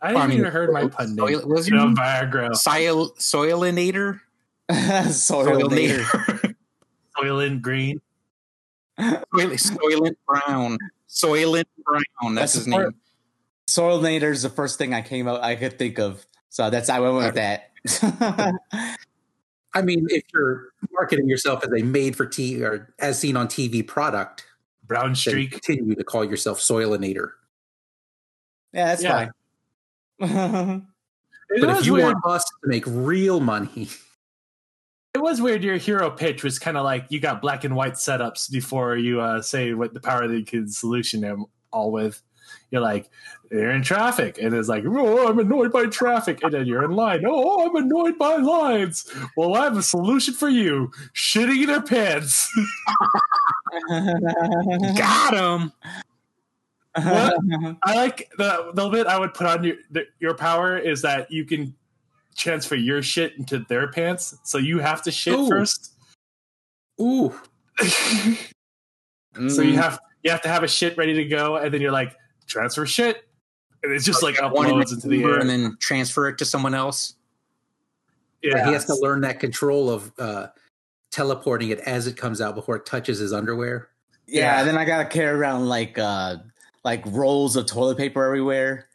I 0.00 0.08
haven't 0.08 0.22
I 0.22 0.26
mean, 0.28 0.38
even 0.38 0.50
heard 0.52 0.72
my 0.72 0.86
pun 0.88 1.14
name. 1.16 1.26
Soil, 1.26 1.46
was 1.48 1.68
You 1.68 1.74
know, 1.76 1.86
Viagra. 1.88 2.54
Soil, 2.54 3.10
soilinator? 3.18 4.20
Soilinator. 4.70 6.54
Soylent 7.18 7.60
Green. 7.62 8.00
Soil, 8.98 9.16
Soylent 9.32 10.16
Brown. 10.26 10.78
Soylent 11.08 11.64
Brown. 11.84 12.34
That's, 12.34 12.34
That's 12.34 12.54
his 12.54 12.64
the 12.66 12.70
part- 12.72 12.84
name. 12.86 12.94
Soilinator 13.68 14.30
is 14.30 14.42
the 14.42 14.50
first 14.50 14.78
thing 14.78 14.94
I 14.94 15.02
came 15.02 15.28
out 15.28 15.42
I 15.42 15.54
could 15.56 15.78
think 15.78 15.98
of. 15.98 16.24
So 16.48 16.70
that's 16.70 16.88
I 16.88 17.00
went 17.00 17.16
with 17.16 17.34
that. 17.34 17.70
I 19.74 19.82
mean, 19.82 20.06
if 20.10 20.24
you're 20.32 20.68
marketing 20.92 21.28
yourself 21.28 21.64
as 21.64 21.70
a 21.72 21.84
made 21.84 22.16
for 22.16 22.26
TV 22.26 22.62
or 22.62 22.92
as 22.98 23.18
seen 23.18 23.36
on 23.36 23.48
TV 23.48 23.86
product, 23.86 24.44
Brown 24.86 25.08
then 25.08 25.14
Streak. 25.16 25.50
continue 25.52 25.94
to 25.94 26.04
call 26.04 26.24
yourself 26.24 26.58
Soilinator. 26.60 27.32
yeah, 28.72 28.86
that's 28.86 29.02
Yeah. 29.02 29.28
fine. 30.20 30.86
It 31.50 31.62
But 31.62 31.70
if 31.70 31.76
was 31.78 31.86
you 31.86 31.94
weird. 31.94 32.12
want 32.12 32.26
us 32.26 32.44
to 32.44 32.68
make 32.68 32.84
real 32.86 33.40
money, 33.40 33.88
It 35.14 35.22
was 35.22 35.40
weird. 35.40 35.64
Your 35.64 35.78
hero 35.78 36.10
pitch 36.10 36.44
was 36.44 36.58
kind 36.58 36.76
of 36.76 36.84
like 36.84 37.06
you 37.08 37.18
got 37.18 37.40
black 37.40 37.64
and 37.64 37.74
white 37.74 37.94
setups 37.94 38.50
before 38.52 38.96
you 38.96 39.20
uh, 39.20 39.40
say 39.42 39.72
what 39.72 39.94
the 39.94 40.00
power 40.00 40.28
that 40.28 40.38
you 40.38 40.44
could 40.44 40.72
solution 40.72 41.22
them 41.22 41.46
all 41.72 41.90
with. 41.90 42.22
You're 42.70 42.82
like, 42.82 43.10
you're 43.50 43.70
in 43.70 43.82
traffic, 43.82 44.38
and 44.40 44.54
it's 44.54 44.68
like, 44.68 44.84
oh, 44.86 45.28
I'm 45.28 45.38
annoyed 45.38 45.72
by 45.72 45.86
traffic, 45.86 46.42
and 46.42 46.52
then 46.52 46.66
you're 46.66 46.84
in 46.84 46.92
line. 46.92 47.24
Oh, 47.26 47.66
I'm 47.66 47.76
annoyed 47.76 48.18
by 48.18 48.36
lines. 48.36 49.10
Well, 49.36 49.54
I 49.54 49.64
have 49.64 49.76
a 49.76 49.82
solution 49.82 50.34
for 50.34 50.48
you: 50.48 50.90
shitting 51.14 51.66
their 51.66 51.82
pants. 51.82 52.50
Got 54.96 55.34
him. 55.34 55.72
What? 56.94 57.38
I 57.84 57.94
like 57.94 58.30
the 58.38 58.70
the 58.74 58.88
bit 58.88 59.06
I 59.06 59.18
would 59.18 59.34
put 59.34 59.46
on 59.46 59.64
your 59.64 59.76
the, 59.90 60.06
your 60.20 60.34
power 60.34 60.76
is 60.76 61.02
that 61.02 61.30
you 61.30 61.44
can 61.44 61.74
transfer 62.36 62.76
your 62.76 63.02
shit 63.02 63.34
into 63.36 63.60
their 63.60 63.88
pants, 63.88 64.36
so 64.44 64.58
you 64.58 64.78
have 64.78 65.02
to 65.02 65.10
shit 65.10 65.34
Ooh. 65.34 65.48
first. 65.48 65.92
ooh, 67.00 67.34
So 69.48 69.62
you 69.62 69.74
mm. 69.74 69.74
have 69.74 70.00
you 70.24 70.30
have 70.30 70.42
to 70.42 70.48
have 70.48 70.64
a 70.64 70.68
shit 70.68 70.96
ready 70.96 71.14
to 71.14 71.24
go, 71.24 71.56
and 71.56 71.72
then 71.72 71.80
you're 71.80 71.92
like 71.92 72.16
transfer 72.48 72.84
shit, 72.86 73.24
and 73.82 73.92
it's 73.92 74.04
just 74.04 74.22
like 74.22 74.40
One 74.40 74.66
in 74.68 74.74
uploads 74.74 74.92
into 74.92 75.06
the 75.08 75.22
air. 75.22 75.38
and 75.38 75.48
then 75.48 75.76
transfer 75.80 76.28
it 76.28 76.38
to 76.38 76.44
someone 76.44 76.74
else. 76.74 77.14
yeah, 78.42 78.66
he 78.66 78.72
has 78.72 78.84
to 78.86 78.94
learn 78.96 79.20
that 79.22 79.40
control 79.40 79.90
of 79.90 80.12
uh, 80.18 80.48
teleporting 81.10 81.70
it 81.70 81.80
as 81.80 82.06
it 82.06 82.16
comes 82.16 82.40
out 82.40 82.54
before 82.54 82.76
it 82.76 82.86
touches 82.86 83.18
his 83.18 83.32
underwear. 83.32 83.88
yeah, 84.26 84.40
Yeah. 84.42 84.58
and 84.60 84.68
then 84.68 84.78
I 84.78 84.84
gotta 84.84 85.04
carry 85.06 85.36
around 85.38 85.68
like 85.68 85.98
uh 85.98 86.36
like 86.84 87.02
rolls 87.06 87.56
of 87.56 87.66
toilet 87.66 87.96
paper 87.98 88.24
everywhere. 88.24 88.86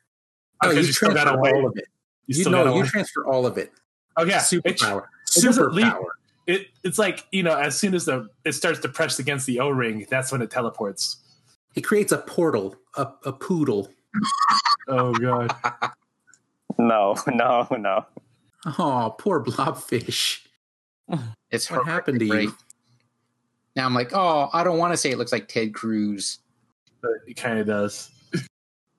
Oh, 0.63 0.71
you 0.71 0.81
you 0.81 0.93
transfer 0.93 1.13
gotta 1.13 1.37
all 1.37 1.67
of 1.67 1.73
it. 1.77 1.85
You 2.27 2.35
You, 2.37 2.43
still 2.43 2.51
know, 2.51 2.63
gotta 2.65 2.75
you 2.77 2.81
wait. 2.83 2.89
transfer 2.89 3.25
all 3.25 3.45
of 3.45 3.57
it. 3.57 3.71
Oh 4.15 4.23
yeah, 4.25 4.39
Super 4.39 4.69
it, 4.69 4.79
power. 4.79 5.09
it 5.35 5.41
doesn't 5.41 5.53
Super 5.53 5.69
it, 6.45 6.67
it's 6.83 6.99
like 6.99 7.25
you 7.31 7.41
know, 7.43 7.57
as 7.57 7.77
soon 7.77 7.93
as 7.95 8.05
the 8.05 8.29
it 8.45 8.53
starts 8.53 8.79
to 8.79 8.89
press 8.89 9.17
against 9.19 9.45
the 9.45 9.59
O 9.59 9.69
ring, 9.69 10.05
that's 10.09 10.31
when 10.31 10.41
it 10.41 10.51
teleports. 10.51 11.17
He 11.73 11.81
creates 11.81 12.11
a 12.11 12.19
portal, 12.19 12.75
a, 12.95 13.07
a 13.25 13.33
poodle. 13.33 13.91
Oh 14.87 15.13
god, 15.13 15.55
No, 16.77 17.15
no, 17.27 17.67
no. 17.71 18.05
Oh, 18.77 19.15
poor 19.17 19.43
blobfish. 19.43 20.45
It's 21.51 21.69
What 21.69 21.85
happened 21.85 22.19
to 22.19 22.27
horrific, 22.27 22.49
you? 22.49 22.57
Now 23.75 23.85
I'm 23.85 23.93
like, 23.93 24.11
oh, 24.13 24.49
I 24.53 24.63
don't 24.63 24.77
want 24.77 24.93
to 24.93 24.97
say 24.97 25.11
it 25.11 25.17
looks 25.17 25.31
like 25.31 25.47
Ted 25.47 25.73
Cruz. 25.73 26.39
But 27.01 27.11
it 27.27 27.35
kind 27.35 27.59
of 27.59 27.67
does. 27.67 28.09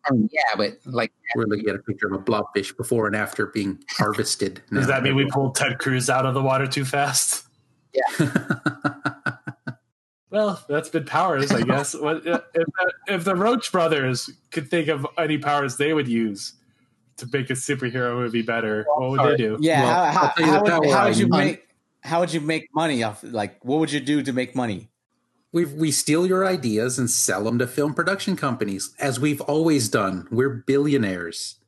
I 0.06 0.12
mean, 0.12 0.28
yeah, 0.32 0.42
but 0.56 0.76
like, 0.84 1.12
We're 1.34 1.46
looking 1.46 1.68
at 1.70 1.76
a 1.76 1.78
picture 1.78 2.06
of 2.06 2.12
a 2.12 2.18
blobfish 2.18 2.76
before 2.76 3.06
and 3.06 3.16
after 3.16 3.46
being 3.46 3.82
harvested. 3.88 4.62
Does 4.70 4.86
that 4.86 5.02
mean 5.02 5.16
we 5.16 5.24
pulled 5.30 5.54
Ted 5.54 5.78
Cruz 5.78 6.10
out 6.10 6.26
of 6.26 6.34
the 6.34 6.42
water 6.42 6.66
too 6.66 6.84
fast? 6.84 7.46
Well, 10.34 10.62
that's 10.68 10.88
been 10.88 11.04
powers, 11.04 11.52
I 11.52 11.62
guess. 11.70 11.94
what 11.94 12.18
if 12.26 12.42
the, 12.52 12.92
if 13.06 13.24
the 13.24 13.36
Roch 13.36 13.70
brothers 13.70 14.28
could 14.50 14.68
think 14.68 14.88
of 14.88 15.06
any 15.16 15.38
powers 15.38 15.76
they 15.76 15.92
would 15.94 16.08
use 16.08 16.54
to 17.18 17.28
make 17.32 17.48
a 17.50 17.52
superhero 17.54 18.16
movie 18.16 18.42
better, 18.42 18.84
what 18.96 19.10
would 19.10 19.20
they 19.32 19.36
do? 19.36 19.56
Yeah, 19.60 19.82
Well, 19.82 20.12
how, 20.12 20.32
I'll 20.36 20.44
how, 20.44 20.52
how 20.66 20.80
would, 20.80 20.90
how 20.90 21.04
would 21.06 21.16
you 21.16 21.28
want. 21.28 21.44
make 21.46 21.68
how 22.02 22.20
would 22.20 22.32
you 22.34 22.40
make 22.40 22.68
money 22.74 23.02
off? 23.04 23.22
Like, 23.22 23.64
what 23.64 23.78
would 23.78 23.92
you 23.92 24.00
do 24.00 24.22
to 24.22 24.32
make 24.32 24.54
money? 24.56 24.88
we 25.52 25.64
we 25.66 25.92
steal 25.92 26.26
your 26.26 26.44
ideas 26.44 26.98
and 26.98 27.08
sell 27.08 27.44
them 27.44 27.60
to 27.60 27.66
film 27.68 27.94
production 27.94 28.34
companies, 28.34 28.92
as 28.98 29.20
we've 29.20 29.40
always 29.42 29.88
done. 29.88 30.26
We're 30.32 30.48
billionaires. 30.50 31.60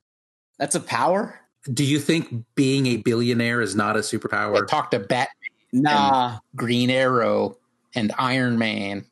That's 0.58 0.74
a 0.74 0.80
power. 0.80 1.38
Do 1.72 1.84
you 1.84 2.00
think 2.00 2.44
being 2.56 2.86
a 2.88 2.96
billionaire 2.96 3.60
is 3.60 3.76
not 3.76 3.94
a 3.96 4.00
superpower? 4.00 4.66
talk 4.66 4.90
to 4.90 4.98
Bat, 4.98 5.28
Nah, 5.72 6.38
Green 6.56 6.90
Arrow, 6.90 7.58
and 7.96 8.12
Iron 8.18 8.58
Man, 8.58 9.04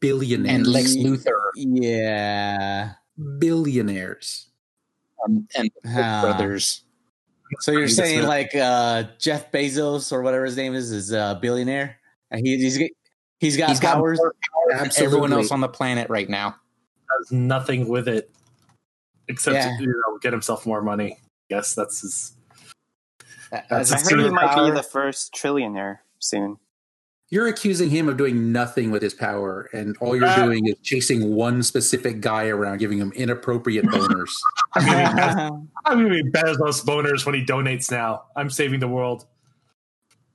Billionaires. 0.00 0.54
and 0.56 0.66
Lex 0.66 0.94
Luthor, 0.96 1.32
yeah. 1.56 2.92
billionaires. 3.38 4.50
um, 5.24 5.48
and 5.56 5.70
the 5.82 5.88
Koch 5.88 5.96
Ah. 5.98 6.22
brothers. 6.22 6.84
So 7.60 7.72
you're 7.72 7.88
saying 7.88 8.20
not- 8.20 8.28
like 8.28 8.54
uh, 8.54 9.04
Jeff 9.18 9.50
Bezos 9.50 10.12
or 10.12 10.22
whatever 10.22 10.44
his 10.44 10.56
name 10.56 10.74
is 10.74 10.92
is 10.92 11.12
a 11.12 11.38
billionaire? 11.40 11.96
And 12.30 12.46
he, 12.46 12.56
he's 12.58 12.76
he's 13.40 13.56
got 13.56 13.68
He's 13.70 13.80
got 13.80 13.94
powers. 13.96 14.20
than 14.68 14.90
everyone 14.98 15.32
else 15.32 15.50
on 15.50 15.60
the 15.60 15.68
planet 15.68 16.08
right 16.10 16.28
now. 16.28 16.56
Does 17.20 17.32
nothing 17.32 17.88
with 17.88 18.06
it 18.06 18.30
except 19.28 19.54
Yeah. 19.54 19.78
you 19.80 19.86
know, 19.86 20.18
get 20.18 20.32
himself 20.32 20.66
more 20.66 20.82
money. 20.82 21.18
Yes, 21.48 21.74
that's 21.74 22.02
his. 22.02 22.32
As 23.50 23.88
That's 23.88 23.92
a 23.92 23.96
I 23.96 24.16
heard 24.18 24.24
he 24.26 24.30
might 24.30 24.54
be 24.66 24.70
the 24.72 24.82
first 24.82 25.32
trillionaire 25.32 26.00
soon. 26.18 26.58
You're 27.30 27.46
accusing 27.48 27.90
him 27.90 28.08
of 28.08 28.16
doing 28.16 28.52
nothing 28.52 28.90
with 28.90 29.02
his 29.02 29.12
power, 29.12 29.68
and 29.74 29.96
all 30.00 30.16
you're 30.16 30.26
Uh, 30.26 30.46
doing 30.46 30.66
is 30.66 30.76
chasing 30.82 31.34
one 31.34 31.62
specific 31.62 32.22
guy 32.22 32.46
around, 32.46 32.78
giving 32.78 32.96
him 32.98 33.12
inappropriate 33.12 33.84
boners. 33.84 34.30
I'm 34.74 34.84
giving, 34.86 35.68
I'm 35.84 36.32
Bezos 36.32 36.84
boners 36.86 37.26
when 37.26 37.34
he 37.34 37.44
donates 37.44 37.90
now. 37.90 38.24
I'm 38.34 38.48
saving 38.48 38.80
the 38.80 38.88
world. 38.88 39.26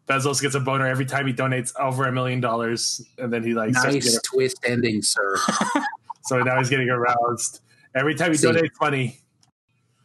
Bezos 0.07 0.39
gets 0.41 0.53
a 0.53 0.59
boner 0.59 0.85
every 0.85 1.05
time 1.05 1.25
he 1.25 1.33
donates 1.33 1.71
over 1.79 2.07
a 2.07 2.11
million 2.11 2.39
dollars, 2.41 3.01
and 3.17 3.33
then 3.33 3.41
he 3.43 3.53
like 3.55 3.71
nice 3.71 3.93
getting, 3.93 4.19
twist 4.23 4.57
ending, 4.63 5.01
sir. 5.01 5.35
so 6.25 6.43
now 6.43 6.59
he's 6.59 6.69
getting 6.69 6.89
aroused 6.89 7.61
every 7.95 8.13
time 8.13 8.31
he 8.31 8.37
See. 8.37 8.47
donates 8.47 8.69
money. 8.81 9.19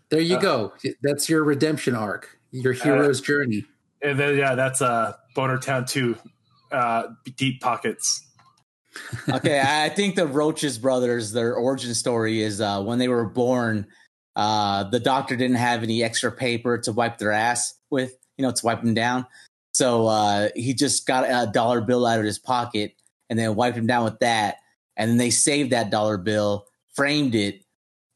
There 0.09 0.21
you 0.21 0.37
Uh, 0.37 0.41
go. 0.41 0.73
That's 1.03 1.29
your 1.29 1.45
redemption 1.45 1.95
arc, 1.95 2.39
your 2.51 2.73
hero's 2.73 3.21
journey. 3.21 3.67
And 4.01 4.19
then 4.19 4.39
yeah, 4.39 4.55
that's 4.55 4.81
uh 4.81 5.15
Boner 5.35 5.59
Town 5.59 5.85
two, 5.85 6.17
uh, 6.73 7.05
deep 7.37 7.61
pockets. 7.61 8.25
okay, 9.29 9.63
I 9.65 9.89
think 9.91 10.17
the 10.17 10.27
Roches 10.27 10.79
brothers, 10.79 11.33
their 11.33 11.55
origin 11.55 11.95
story 11.95 12.43
is 12.43 12.61
uh, 12.61 12.83
when 12.83 12.99
they 12.99 13.09
were 13.09 13.27
born, 13.27 13.87
uh, 14.35 14.85
the 14.85 15.01
doctor 15.01 15.37
didn't 15.37 15.57
have 15.57 15.83
any 15.83 16.03
extra 16.03 16.33
paper 16.33 16.79
to 16.79 16.93
wipe 16.93 17.19
their 17.19 17.33
ass 17.33 17.75
with, 17.91 18.17
you 18.37 18.43
know, 18.43 18.51
to 18.51 18.67
wipe 18.67 18.83
them 18.83 18.95
down. 18.95 19.27
So 19.73 20.07
uh, 20.07 20.49
he 20.57 20.75
just 20.75 21.07
got 21.07 21.25
a 21.25 21.51
dollar 21.51 21.81
bill 21.81 22.07
out 22.07 22.19
of 22.19 22.25
his 22.25 22.39
pocket 22.39 22.95
and 23.31 23.39
then 23.39 23.55
wiped 23.55 23.77
him 23.77 23.87
down 23.87 24.05
with 24.05 24.19
that. 24.21 24.57
And 24.97 25.11
then 25.11 25.17
they 25.19 25.31
saved 25.31 25.71
that 25.71 25.91
dollar 25.91 26.17
bill, 26.19 26.67
framed 26.95 27.35
it, 27.35 27.63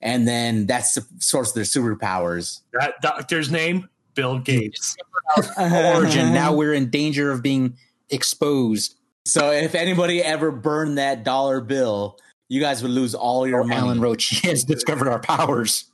and 0.00 0.26
then 0.26 0.66
that's 0.66 0.94
the 0.94 1.06
source 1.18 1.50
of 1.50 1.54
their 1.54 1.64
superpowers. 1.64 2.60
That 2.72 3.00
doctor's 3.00 3.50
name, 3.50 3.88
Bill 4.14 4.38
Gates. 4.38 4.96
Origin. 5.56 6.32
now 6.34 6.54
we're 6.54 6.74
in 6.74 6.90
danger 6.90 7.30
of 7.30 7.42
being 7.42 7.76
exposed. 8.12 8.96
So 9.24 9.50
if 9.50 9.74
anybody 9.74 10.22
ever 10.22 10.50
burned 10.50 10.98
that 10.98 11.24
dollar 11.24 11.60
bill, 11.60 12.18
you 12.48 12.60
guys 12.60 12.82
would 12.82 12.90
lose 12.90 13.14
all 13.14 13.46
your 13.46 13.64
money. 13.64 13.80
Alan 13.80 14.00
Roch 14.00 14.22
has 14.42 14.64
discovered 14.64 15.08
our 15.08 15.20
powers. 15.20 15.90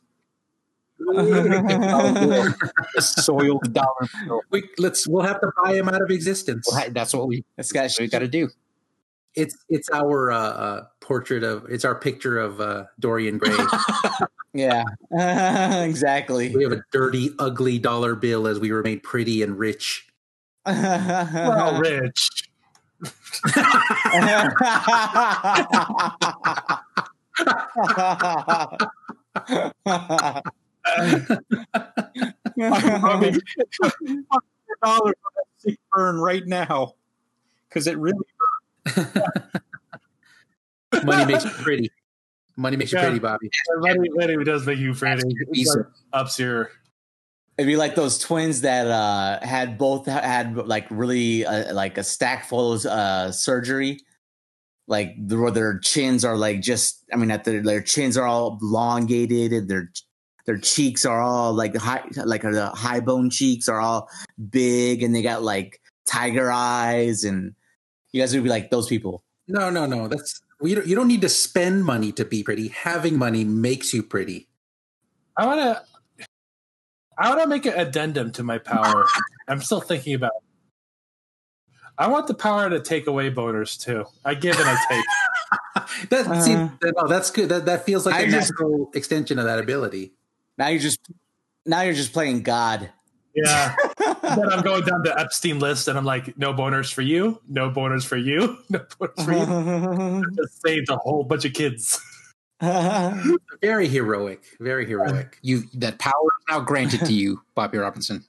Soiled 2.99 3.73
dollar 3.73 4.09
bill. 4.27 4.41
We, 4.51 4.69
let's. 4.79 5.07
We'll 5.07 5.25
have 5.25 5.41
to 5.41 5.53
buy 5.63 5.75
him 5.75 5.89
out 5.89 6.03
of 6.03 6.11
existence. 6.11 6.67
Well, 6.71 6.91
That's 6.91 7.15
what 7.15 7.29
we, 7.29 7.45
This 7.57 7.71
guy 7.71 7.83
that's 7.83 7.99
what 7.99 8.05
we 8.07 8.09
got 8.09 8.19
to 8.21 8.29
do. 8.29 8.49
It's 9.35 9.57
it's 9.69 9.89
our 9.91 10.33
uh, 10.33 10.39
uh, 10.39 10.85
portrait 11.01 11.45
of. 11.45 11.67
It's 11.71 11.85
our 11.85 11.95
picture 11.95 12.39
of 12.41 12.61
uh, 12.61 12.85
Dorian 12.99 13.39
Gray. 13.39 13.57
Yeah, 14.55 14.83
exactly. 15.85 16.55
we 16.57 16.65
have 16.65 16.73
a 16.73 16.83
dirty, 16.91 17.31
ugly 17.39 17.79
dollar 17.79 18.15
bill 18.15 18.47
as 18.49 18.59
we 18.59 18.71
remain 18.73 18.99
pretty 18.99 19.43
and 19.43 19.59
rich. 19.59 20.08
Well, 20.69 21.81
Rich. 21.81 22.31
dollar 34.83 35.15
burn 35.93 36.19
right 36.19 36.47
now 36.47 36.95
because 37.69 37.87
it 37.87 37.99
really 37.99 38.19
Money 41.05 41.33
makes 41.33 41.45
you 41.45 41.51
pretty. 41.51 41.91
Money 42.57 42.77
makes 42.77 42.93
you 42.93 42.99
pretty, 42.99 43.19
Bobby. 43.19 43.51
Money, 43.77 44.09
money 44.11 44.43
does 44.45 44.67
make 44.67 44.79
you 44.79 44.95
pretty. 44.95 45.23
Like 45.25 45.87
ups 46.13 46.39
your. 46.39 46.71
It'd 47.59 47.67
be 47.67 47.77
like 47.77 47.97
those 47.97 48.19
twins 48.19 48.61
that 48.61 48.87
uh, 48.87 49.45
had 49.45 49.79
both 49.79 50.07
had 50.07 50.57
like 50.57 50.87
really 50.91 51.45
uh, 51.45 51.75
like 51.75 51.99
a 51.99 52.05
stack 52.05 52.45
full 52.45 52.75
of 52.75 52.87
uh, 52.87 53.33
surgery, 53.33 53.99
like 54.87 55.17
where 55.27 55.51
their 55.51 55.81
chins 55.81 56.25
are 56.25 56.37
like 56.37 56.61
just. 56.61 57.05
I 57.13 57.17
mean, 57.17 57.33
at 57.33 57.43
their 57.43 57.61
their 57.61 57.83
chins 57.83 58.17
are 58.17 58.27
all 58.27 58.59
elongated, 58.63 59.53
and 59.53 59.69
their 59.69 59.91
their 60.47 60.59
cheeks 60.59 61.05
are 61.05 61.21
all 61.21 61.53
like 61.53 61.77
high, 61.77 62.05
like 62.25 62.43
the 62.43 62.71
high 62.71 63.01
bone 63.01 63.29
cheeks 63.29 63.69
are 63.69 63.81
all 63.81 64.09
big, 64.51 65.03
and 65.03 65.13
they 65.13 65.23
got 65.23 65.43
like 65.43 65.81
tiger 66.07 66.53
eyes, 66.53 67.25
and 67.25 67.55
you 68.13 68.23
guys 68.23 68.33
would 68.35 68.45
be 68.45 68.51
like 68.51 68.71
those 68.71 68.87
people. 68.87 69.25
No, 69.49 69.69
no, 69.69 69.85
no. 69.85 70.07
That's 70.07 70.41
we. 70.61 70.77
Don't, 70.77 70.87
you 70.87 70.95
don't 70.95 71.09
need 71.09 71.23
to 71.23 71.29
spend 71.29 71.85
money 71.85 72.13
to 72.13 72.25
be 72.25 72.45
pretty. 72.45 72.69
Having 72.69 73.19
money 73.19 73.43
makes 73.43 73.93
you 73.93 74.05
pretty. 74.05 74.49
I 75.37 75.47
want 75.47 75.61
to. 75.61 75.83
I 77.19 77.29
want 77.31 77.43
to 77.43 77.49
make 77.49 77.67
an 77.67 77.75
addendum 77.75 78.33
to 78.33 78.43
my 78.43 78.59
power. 78.59 79.05
I'm 79.49 79.61
still 79.61 79.81
thinking 79.81 80.15
about. 80.15 80.31
It. 80.37 80.43
I 81.99 82.07
want 82.07 82.29
the 82.29 82.35
power 82.35 82.71
to 82.71 82.79
take 82.81 83.09
away 83.09 83.31
boners 83.31 83.79
too. 83.79 84.05
I 84.25 84.35
give 84.35 84.57
and 84.59 84.69
I 84.69 84.77
take. 84.89 85.05
That 86.11 86.45
see, 86.45 86.55
Uh, 86.55 86.69
that- 86.81 86.95
no, 86.97 87.09
that's 87.09 87.31
good. 87.31 87.49
That 87.49 87.65
that 87.65 87.87
feels 87.87 88.05
like 88.07 88.15
I 88.15 88.21
a 88.21 88.31
just- 88.31 88.51
natural 88.53 88.91
extension 88.95 89.39
of 89.39 89.47
that 89.47 89.59
ability. 89.59 90.13
Now 90.59 90.69
you're 90.69 90.81
just 90.81 91.01
now 91.65 91.81
you're 91.83 91.95
just 91.95 92.13
playing 92.13 92.43
God. 92.43 92.91
Yeah. 93.35 93.75
then 93.99 94.49
I'm 94.51 94.63
going 94.63 94.85
down 94.85 95.03
the 95.03 95.15
Epstein 95.19 95.59
list, 95.61 95.89
and 95.89 95.97
I'm 95.97 96.05
like, 96.05 96.37
no 96.37 96.53
boners 96.53 96.93
for 96.93 97.03
you, 97.03 97.41
no 97.49 97.71
boners 97.71 98.05
for 98.05 98.17
you, 98.17 98.59
no 98.69 98.81
boners 98.81 99.25
for 99.25 99.33
you. 100.21 100.25
Just 100.37 100.61
saved 100.61 100.91
a 100.91 100.97
whole 100.97 101.25
bunch 101.25 101.45
of 101.47 101.53
kids. 101.55 102.01
Very 103.63 103.87
heroic. 103.89 104.43
Very 104.59 104.85
heroic. 104.85 105.39
you 105.43 105.63
that 105.75 105.99
power 105.99 106.13
is 106.13 106.45
now 106.49 106.61
granted 106.61 107.05
to 107.07 107.13
you, 107.13 107.41
Bobby 107.55 107.79
Robinson. 107.79 108.25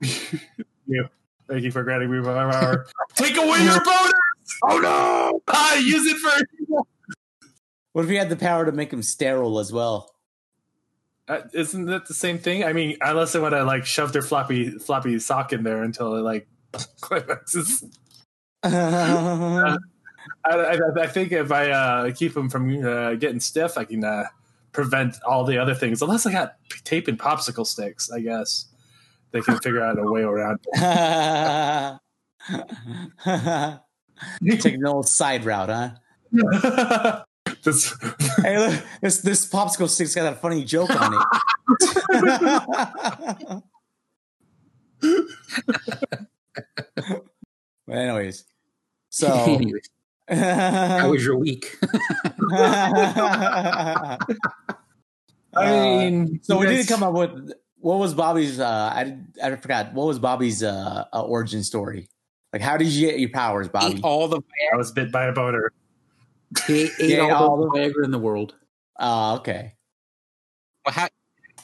Thank 1.46 1.62
you 1.62 1.70
for 1.70 1.82
granting 1.82 2.10
me 2.10 2.20
my 2.20 2.50
power. 2.50 2.86
Take 3.16 3.36
away 3.36 3.62
your 3.64 3.80
boners! 3.80 4.12
Oh 4.62 4.78
no! 4.78 5.42
I 5.48 5.82
use 5.84 6.06
it 6.06 6.16
for. 6.18 6.84
what 7.92 8.04
if 8.04 8.10
you 8.10 8.18
had 8.18 8.28
the 8.30 8.36
power 8.36 8.64
to 8.64 8.72
make 8.72 8.92
him 8.92 9.02
sterile 9.02 9.58
as 9.58 9.72
well? 9.72 10.14
Uh, 11.26 11.40
isn't 11.52 11.86
that 11.86 12.06
the 12.06 12.14
same 12.14 12.38
thing? 12.38 12.64
I 12.64 12.72
mean, 12.72 12.96
unless 13.00 13.32
they 13.32 13.40
want 13.40 13.54
to 13.54 13.64
like 13.64 13.84
shove 13.84 14.12
their 14.12 14.22
floppy 14.22 14.70
floppy 14.70 15.18
sock 15.18 15.52
in 15.52 15.64
there 15.64 15.82
until 15.82 16.14
it 16.16 16.20
like 16.20 16.46
climaxes. 17.00 17.84
I, 20.44 20.50
I, 20.56 20.78
I 21.02 21.06
think 21.06 21.32
if 21.32 21.50
I 21.52 21.70
uh, 21.70 22.12
keep 22.12 22.34
them 22.34 22.48
from 22.50 22.84
uh, 22.84 23.14
getting 23.14 23.40
stiff, 23.40 23.76
I 23.78 23.84
can 23.84 24.04
uh, 24.04 24.24
prevent 24.72 25.16
all 25.26 25.44
the 25.44 25.58
other 25.58 25.74
things. 25.74 26.02
Unless 26.02 26.26
I 26.26 26.32
got 26.32 26.56
tape 26.84 27.08
and 27.08 27.18
popsicle 27.18 27.66
sticks, 27.66 28.10
I 28.10 28.20
guess 28.20 28.66
they 29.32 29.40
can 29.40 29.58
figure 29.58 29.82
out 29.82 29.98
a 29.98 30.04
way 30.04 30.22
around. 30.22 30.60
Taking 34.60 34.80
an 34.80 34.86
old 34.86 35.08
side 35.08 35.44
route, 35.44 35.68
huh? 36.32 37.24
This- 37.62 37.94
Hey, 38.42 38.58
look, 38.58 38.82
this 39.00 39.18
this 39.22 39.46
popsicle 39.48 39.88
stick's 39.88 40.14
got 40.14 40.30
a 40.32 40.36
funny 40.36 40.64
joke 40.64 40.90
on 40.90 41.14
it. 41.14 41.22
but 47.86 47.96
anyways, 47.96 48.44
So 49.10 49.28
Anyways, 49.32 49.88
how 50.28 51.10
was 51.10 51.24
your 51.24 51.36
week? 51.36 51.76
I 55.56 55.70
mean, 55.70 56.40
so 56.42 56.58
we 56.58 56.66
didn't 56.66 56.88
come 56.88 57.02
up 57.02 57.12
with 57.14 57.52
what 57.78 57.98
was 57.98 58.14
Bobby's. 58.14 58.58
Uh, 58.58 58.66
I 58.94 59.18
I 59.42 59.54
forgot 59.56 59.92
what 59.92 60.06
was 60.06 60.18
Bobby's 60.18 60.62
uh, 60.62 61.04
uh, 61.12 61.22
origin 61.22 61.62
story. 61.62 62.08
Like, 62.52 62.62
how 62.62 62.76
did 62.76 62.88
you 62.88 63.06
get 63.08 63.18
your 63.20 63.30
powers, 63.30 63.68
Bobby? 63.68 63.96
Ate 63.96 64.04
all 64.04 64.28
the 64.28 64.40
I 64.72 64.76
was 64.76 64.92
bit 64.92 65.10
by 65.12 65.26
a 65.26 65.32
boner. 65.32 65.72
He 66.66 66.84
ate 66.84 66.92
Yeah, 67.00 67.30
all, 67.34 67.50
all 67.50 67.56
the 67.56 67.70
the- 67.70 67.78
Viagra 67.92 68.04
in 68.04 68.10
the 68.10 68.18
world. 68.18 68.54
Oh, 68.98 69.36
okay. 69.36 69.74
well, 70.86 70.94
how, 70.94 71.08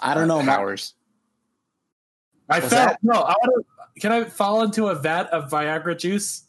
I 0.01 0.15
don't 0.15 0.27
know. 0.29 0.39
man. 0.39 0.47
powers. 0.47 0.95
I 2.49 2.59
Was 2.59 2.71
felt 2.73 2.89
that- 2.91 2.99
no. 3.03 3.13
I 3.15 3.35
want 3.41 3.65
to. 3.65 4.01
Can 4.01 4.13
I 4.13 4.25
fall 4.25 4.63
into 4.63 4.87
a 4.89 4.95
vat 4.95 5.29
of 5.31 5.51
Viagra 5.51 5.97
juice? 5.99 6.45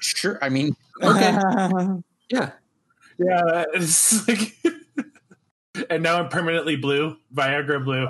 Sure. 0.00 0.38
I 0.42 0.48
mean, 0.48 0.74
Okay. 1.02 1.36
Yeah. 2.30 2.52
Yeah, 3.18 3.64
it's 3.74 4.26
like. 4.26 4.56
and 5.90 6.02
now 6.02 6.18
I'm 6.18 6.30
permanently 6.30 6.76
blue. 6.76 7.18
Viagra 7.34 7.84
blue. 7.84 8.08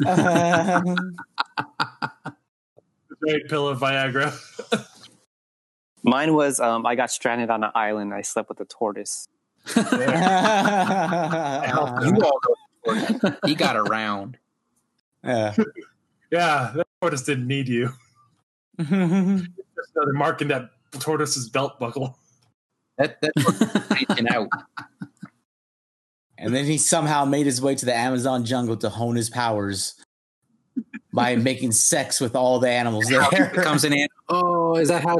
Giant 3.28 3.50
pill 3.50 3.68
of 3.68 3.80
Viagra. 3.80 4.34
Mine 6.02 6.32
was 6.32 6.58
um, 6.58 6.86
I 6.86 6.94
got 6.94 7.10
stranded 7.10 7.50
on 7.50 7.62
an 7.62 7.70
island. 7.74 8.14
I 8.14 8.22
slept 8.22 8.48
with 8.48 8.60
a 8.60 8.64
tortoise. 8.64 9.28
you 9.76 9.82
all 12.24 12.40
go. 12.40 12.56
he 13.44 13.54
got 13.54 13.76
around. 13.76 14.38
yeah. 15.22 15.54
Yeah, 16.32 16.72
that 16.76 16.86
tortoise 17.02 17.22
didn't 17.22 17.46
need 17.46 17.68
you. 17.68 17.90
Just 18.78 18.90
another 18.90 20.14
mark 20.14 20.40
in 20.40 20.48
that 20.48 20.70
tortoise's 20.98 21.48
belt 21.48 21.78
buckle. 21.78 22.18
That 22.98 23.16
that's 23.22 23.90
reaching 23.98 24.28
out. 24.28 24.48
And 26.36 26.54
then 26.54 26.66
he 26.66 26.76
somehow 26.76 27.24
made 27.24 27.46
his 27.46 27.62
way 27.62 27.74
to 27.74 27.86
the 27.86 27.94
Amazon 27.96 28.44
jungle 28.44 28.76
to 28.76 28.90
hone 28.90 29.16
his 29.16 29.30
powers 29.30 29.94
by 31.10 31.34
making 31.50 31.72
sex 31.72 32.20
with 32.20 32.36
all 32.36 32.58
the 32.58 32.68
animals 32.68 33.06
there. 33.06 33.22
Comes 33.54 33.84
in. 33.84 33.94
and- 33.94 34.08
Oh, 34.28 34.76
is 34.76 34.88
that 34.88 35.02
how? 35.02 35.18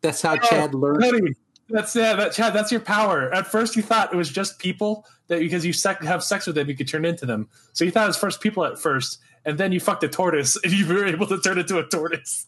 That's 0.00 0.22
how 0.22 0.34
Oh, 0.34 0.38
Chad 0.38 0.74
learned. 0.76 1.00
Buddy, 1.00 1.34
That's 1.70 1.96
yeah, 1.96 2.14
that 2.14 2.32
Chad. 2.34 2.52
That's 2.54 2.70
your 2.70 2.80
power. 2.82 3.34
At 3.34 3.48
first, 3.48 3.74
you 3.74 3.82
thought 3.82 4.12
it 4.12 4.16
was 4.16 4.28
just 4.30 4.60
people 4.60 5.04
that 5.26 5.40
because 5.40 5.66
you 5.66 5.72
sec- 5.72 6.04
have 6.04 6.22
sex 6.22 6.46
with 6.46 6.54
them, 6.54 6.68
you 6.68 6.76
could 6.76 6.86
turn 6.86 7.04
into 7.04 7.26
them. 7.26 7.48
So 7.72 7.84
you 7.84 7.90
thought 7.90 8.04
it 8.04 8.08
was 8.08 8.16
first 8.16 8.40
people 8.40 8.64
at 8.64 8.78
first, 8.78 9.18
and 9.44 9.58
then 9.58 9.72
you 9.72 9.80
fucked 9.80 10.04
a 10.04 10.08
tortoise, 10.08 10.56
and 10.62 10.72
you 10.72 10.86
were 10.86 11.04
able 11.04 11.26
to 11.26 11.40
turn 11.40 11.58
into 11.58 11.78
a 11.78 11.84
tortoise. 11.84 12.46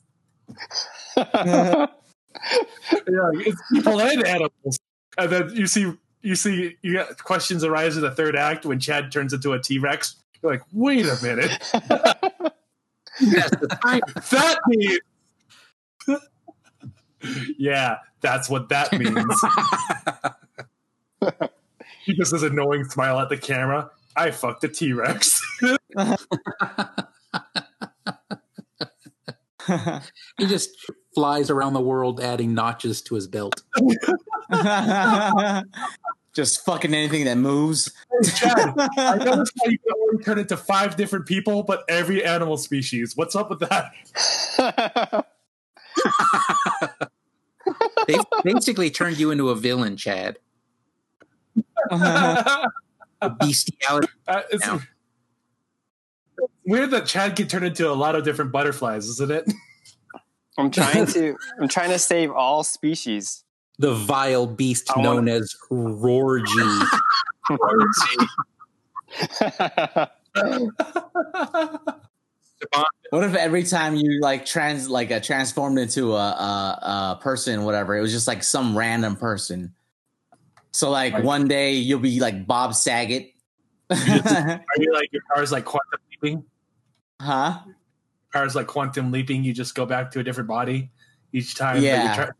Yeah, 2.92 3.30
it's 3.34 3.60
people 3.72 4.00
and 4.00 4.26
animals. 4.26 4.78
And 5.18 5.30
then 5.30 5.50
you 5.54 5.66
see, 5.66 5.92
you 6.22 6.34
see, 6.34 6.76
you 6.82 6.94
got 6.94 7.22
questions 7.22 7.64
arise 7.64 7.96
in 7.96 8.02
the 8.02 8.10
third 8.10 8.36
act 8.36 8.64
when 8.64 8.78
Chad 8.80 9.10
turns 9.12 9.32
into 9.32 9.52
a 9.52 9.60
T 9.60 9.78
Rex. 9.78 10.16
You're 10.42 10.52
like, 10.52 10.62
wait 10.72 11.06
a 11.06 11.18
minute, 11.22 11.50
Yes, 13.20 13.50
that 13.50 14.58
means. 14.66 15.00
yeah, 17.58 17.98
that's 18.20 18.48
what 18.48 18.70
that 18.70 18.92
means. 18.92 19.18
he 22.04 22.14
just 22.14 22.32
has 22.32 22.42
a 22.42 22.50
knowing 22.50 22.84
smile 22.84 23.18
at 23.18 23.28
the 23.28 23.36
camera. 23.36 23.90
I 24.16 24.30
fucked 24.30 24.64
a 24.64 24.68
T 24.68 24.92
Rex. 24.92 25.42
He 30.38 30.46
just 30.46 30.70
flies 31.14 31.50
around 31.50 31.72
the 31.74 31.80
world, 31.80 32.20
adding 32.20 32.54
notches 32.54 33.02
to 33.02 33.14
his 33.16 33.26
belt. 33.26 33.62
Just 36.32 36.64
fucking 36.64 36.94
anything 36.94 37.24
that 37.24 37.36
moves. 37.36 37.92
Chad, 38.36 38.74
I 38.96 39.16
noticed 39.16 39.52
how 39.64 39.70
you 39.70 39.78
can 39.78 39.94
only 40.10 40.22
turn 40.24 40.38
into 40.38 40.56
five 40.56 40.94
different 40.96 41.26
people, 41.26 41.64
but 41.64 41.82
every 41.88 42.24
animal 42.24 42.56
species. 42.56 43.16
What's 43.16 43.34
up 43.34 43.50
with 43.50 43.60
that? 43.60 45.26
They 48.06 48.16
basically 48.42 48.90
turned 48.90 49.18
you 49.18 49.30
into 49.30 49.50
a 49.50 49.54
villain, 49.54 49.96
Chad. 49.96 50.38
Uh, 51.90 52.68
Bestiality. 53.38 54.08
it's 54.50 54.66
Yeah. 54.66 54.78
weird 56.64 56.90
that 56.90 57.06
Chad 57.06 57.36
can 57.36 57.46
turn 57.46 57.62
into 57.64 57.88
a 57.88 57.92
lot 57.92 58.16
of 58.16 58.24
different 58.24 58.50
butterflies, 58.50 59.06
isn't 59.08 59.30
it? 59.30 59.52
I'm 60.58 60.70
trying 60.70 61.06
to 61.06 61.36
I'm 61.60 61.68
trying 61.68 61.90
to 61.90 61.98
save 61.98 62.30
all 62.30 62.62
species. 62.64 63.44
The 63.78 63.94
vile 63.94 64.46
beast 64.46 64.90
I 64.94 65.00
known 65.02 65.16
wanna- 65.26 65.32
as 65.36 65.54
Rorgy. 65.70 66.86
What 73.10 73.24
if 73.24 73.34
every 73.34 73.64
time 73.64 73.96
you 73.96 74.20
like 74.20 74.46
trans 74.46 74.88
like 74.88 75.10
uh, 75.10 75.18
transformed 75.18 75.78
into 75.78 76.14
a, 76.14 76.18
a, 76.18 77.16
a 77.18 77.20
person, 77.20 77.64
whatever, 77.64 77.96
it 77.96 78.00
was 78.00 78.12
just 78.12 78.28
like 78.28 78.44
some 78.44 78.78
random 78.78 79.16
person. 79.16 79.74
So 80.72 80.90
like 80.90 81.14
Right. 81.14 81.24
one 81.24 81.48
day 81.48 81.72
you'll 81.74 81.98
be 81.98 82.20
like 82.20 82.46
Bob 82.46 82.74
Saget, 82.74 83.32
Are 83.90 83.96
you 84.76 84.92
like 84.92 85.12
your 85.12 85.22
car's 85.34 85.50
like 85.50 85.64
quantum 85.64 85.98
leaping? 86.22 86.44
huh? 87.20 87.58
Cars 88.32 88.54
like 88.54 88.66
quantum 88.66 89.10
leaping. 89.10 89.42
You 89.44 89.52
just 89.52 89.74
go 89.74 89.84
back 89.86 90.10
to 90.12 90.20
a 90.20 90.22
different 90.24 90.48
body 90.48 90.90
each 91.32 91.54
time. 91.54 91.76
that 91.76 91.82
you 91.82 91.86
Yeah. 91.88 92.14
try- 92.14 92.30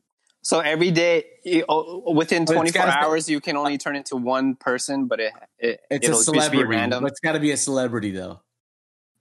so 0.43 0.61
every 0.61 0.91
day, 0.91 1.25
you, 1.45 1.65
oh, 1.69 2.13
within 2.15 2.45
But 2.47 2.55
24 2.55 2.87
gotta- 2.87 2.99
hours, 3.05 3.29
you 3.29 3.41
can 3.41 3.57
only 3.57 3.77
turn 3.77 3.95
into 3.95 4.17
one 4.17 4.55
person, 4.55 5.07
but 5.07 5.21
it, 5.21 5.33
it 5.59 5.81
It's 5.91 6.07
it'll 6.09 6.17
a 6.21 6.25
just 6.25 6.33
be 6.33 6.41
celebrity. 6.41 6.65
random. 6.65 7.05
It's 7.07 7.21
got 7.21 7.33
to 7.33 7.41
be 7.41 7.51
a 7.51 7.57
celebrity 7.59 8.11
though. 8.13 8.41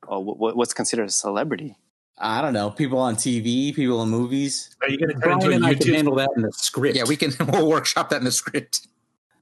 Oh, 0.08 0.20
what, 0.20 0.56
what's 0.56 0.74
considered 0.74 1.10
a 1.10 1.12
celebrity? 1.12 1.76
I 2.18 2.42
don't 2.42 2.54
know. 2.54 2.70
People 2.70 3.00
on 3.00 3.16
TV, 3.16 3.74
people 3.76 4.02
in 4.04 4.10
movies. 4.10 4.76
Are 4.82 4.90
you 4.90 4.98
going 4.98 5.10
to 5.10 5.14
turn 5.16 5.22
Brian 5.22 5.42
into 5.42 5.52
a 5.52 5.56
and 5.56 5.66
I 5.66 5.74
can 5.74 5.94
handle 5.94 6.16
that 6.16 6.30
in 6.36 6.42
the 6.44 6.52
script. 6.54 6.96
Yeah, 6.96 7.04
we 7.08 7.16
can 7.18 7.32
we'll 7.52 7.68
workshop 7.68 8.10
that 8.10 8.18
in 8.18 8.24
the 8.26 8.32
script. 8.32 8.88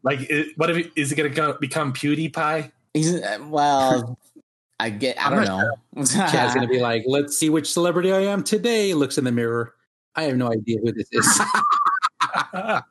Like, 0.03 0.21
it, 0.30 0.57
what 0.57 0.69
if 0.69 0.78
it, 0.78 0.91
is 0.95 1.11
it 1.11 1.15
going 1.15 1.32
to 1.34 1.57
become 1.59 1.93
PewDiePie? 1.93 2.71
He's 2.93 3.19
well, 3.41 4.17
I 4.80 4.89
get. 4.89 5.19
I 5.19 5.30
I'm 5.30 5.36
don't 5.36 5.45
not 5.45 5.65
know. 5.95 6.05
Chad's 6.05 6.53
gonna 6.53 6.67
be 6.67 6.80
like, 6.80 7.03
"Let's 7.07 7.38
see 7.38 7.49
which 7.49 7.71
celebrity 7.71 8.11
I 8.11 8.19
am 8.21 8.43
today." 8.43 8.93
Looks 8.93 9.17
in 9.17 9.23
the 9.23 9.32
mirror. 9.32 9.73
I 10.15 10.23
have 10.23 10.38
no 10.38 10.51
idea 10.51 10.80
who 10.84 10.91
this 10.91 11.07
is. 11.11 11.41
what 12.51 12.84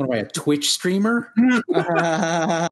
am 0.00 0.12
I, 0.12 0.16
a 0.18 0.26
Twitch 0.26 0.70
streamer? 0.70 1.32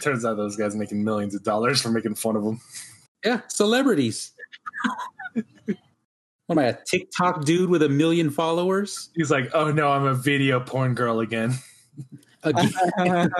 Turns 0.00 0.24
out 0.24 0.36
those 0.36 0.56
guys 0.56 0.74
making 0.74 1.04
millions 1.04 1.34
of 1.34 1.42
dollars 1.44 1.80
for 1.80 1.90
making 1.90 2.16
fun 2.16 2.36
of 2.36 2.44
them. 2.44 2.60
Yeah, 3.24 3.40
celebrities. 3.48 4.32
what 5.34 5.76
am 6.50 6.58
I, 6.58 6.64
a 6.64 6.76
TikTok 6.84 7.44
dude 7.44 7.70
with 7.70 7.82
a 7.82 7.88
million 7.88 8.30
followers? 8.30 9.10
He's 9.14 9.30
like, 9.30 9.50
oh 9.54 9.70
no, 9.70 9.88
I'm 9.88 10.04
a 10.04 10.14
video 10.14 10.58
porn 10.58 10.94
girl 10.94 11.20
again. 11.20 11.54
Again, 12.44 12.72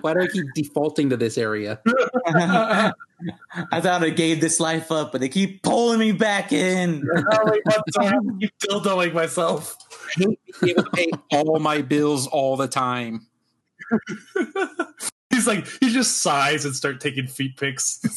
why 0.00 0.14
do 0.14 0.20
I 0.20 0.26
keep 0.32 0.46
defaulting 0.54 1.10
to 1.10 1.16
this 1.16 1.36
area? 1.36 1.80
I 2.26 2.92
thought 3.80 4.02
I 4.02 4.10
gave 4.10 4.40
this 4.40 4.60
life 4.60 4.90
up, 4.90 5.12
but 5.12 5.20
they 5.20 5.28
keep 5.28 5.62
pulling 5.62 5.98
me 5.98 6.12
back 6.12 6.52
in. 6.52 7.06
Wait, 7.06 7.60
what? 7.64 7.84
So 7.90 8.00
I 8.00 8.04
have 8.06 8.22
to 8.22 8.36
keep 8.40 8.58
dildoing 8.58 9.12
myself. 9.12 9.76
I 10.16 10.20
hate 10.20 10.40
to 10.60 10.70
able 10.70 10.84
to 10.84 10.90
pay 10.90 11.10
all 11.32 11.58
my 11.58 11.82
bills 11.82 12.26
all 12.26 12.56
the 12.56 12.68
time. 12.68 13.26
He's 15.30 15.46
like, 15.46 15.66
he 15.80 15.92
just 15.92 16.22
sighs 16.22 16.64
and 16.64 16.74
start 16.74 17.00
taking 17.00 17.26
feet 17.26 17.56
pics. 17.56 18.00
it's 18.04 18.16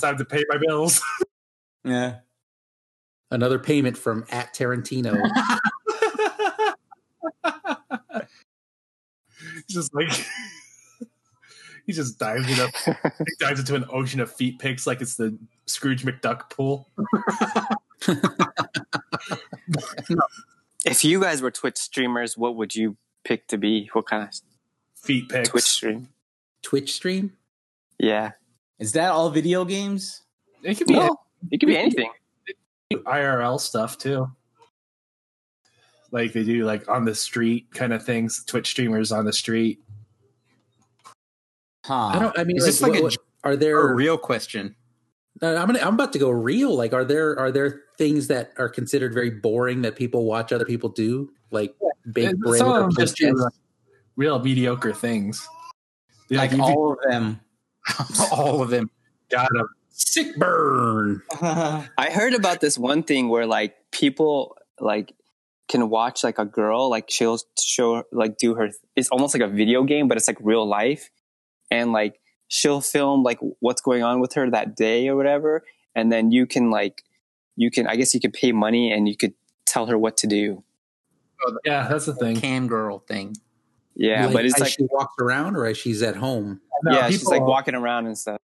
time 0.00 0.18
to 0.18 0.24
pay 0.24 0.44
my 0.48 0.58
bills. 0.58 1.02
Yeah. 1.84 2.18
Another 3.30 3.58
payment 3.58 3.98
from 3.98 4.24
at 4.30 4.54
Tarantino. 4.54 5.20
Just 9.74 9.94
like 9.94 10.08
he 11.86 11.92
just 11.92 12.18
dives 12.18 12.46
it 12.48 12.58
up, 12.58 13.02
he 13.18 13.34
dives 13.38 13.60
into 13.60 13.74
an 13.74 13.84
ocean 13.90 14.20
of 14.20 14.32
feet 14.32 14.58
pics 14.58 14.86
like 14.86 15.00
it's 15.00 15.16
the 15.16 15.36
Scrooge 15.66 16.04
McDuck 16.04 16.50
pool. 16.50 16.88
If 20.84 21.02
you 21.02 21.20
guys 21.20 21.40
were 21.40 21.50
Twitch 21.50 21.78
streamers, 21.78 22.36
what 22.36 22.56
would 22.56 22.74
you 22.74 22.96
pick 23.24 23.46
to 23.48 23.58
be? 23.58 23.88
What 23.92 24.06
kind 24.06 24.22
of 24.22 24.34
Feet 24.94 25.28
pics. 25.28 25.48
Twitch 25.50 25.64
stream? 25.64 26.08
Twitch 26.62 26.94
stream? 26.94 27.32
Yeah. 27.98 28.32
Is 28.78 28.92
that 28.92 29.10
all 29.10 29.30
video 29.30 29.64
games? 29.64 30.22
It 30.62 30.76
could 30.76 30.86
be 30.86 30.94
No, 30.94 31.16
it 31.50 31.58
could 31.58 31.66
be 31.66 31.76
anything. 31.76 32.10
IRL 32.92 33.60
stuff 33.60 33.98
too. 33.98 34.30
Like 36.14 36.32
they 36.32 36.44
do 36.44 36.64
like 36.64 36.88
on 36.88 37.04
the 37.04 37.14
street 37.14 37.66
kind 37.74 37.92
of 37.92 38.04
things, 38.04 38.44
Twitch 38.44 38.68
streamers 38.68 39.10
on 39.10 39.24
the 39.24 39.32
street. 39.32 39.80
Huh. 41.84 41.94
I 42.06 42.18
don't. 42.20 42.38
I 42.38 42.44
mean, 42.44 42.56
Is 42.56 42.62
like, 42.62 42.68
this 42.68 42.82
like 42.82 42.92
what- 42.92 43.00
a 43.00 43.02
what- 43.02 43.62
are 43.74 43.90
A 43.90 43.94
real 43.94 44.16
question. 44.16 44.74
Uh, 45.42 45.56
I'm 45.56 45.66
gonna, 45.66 45.80
I'm 45.80 45.94
about 45.94 46.12
to 46.12 46.18
go 46.20 46.30
real. 46.30 46.74
Like, 46.74 46.92
are 46.92 47.04
there 47.04 47.36
are 47.38 47.50
there 47.50 47.82
things 47.98 48.28
that 48.28 48.52
are 48.58 48.68
considered 48.68 49.12
very 49.12 49.28
boring 49.30 49.82
that 49.82 49.96
people 49.96 50.24
watch 50.24 50.52
other 50.52 50.64
people 50.64 50.88
do, 50.88 51.30
like 51.50 51.74
big 52.12 52.38
brain 52.38 52.58
Some 52.58 52.68
of 52.68 52.74
or 52.76 52.80
them 52.82 52.90
just 52.96 53.16
do 53.16 53.34
like, 53.34 53.52
real 54.16 54.38
mediocre 54.38 54.92
things. 54.94 55.46
Like 56.30 56.52
if 56.52 56.58
you 56.58 56.62
all 56.64 56.92
of 56.92 56.98
them. 57.10 57.40
All 58.32 58.62
of 58.62 58.70
them. 58.70 58.88
got 59.28 59.50
'em. 59.58 59.68
sick 59.90 60.34
burn. 60.36 61.20
I 61.42 62.08
heard 62.12 62.32
about 62.32 62.60
this 62.62 62.78
one 62.78 63.02
thing 63.02 63.28
where 63.28 63.46
like 63.46 63.74
people 63.90 64.56
like 64.80 65.12
can 65.68 65.88
watch 65.88 66.22
like 66.22 66.38
a 66.38 66.44
girl 66.44 66.90
like 66.90 67.06
she'll 67.08 67.38
show 67.58 68.02
like 68.12 68.36
do 68.36 68.54
her 68.54 68.68
it's 68.96 69.08
almost 69.08 69.34
like 69.34 69.42
a 69.42 69.48
video 69.48 69.82
game 69.82 70.08
but 70.08 70.16
it's 70.16 70.28
like 70.28 70.36
real 70.40 70.66
life 70.66 71.10
and 71.70 71.92
like 71.92 72.20
she'll 72.48 72.82
film 72.82 73.22
like 73.22 73.38
what's 73.60 73.80
going 73.80 74.02
on 74.02 74.20
with 74.20 74.34
her 74.34 74.50
that 74.50 74.76
day 74.76 75.08
or 75.08 75.16
whatever 75.16 75.62
and 75.94 76.12
then 76.12 76.30
you 76.30 76.46
can 76.46 76.70
like 76.70 77.02
you 77.56 77.70
can 77.70 77.86
I 77.86 77.96
guess 77.96 78.14
you 78.14 78.20
could 78.20 78.32
pay 78.32 78.52
money 78.52 78.92
and 78.92 79.08
you 79.08 79.16
could 79.16 79.34
tell 79.66 79.86
her 79.86 79.98
what 79.98 80.16
to 80.18 80.26
do. 80.26 80.62
Yeah, 81.64 81.88
that's 81.88 82.06
the 82.06 82.14
thing. 82.14 82.40
Cam 82.40 82.68
girl 82.68 82.98
thing. 83.00 83.36
Yeah, 83.94 84.30
but 84.32 84.44
it's 84.44 84.54
as 84.54 84.60
like 84.60 84.72
she 84.72 84.86
walks 84.90 85.14
around 85.20 85.56
or 85.56 85.66
as 85.66 85.76
she's 85.76 86.02
at 86.02 86.16
home. 86.16 86.60
No, 86.82 86.92
yeah, 86.92 87.10
she's 87.10 87.24
like 87.24 87.42
walking 87.42 87.74
around 87.74 88.06
and 88.06 88.18
stuff. 88.18 88.38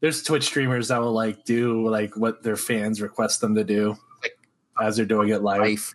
There's 0.00 0.22
Twitch 0.22 0.44
streamers 0.44 0.88
that 0.88 1.00
will 1.00 1.12
like 1.12 1.44
do 1.44 1.88
like 1.88 2.16
what 2.16 2.42
their 2.42 2.56
fans 2.56 3.02
request 3.02 3.40
them 3.40 3.54
to 3.56 3.64
do, 3.64 3.96
like 4.22 4.38
as 4.80 4.96
they're 4.96 5.06
doing 5.06 5.30
it 5.30 5.42
live. 5.42 5.60
Life. 5.60 5.94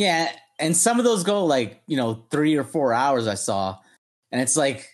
Yeah, 0.00 0.32
and 0.58 0.74
some 0.74 0.98
of 0.98 1.04
those 1.04 1.24
go 1.24 1.44
like 1.44 1.82
you 1.86 1.98
know 1.98 2.24
three 2.30 2.56
or 2.56 2.64
four 2.64 2.94
hours. 2.94 3.26
I 3.28 3.34
saw, 3.34 3.76
and 4.32 4.40
it's 4.40 4.56
like, 4.56 4.88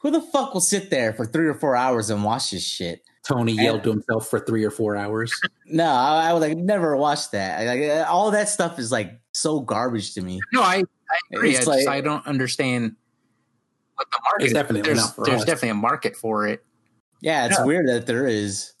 who 0.00 0.10
the 0.10 0.20
fuck 0.20 0.52
will 0.52 0.60
sit 0.60 0.90
there 0.90 1.14
for 1.14 1.24
three 1.24 1.46
or 1.48 1.54
four 1.54 1.74
hours 1.74 2.10
and 2.10 2.22
watch 2.22 2.50
this 2.50 2.62
shit? 2.62 3.00
Tony 3.26 3.52
yelled 3.52 3.82
to 3.84 3.90
himself 3.90 4.28
for 4.28 4.40
three 4.40 4.62
or 4.64 4.70
four 4.70 4.94
hours. 4.96 5.32
No, 5.64 5.86
I, 5.86 6.28
I 6.28 6.32
would 6.34 6.40
like 6.42 6.58
never 6.58 6.94
watch 6.98 7.30
that. 7.30 7.64
Like 7.66 7.80
uh, 7.88 8.04
all 8.10 8.30
that 8.32 8.50
stuff 8.50 8.78
is 8.78 8.92
like 8.92 9.18
so 9.32 9.60
garbage 9.60 10.12
to 10.14 10.20
me. 10.20 10.38
No, 10.52 10.60
I, 10.60 10.82
I 10.82 10.82
agree. 11.32 11.54
I, 11.54 11.60
It's 11.60 11.66
just, 11.66 11.88
I 11.88 12.02
don't 12.02 12.26
understand 12.26 12.94
what 13.94 14.10
the 14.10 14.18
market 14.22 14.46
is. 14.48 14.52
definitely 14.52 14.82
there's 14.82 14.98
not 14.98 15.14
for 15.14 15.24
there's 15.24 15.40
us. 15.40 15.46
definitely 15.46 15.70
a 15.70 15.74
market 15.76 16.14
for 16.14 16.46
it. 16.46 16.62
Yeah, 17.22 17.46
it's 17.46 17.56
Yeah. 17.58 17.64
weird 17.64 17.88
that 17.88 18.06
there 18.06 18.26
is. 18.26 18.74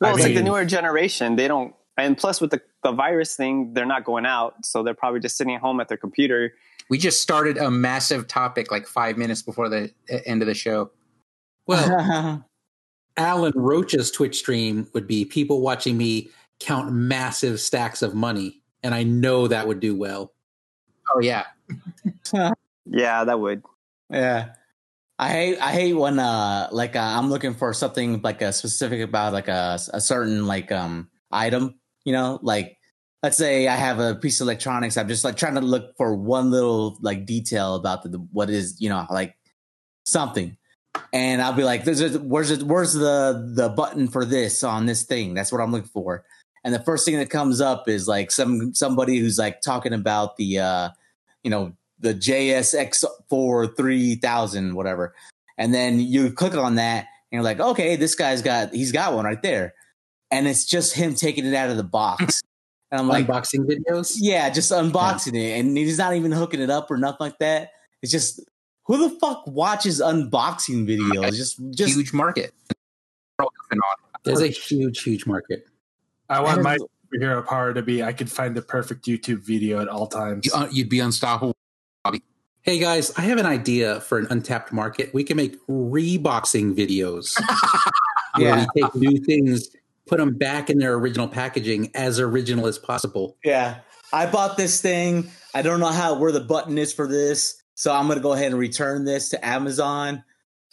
Well, 0.00 0.12
I 0.12 0.14
it's 0.14 0.22
like 0.22 0.34
the 0.34 0.42
newer 0.42 0.64
generation. 0.64 1.36
They 1.36 1.46
don't, 1.46 1.74
and 1.98 2.16
plus 2.16 2.40
with 2.40 2.52
the, 2.52 2.62
the 2.82 2.92
virus 2.92 3.36
thing, 3.36 3.74
they're 3.74 3.86
not 3.86 4.04
going 4.04 4.26
out, 4.26 4.64
so 4.64 4.82
they're 4.82 4.94
probably 4.94 5.20
just 5.20 5.36
sitting 5.36 5.54
at 5.54 5.60
home 5.60 5.80
at 5.80 5.88
their 5.88 5.96
computer. 5.96 6.54
We 6.88 6.98
just 6.98 7.22
started 7.22 7.56
a 7.56 7.70
massive 7.70 8.26
topic 8.26 8.70
like 8.70 8.86
five 8.86 9.16
minutes 9.16 9.42
before 9.42 9.68
the 9.68 9.92
end 10.26 10.42
of 10.42 10.46
the 10.48 10.54
show. 10.54 10.90
Well, 11.66 12.44
Alan 13.16 13.52
Roch's 13.54 14.10
Twitch 14.10 14.38
stream 14.38 14.88
would 14.94 15.06
be 15.06 15.24
people 15.24 15.60
watching 15.60 15.96
me 15.96 16.30
count 16.58 16.92
massive 16.92 17.60
stacks 17.60 18.02
of 18.02 18.14
money, 18.14 18.62
and 18.82 18.94
I 18.94 19.02
know 19.02 19.46
that 19.48 19.66
would 19.68 19.80
do 19.80 19.94
well. 19.96 20.32
Oh 21.14 21.20
yeah, 21.20 21.44
Yeah, 22.86 23.24
that 23.24 23.40
would. 23.40 23.62
yeah. 24.10 24.54
I 25.18 25.28
hate 25.28 25.58
I 25.60 25.72
hate 25.72 25.92
when 25.92 26.18
uh 26.18 26.68
like 26.72 26.96
uh, 26.96 27.00
I'm 27.00 27.28
looking 27.28 27.52
for 27.54 27.74
something 27.74 28.22
like 28.22 28.40
a 28.40 28.52
specific 28.54 29.02
about 29.02 29.34
like 29.34 29.48
a, 29.48 29.78
a 29.92 30.00
certain 30.00 30.46
like 30.46 30.72
um 30.72 31.10
item, 31.30 31.78
you 32.04 32.12
know, 32.12 32.38
like 32.42 32.78
let's 33.22 33.36
say 33.36 33.68
I 33.68 33.76
have 33.76 33.98
a 33.98 34.14
piece 34.14 34.40
of 34.40 34.46
electronics, 34.46 34.96
I'm 34.96 35.08
just 35.08 35.24
like 35.24 35.36
trying 35.36 35.54
to 35.54 35.60
look 35.60 35.96
for 35.96 36.14
one 36.14 36.50
little 36.50 36.98
like 37.00 37.26
detail 37.26 37.74
about 37.74 38.02
the, 38.02 38.10
the 38.10 38.18
what 38.18 38.50
is, 38.50 38.80
you 38.80 38.88
know, 38.88 39.06
like 39.10 39.36
something. 40.04 40.56
And 41.12 41.40
I'll 41.40 41.52
be 41.52 41.64
like, 41.64 41.84
there's 41.84 42.00
a, 42.00 42.18
where's 42.18 42.50
it, 42.50 42.62
where's 42.62 42.94
the 42.94 43.52
the 43.54 43.68
button 43.68 44.08
for 44.08 44.24
this 44.24 44.64
on 44.64 44.86
this 44.86 45.04
thing? 45.04 45.34
That's 45.34 45.52
what 45.52 45.60
I'm 45.60 45.72
looking 45.72 45.88
for. 45.88 46.24
And 46.64 46.74
the 46.74 46.82
first 46.82 47.06
thing 47.06 47.16
that 47.18 47.30
comes 47.30 47.60
up 47.60 47.88
is 47.88 48.08
like 48.08 48.30
some 48.30 48.74
somebody 48.74 49.18
who's 49.18 49.38
like 49.38 49.60
talking 49.60 49.92
about 49.92 50.36
the 50.36 50.58
uh 50.58 50.88
you 51.42 51.50
know 51.50 51.72
the 51.98 52.14
JSX4 52.14 53.76
3000 53.76 54.74
whatever. 54.74 55.14
And 55.58 55.74
then 55.74 56.00
you 56.00 56.32
click 56.32 56.54
on 56.54 56.76
that 56.76 57.06
and 57.30 57.38
you're 57.38 57.42
like, 57.42 57.60
"Okay, 57.60 57.96
this 57.96 58.14
guy's 58.14 58.42
got 58.42 58.72
he's 58.72 58.92
got 58.92 59.14
one 59.14 59.26
right 59.26 59.42
there." 59.42 59.74
And 60.30 60.46
it's 60.46 60.64
just 60.64 60.94
him 60.94 61.14
taking 61.14 61.44
it 61.44 61.54
out 61.54 61.70
of 61.70 61.76
the 61.76 61.84
box. 61.84 62.42
And 62.92 63.00
I'm 63.00 63.06
like, 63.06 63.28
Unboxing 63.28 63.66
videos. 63.70 64.16
yeah, 64.18 64.50
just 64.50 64.72
unboxing 64.72 65.36
it, 65.36 65.60
and 65.60 65.76
he's 65.78 65.96
not 65.96 66.16
even 66.16 66.32
hooking 66.32 66.60
it 66.60 66.70
up 66.70 66.90
or 66.90 66.96
nothing 66.96 67.18
like 67.20 67.38
that. 67.38 67.70
It's 68.02 68.10
just 68.10 68.40
who 68.82 69.08
the 69.08 69.16
fuck 69.20 69.44
watches 69.46 70.00
unboxing 70.00 70.88
videos? 70.88 71.36
Just, 71.36 71.60
just 71.70 71.94
huge 71.94 72.12
market. 72.12 72.52
There's 74.24 74.40
a 74.40 74.48
huge, 74.48 75.02
huge 75.04 75.24
market. 75.24 75.68
I 76.28 76.40
want 76.40 76.62
my 76.62 76.78
superhero 77.14 77.46
power 77.46 77.72
to 77.72 77.80
be 77.80 78.02
I 78.02 78.12
could 78.12 78.28
find 78.28 78.56
the 78.56 78.62
perfect 78.62 79.04
YouTube 79.06 79.38
video 79.38 79.80
at 79.80 79.86
all 79.86 80.08
times. 80.08 80.46
You- 80.46 80.52
uh, 80.52 80.68
You'd 80.72 80.88
be 80.88 80.98
unstoppable. 80.98 81.54
Hey 82.62 82.80
guys, 82.80 83.16
I 83.16 83.20
have 83.20 83.38
an 83.38 83.46
idea 83.46 84.00
for 84.00 84.18
an 84.18 84.26
untapped 84.30 84.72
market. 84.72 85.14
We 85.14 85.22
can 85.22 85.36
make 85.36 85.64
reboxing 85.68 86.74
videos 86.76 87.40
where 88.36 88.48
yeah, 88.48 88.66
we 88.74 88.82
take 88.82 88.94
new 88.96 89.18
things, 89.24 89.68
put 90.10 90.18
them 90.18 90.36
back 90.36 90.68
in 90.68 90.78
their 90.78 90.94
original 90.94 91.28
packaging 91.28 91.90
as 91.94 92.18
original 92.20 92.66
as 92.66 92.78
possible. 92.78 93.36
yeah. 93.44 93.78
I 94.12 94.26
bought 94.26 94.56
this 94.56 94.80
thing. 94.82 95.30
I 95.54 95.62
don't 95.62 95.78
know 95.78 95.86
how 95.86 96.18
where 96.18 96.32
the 96.32 96.40
button 96.40 96.76
is 96.78 96.92
for 96.92 97.06
this, 97.06 97.62
so 97.76 97.94
I'm 97.94 98.08
gonna 98.08 98.18
go 98.20 98.32
ahead 98.32 98.48
and 98.50 98.58
return 98.58 99.04
this 99.04 99.28
to 99.28 99.46
Amazon. 99.46 100.24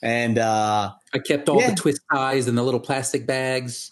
And 0.01 0.39
uh 0.39 0.91
I 1.13 1.19
kept 1.19 1.47
all 1.47 1.61
Yeah. 1.61 1.69
the 1.69 1.75
twist 1.75 2.01
ties 2.11 2.47
and 2.47 2.57
the 2.57 2.63
little 2.63 2.79
plastic 2.79 3.27
bags, 3.27 3.91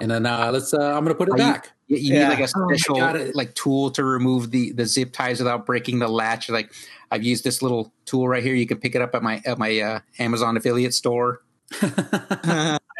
and 0.00 0.08
then 0.10 0.24
uh, 0.24 0.50
let's. 0.52 0.72
Uh, 0.72 0.78
I'm 0.80 1.04
going 1.04 1.08
to 1.08 1.14
put 1.14 1.28
it 1.28 1.34
Are 1.34 1.36
back. 1.36 1.70
You, 1.88 1.96
you 1.96 2.14
Yeah. 2.14 2.28
need 2.28 2.34
like 2.38 2.48
a 2.48 2.52
Oh 2.56 2.68
special 2.68 2.94
God. 2.96 3.34
like 3.34 3.54
tool 3.56 3.90
to 3.90 4.04
remove 4.04 4.50
the 4.52 4.70
the 4.72 4.86
zip 4.86 5.12
ties 5.12 5.38
without 5.40 5.66
breaking 5.66 5.98
the 5.98 6.08
latch. 6.08 6.48
Like 6.48 6.72
I've 7.10 7.22
used 7.24 7.42
this 7.44 7.62
little 7.62 7.92
tool 8.06 8.28
right 8.28 8.42
here. 8.42 8.54
You 8.54 8.66
can 8.66 8.78
pick 8.78 8.94
it 8.94 9.02
up 9.02 9.14
at 9.16 9.22
my 9.22 9.42
at 9.44 9.58
my 9.58 9.78
uh, 9.80 10.00
Amazon 10.20 10.56
affiliate 10.56 10.94
store. 10.94 11.42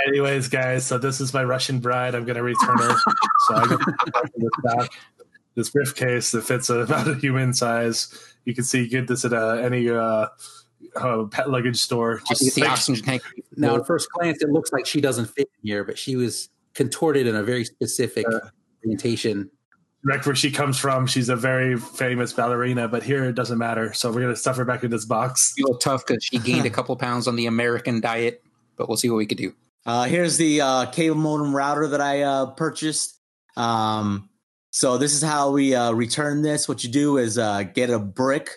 Anyways, 0.06 0.48
guys, 0.48 0.86
so 0.86 0.98
this 0.98 1.20
is 1.20 1.34
my 1.34 1.44
Russian 1.44 1.78
bride. 1.80 2.14
I'm 2.14 2.24
going 2.24 2.36
to 2.36 2.42
return 2.42 2.78
her. 2.78 2.96
so 3.46 3.54
I 3.54 3.66
got 3.66 4.30
this 4.36 4.50
back. 4.62 4.90
This 5.54 5.70
briefcase 5.70 6.30
that 6.30 6.42
fits 6.42 6.70
about 6.70 7.08
a 7.08 7.14
human 7.14 7.52
size. 7.52 8.16
You 8.44 8.54
can 8.54 8.64
see 8.64 8.82
you 8.82 8.88
get 8.88 9.08
this 9.08 9.24
at 9.24 9.32
uh, 9.32 9.54
any 9.54 9.90
uh, 9.90 10.26
uh, 10.96 11.24
pet 11.30 11.50
luggage 11.50 11.76
store. 11.76 12.22
You 12.30 12.36
get 12.36 12.54
the 12.54 12.66
oxygen 12.66 13.04
tank. 13.04 13.22
now, 13.56 13.76
at 13.76 13.86
first 13.86 14.08
glance, 14.12 14.42
it 14.42 14.48
looks 14.48 14.72
like 14.72 14.86
she 14.86 15.00
doesn't 15.00 15.26
fit 15.26 15.50
in 15.62 15.68
here, 15.68 15.84
but 15.84 15.98
she 15.98 16.16
was 16.16 16.48
contorted 16.74 17.26
in 17.26 17.34
a 17.34 17.42
very 17.42 17.64
specific 17.64 18.26
orientation. 18.84 19.50
right 20.04 20.24
where 20.24 20.34
she 20.34 20.50
comes 20.50 20.78
from. 20.78 21.06
She's 21.06 21.28
a 21.28 21.36
very 21.36 21.76
famous 21.76 22.32
ballerina, 22.32 22.88
but 22.88 23.02
here 23.02 23.24
it 23.24 23.34
doesn't 23.34 23.58
matter. 23.58 23.92
So 23.92 24.10
we're 24.10 24.22
gonna 24.22 24.36
stuff 24.36 24.56
her 24.56 24.64
back 24.64 24.84
in 24.84 24.90
this 24.90 25.04
box. 25.04 25.52
feel 25.54 25.76
tough 25.76 26.06
because 26.06 26.24
she 26.24 26.38
gained 26.38 26.64
a 26.64 26.70
couple 26.70 26.96
pounds 26.96 27.28
on 27.28 27.36
the 27.36 27.46
American 27.46 28.00
diet, 28.00 28.42
but 28.76 28.88
we'll 28.88 28.96
see 28.96 29.10
what 29.10 29.16
we 29.16 29.26
could 29.26 29.38
do. 29.38 29.52
Uh, 29.86 30.04
here's 30.04 30.36
the 30.36 30.60
uh, 30.60 30.86
cable 30.86 31.16
modem 31.16 31.54
router 31.54 31.88
that 31.88 32.00
I 32.00 32.22
uh, 32.22 32.46
purchased. 32.46 33.18
Um, 33.56 34.28
so 34.70 34.98
this 34.98 35.14
is 35.14 35.22
how 35.22 35.50
we 35.50 35.74
uh, 35.74 35.92
return 35.92 36.42
this. 36.42 36.68
What 36.68 36.84
you 36.84 36.90
do 36.90 37.16
is 37.18 37.38
uh, 37.38 37.62
get 37.62 37.90
a 37.90 37.98
brick, 37.98 38.50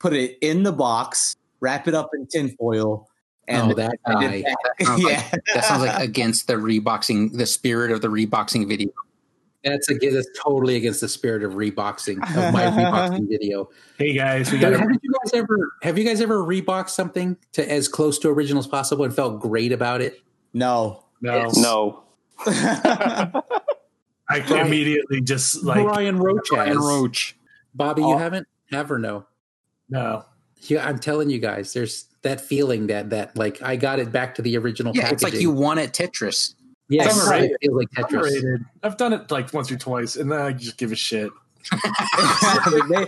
put 0.00 0.12
it 0.12 0.38
in 0.40 0.62
the 0.62 0.72
box, 0.72 1.36
wrap 1.60 1.86
it 1.88 1.94
up 1.94 2.10
in 2.14 2.26
tinfoil, 2.26 3.08
and 3.46 3.72
oh, 3.72 3.74
that 3.74 3.96
guy. 4.06 4.34
it. 4.34 4.44
That 4.78 4.86
sounds 4.86 5.02
like- 5.04 5.12
yeah, 5.32 5.38
That 5.54 5.64
sounds 5.64 5.82
like 5.82 6.02
against 6.02 6.46
the 6.46 6.54
reboxing, 6.54 7.36
the 7.36 7.46
spirit 7.46 7.90
of 7.90 8.00
the 8.00 8.08
reboxing 8.08 8.66
video. 8.68 8.90
That's, 9.62 9.88
again, 9.88 10.14
that's 10.14 10.28
totally 10.40 10.76
against 10.76 11.00
the 11.00 11.08
spirit 11.08 11.42
of 11.42 11.52
reboxing 11.54 12.18
of 12.18 12.52
my 12.54 12.62
reboxing 12.66 13.28
video. 13.28 13.68
Hey 13.98 14.14
guys, 14.14 14.52
we 14.52 14.58
Have 14.58 14.72
got 14.74 14.80
a 14.80 14.98
you 15.02 15.12
guys 15.12 15.34
ever 15.34 15.72
have 15.82 15.98
you 15.98 16.04
guys 16.04 16.20
ever 16.20 16.38
reboxed 16.38 16.90
something 16.90 17.36
to 17.54 17.68
as 17.68 17.88
close 17.88 18.16
to 18.20 18.28
original 18.28 18.60
as 18.60 18.68
possible 18.68 19.04
and 19.04 19.12
felt 19.14 19.40
great 19.40 19.72
about 19.72 20.00
it? 20.00 20.20
No. 20.56 21.04
no. 21.20 21.50
No. 21.54 22.02
I 24.28 24.40
can 24.40 24.66
immediately 24.66 25.20
just 25.20 25.62
like 25.62 25.84
Brian 25.84 26.16
Roch 26.18 26.48
has. 26.54 26.68
And 26.70 26.80
Roch. 26.80 27.34
Bobby, 27.74 28.00
you 28.02 28.12
Oh. 28.12 28.18
haven't? 28.18 28.48
Have 28.70 28.90
or 28.90 28.98
no? 28.98 29.26
no. 29.90 30.24
Yeah, 30.62 30.88
I'm 30.88 30.98
telling 30.98 31.28
you 31.28 31.38
guys, 31.38 31.74
there's 31.74 32.06
that 32.22 32.40
feeling 32.40 32.86
that 32.88 33.10
that 33.10 33.36
like 33.36 33.60
I 33.62 33.76
got 33.76 33.98
it 33.98 34.10
back 34.10 34.34
to 34.36 34.42
the 34.42 34.56
original 34.56 34.96
Yeah, 34.96 35.02
packaging. 35.02 35.14
it's 35.28 35.34
like 35.34 35.42
you 35.42 35.50
won 35.50 35.78
at 35.78 35.92
Tetris. 35.92 36.54
Yes, 36.88 37.06
It's 37.14 37.22
overrated. 37.26 37.56
it 37.60 37.72
like 37.74 37.90
Tetris. 37.90 38.14
Overrated. 38.16 38.64
I've 38.82 38.96
done 38.96 39.12
it 39.12 39.30
like 39.30 39.52
once 39.52 39.70
or 39.70 39.76
twice, 39.76 40.16
and 40.16 40.32
then 40.32 40.40
I 40.40 40.52
just 40.52 40.78
give 40.78 40.90
a 40.90 40.96
shit. 40.96 41.30
they, 42.88 43.04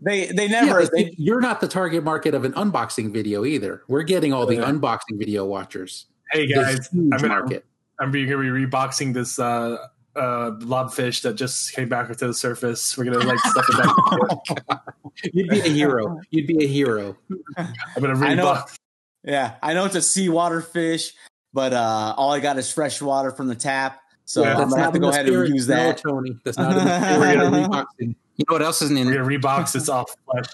they 0.00 0.26
they 0.32 0.48
never 0.48 0.82
but 0.82 0.92
they, 0.92 1.14
you're 1.16 1.40
not 1.40 1.60
the 1.60 1.68
target 1.68 2.04
market 2.04 2.34
of 2.34 2.44
an 2.44 2.52
unboxing 2.52 3.12
video 3.12 3.44
either. 3.46 3.82
We're 3.88 4.02
getting 4.02 4.32
all 4.34 4.44
the 4.46 4.56
Yeah. 4.56 4.70
unboxing 4.70 5.18
video 5.18 5.46
watchers. 5.46 6.06
Hey 6.32 6.46
guys, 6.46 6.88
I'm 6.92 7.08
gonna 7.10 7.28
market. 7.28 7.64
I'm 8.00 8.10
gonna 8.12 8.26
be 8.26 8.26
reboxing 8.66 9.14
this 9.14 9.38
uh 9.38 9.78
uh 10.16 10.50
blobfish 10.52 11.22
that 11.22 11.34
just 11.34 11.72
came 11.74 11.88
back 11.88 12.14
to 12.14 12.26
the 12.26 12.34
surface. 12.34 12.96
We're 12.98 13.04
gonna 13.04 13.18
like 13.20 13.38
stuff 13.40 13.66
it 13.68 14.68
back. 14.68 14.80
You'd 15.32 15.48
be 15.48 15.60
a 15.60 15.68
hero. 15.68 16.20
You'd 16.30 16.46
be 16.46 16.64
a 16.64 16.68
hero. 16.68 17.16
I'm 17.56 17.72
gonna 18.00 18.18
I 18.24 18.34
know- 18.34 18.46
rebox. 18.54 18.76
yeah 19.24 19.54
I 19.62 19.74
know 19.74 19.84
it's 19.84 19.94
a 19.96 20.02
seawater 20.02 20.60
fish 20.60 21.12
but 21.54 21.72
uh, 21.72 22.14
all 22.16 22.30
I 22.32 22.40
got 22.40 22.58
is 22.58 22.70
fresh 22.72 23.00
water 23.00 23.30
from 23.30 23.48
the 23.48 23.54
tap. 23.54 24.00
So 24.26 24.42
Yeah, 24.42 24.58
I'm 24.58 24.68
gonna 24.68 24.82
have 24.82 24.92
to 24.92 24.98
go 24.98 25.08
ahead 25.08 25.26
spirit. 25.26 25.46
and 25.46 25.54
use 25.54 25.66
No, 25.66 25.74
that. 25.76 25.96
Tony. 25.98 26.36
That's 26.44 26.58
not 26.58 26.72
in 26.76 26.84
the 26.84 27.00
spirit 27.16 27.38
of 27.40 27.52
reboxing. 27.54 28.14
You 28.36 28.44
know 28.48 28.52
what 28.54 28.62
else 28.62 28.82
isn't 28.82 28.94
We're 28.96 29.12
in? 29.12 29.16
gonna 29.18 29.38
rebox 29.38 29.74
it's 29.74 29.88
off 29.88 30.14
flesh. 30.30 30.44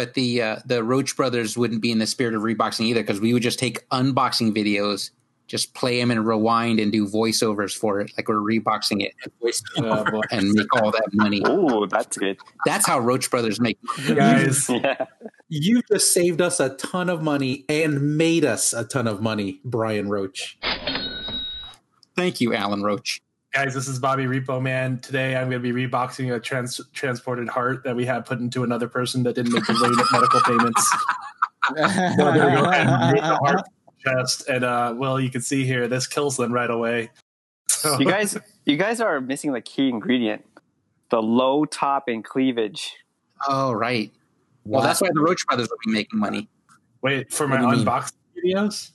But 0.00 0.14
the 0.14 0.40
uh, 0.40 0.56
the 0.64 0.82
Roch 0.82 1.14
brothers 1.14 1.58
wouldn't 1.58 1.82
be 1.82 1.92
in 1.92 1.98
the 1.98 2.06
spirit 2.06 2.34
of 2.34 2.40
reboxing 2.40 2.86
either 2.86 3.02
because 3.02 3.20
we 3.20 3.34
would 3.34 3.42
just 3.42 3.58
take 3.58 3.86
unboxing 3.90 4.56
videos, 4.56 5.10
just 5.46 5.74
play 5.74 6.00
them 6.00 6.10
and 6.10 6.26
rewind 6.26 6.80
and 6.80 6.90
do 6.90 7.06
voiceovers 7.06 7.76
for 7.76 8.00
it, 8.00 8.10
like 8.16 8.26
we're 8.26 8.36
reboxing 8.36 9.02
it 9.02 9.12
Oh, 9.76 10.02
boy. 10.10 10.22
and 10.30 10.52
make 10.52 10.74
all 10.74 10.90
that 10.90 11.06
money. 11.12 11.42
Oh, 11.44 11.84
that's 11.84 12.16
good. 12.16 12.38
That's 12.64 12.86
how 12.86 12.98
Roch 12.98 13.28
brothers 13.30 13.60
make. 13.60 13.78
Guys, 14.08 14.70
Yeah. 14.70 15.04
You 15.50 15.82
just 15.92 16.14
saved 16.14 16.40
us 16.40 16.60
a 16.60 16.70
ton 16.76 17.10
of 17.10 17.20
money 17.22 17.66
and 17.68 18.16
made 18.16 18.46
us 18.46 18.72
a 18.72 18.84
ton 18.84 19.06
of 19.06 19.20
money, 19.20 19.60
Brian 19.66 20.08
Roch. 20.08 20.56
Thank 22.16 22.40
you, 22.40 22.54
Alan 22.54 22.82
Roch. 22.82 23.20
Guys, 23.52 23.74
this 23.74 23.88
is 23.88 23.98
Bobby 23.98 24.24
Repo 24.26 24.62
Man. 24.62 25.00
Today 25.00 25.36
I'm 25.36 25.50
going 25.50 25.60
to 25.62 25.72
be 25.72 25.86
reboxing 25.86 26.32
a 26.34 26.38
trans- 26.38 26.80
transported 26.92 27.48
heart 27.48 27.82
that 27.82 27.96
we 27.96 28.06
had 28.06 28.24
put 28.24 28.38
into 28.38 28.62
another 28.62 28.86
person 28.88 29.24
that 29.24 29.34
didn't 29.34 29.52
make 29.52 29.66
the 29.66 29.72
late 29.72 30.06
medical 30.12 30.40
payments. 30.42 30.96
So 31.76 31.76
I'm 31.84 32.16
gonna 32.16 32.56
go 32.56 32.64
ahead 32.70 32.86
and 32.86 33.14
remove 33.14 33.22
the 33.22 33.36
heart 33.36 33.60
chest, 34.02 34.48
and 34.48 34.64
uh, 34.64 34.94
well, 34.96 35.20
you 35.20 35.28
can 35.30 35.42
see 35.42 35.64
here 35.66 35.86
this 35.88 36.06
kills 36.06 36.38
them 36.38 36.50
right 36.52 36.70
away. 36.70 37.10
So, 37.68 37.98
You 37.98 38.06
guys, 38.08 38.36
you 38.64 38.78
guys 38.78 39.00
are 39.00 39.20
missing 39.20 39.52
the 39.52 39.60
key 39.60 39.90
ingredient: 39.90 40.42
the 41.10 41.20
low 41.22 41.66
top 41.66 42.08
and 42.08 42.24
cleavage. 42.24 42.94
Oh, 43.46 43.72
right. 43.72 44.10
Well, 44.64 44.80
that's 44.82 45.02
why 45.02 45.10
the 45.12 45.20
Roch 45.20 45.36
brothers 45.46 45.68
will 45.68 45.76
be 45.84 45.92
making 45.92 46.18
money. 46.18 46.48
wait 47.02 47.30
for 47.30 47.46
my 47.46 47.56
What 47.62 47.72
do 47.72 47.78
you 47.78 47.84
mean? 47.84 47.86
unboxing 47.86 48.12
videos. 48.44 48.90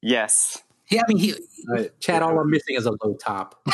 Yes. 0.00 0.62
Yeah, 0.92 1.02
I 1.02 1.04
mean, 1.08 1.18
he, 1.18 1.34
Right. 1.68 1.90
Chad, 2.00 2.22
all 2.22 2.38
I'm 2.38 2.50
missing 2.50 2.76
is 2.76 2.86
a 2.86 2.90
low 3.04 3.14
top. 3.14 3.60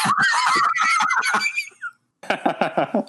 I 2.30 3.04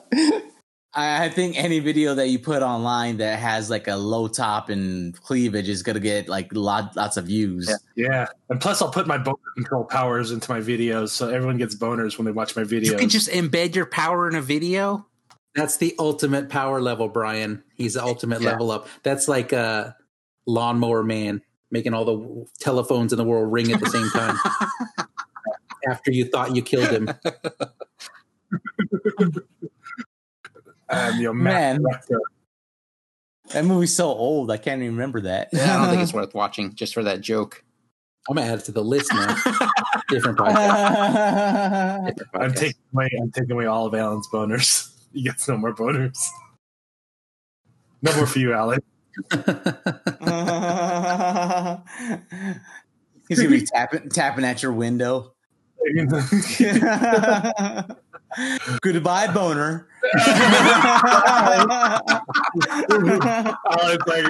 I 1.25 1.29
think 1.29 1.57
any 1.57 1.79
video 1.79 2.15
that 2.15 2.29
you 2.29 2.39
put 2.39 2.63
online 2.63 3.17
that 3.17 3.37
has 3.39 3.69
like 3.69 3.87
a 3.87 3.95
low 3.95 4.27
top 4.27 4.69
and 4.69 5.19
cleavage 5.21 5.69
is 5.69 5.83
gonna 5.83 5.99
get 5.99 6.27
like 6.27 6.53
lot, 6.53 6.95
lots 6.95 7.17
of 7.17 7.25
views. 7.25 7.69
Yeah, 7.95 8.27
and 8.49 8.59
plus 8.59 8.81
I'll 8.81 8.91
put 8.91 9.05
my 9.05 9.17
boner 9.17 9.37
control 9.55 9.83
powers 9.85 10.31
into 10.31 10.51
my 10.51 10.59
videos, 10.61 11.09
so 11.09 11.29
everyone 11.29 11.57
gets 11.57 11.75
boners 11.75 12.17
when 12.17 12.25
they 12.25 12.31
watch 12.31 12.55
my 12.55 12.63
videos. 12.63 12.85
you 12.85 12.95
can 12.95 13.09
just 13.09 13.29
embed 13.29 13.75
your 13.75 13.85
power 13.85 14.27
in 14.27 14.35
a 14.35 14.41
video. 14.41 15.05
That's 15.55 15.77
the 15.77 15.95
ultimate 15.99 16.49
power 16.49 16.79
level, 16.81 17.07
Brian. 17.09 17.63
He's 17.75 17.93
the 17.95 18.03
ultimate 18.03 18.41
Yeah. 18.41 18.51
level 18.51 18.71
up. 18.71 18.87
That's 19.03 19.27
like 19.27 19.51
a 19.51 19.95
lawnmower 20.47 21.03
man 21.03 21.41
making 21.71 21.93
all 21.93 22.05
the 22.05 22.45
telephones 22.59 23.13
in 23.13 23.17
the 23.17 23.23
world 23.23 23.51
ring 23.51 23.71
at 23.71 23.79
the 23.79 23.89
same 23.89 24.09
time 24.09 24.37
after 25.89 26.11
you 26.11 26.25
thought 26.25 26.55
you 26.55 26.61
killed 26.61 26.89
him. 26.89 27.09
um, 30.89 31.17
you 31.17 31.23
know, 31.23 31.33
Man. 31.33 31.81
Matt 31.81 32.05
That 33.53 33.65
movie's 33.65 33.95
so 33.95 34.07
old, 34.07 34.51
I 34.51 34.57
can't 34.57 34.81
even 34.81 34.95
remember 34.95 35.21
that. 35.21 35.49
I 35.53 35.77
don't 35.77 35.89
think 35.89 36.01
it's 36.01 36.13
worth 36.15 36.33
watching 36.33 36.73
just 36.75 36.93
for 36.93 37.03
that 37.03 37.21
joke. 37.21 37.63
I'm 38.27 38.35
gonna 38.35 38.47
add 38.47 38.59
it 38.59 38.65
to 38.65 38.71
the 38.71 38.83
list 38.83 39.11
now. 39.13 39.33
Different 40.09 40.37
podcast. 40.37 42.15
Different 42.15 42.43
I'm 42.43 42.53
taking 42.53 42.81
away. 42.93 43.09
I'm 43.19 43.31
taking 43.31 43.51
away 43.51 43.65
all 43.65 43.87
of 43.87 43.95
Alan's 43.95 44.27
boners. 44.27 44.93
He 45.13 45.23
gets 45.23 45.47
no 45.47 45.57
more 45.57 45.73
boners. 45.73 46.19
No 48.01 48.15
more 48.15 48.27
for 48.27 48.39
you, 48.39 48.53
Alan. 48.53 48.81
He's 53.27 53.39
gonna 53.39 53.49
be 53.49 53.65
tapping 53.65 54.09
tapping 54.09 54.45
at 54.45 54.63
your 54.63 54.73
window. 54.73 55.33
Goodbye, 58.81 59.33
boner. 59.33 59.87
Alan's 63.71 64.01
like, 64.07 64.25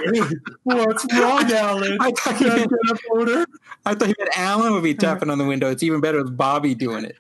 "What's 0.64 1.06
wrong, 1.14 1.52
Alan? 1.52 1.98
I 2.00 2.12
thought 2.12 2.40
you 2.40 2.50
Can't 2.50 2.72
meant, 2.72 3.00
boner." 3.10 3.46
I 3.86 3.96
thought 3.96 4.08
you 4.08 4.16
meant 4.18 4.38
Alan 4.38 4.74
would 4.74 4.84
be 4.84 4.94
tapping 4.94 5.30
on 5.30 5.38
the 5.38 5.46
window. 5.46 5.70
It's 5.70 5.84
even 5.84 6.00
better 6.02 6.24
with 6.24 6.36
Bobby 6.38 6.76
doing 6.76 7.06
it. 7.06 7.18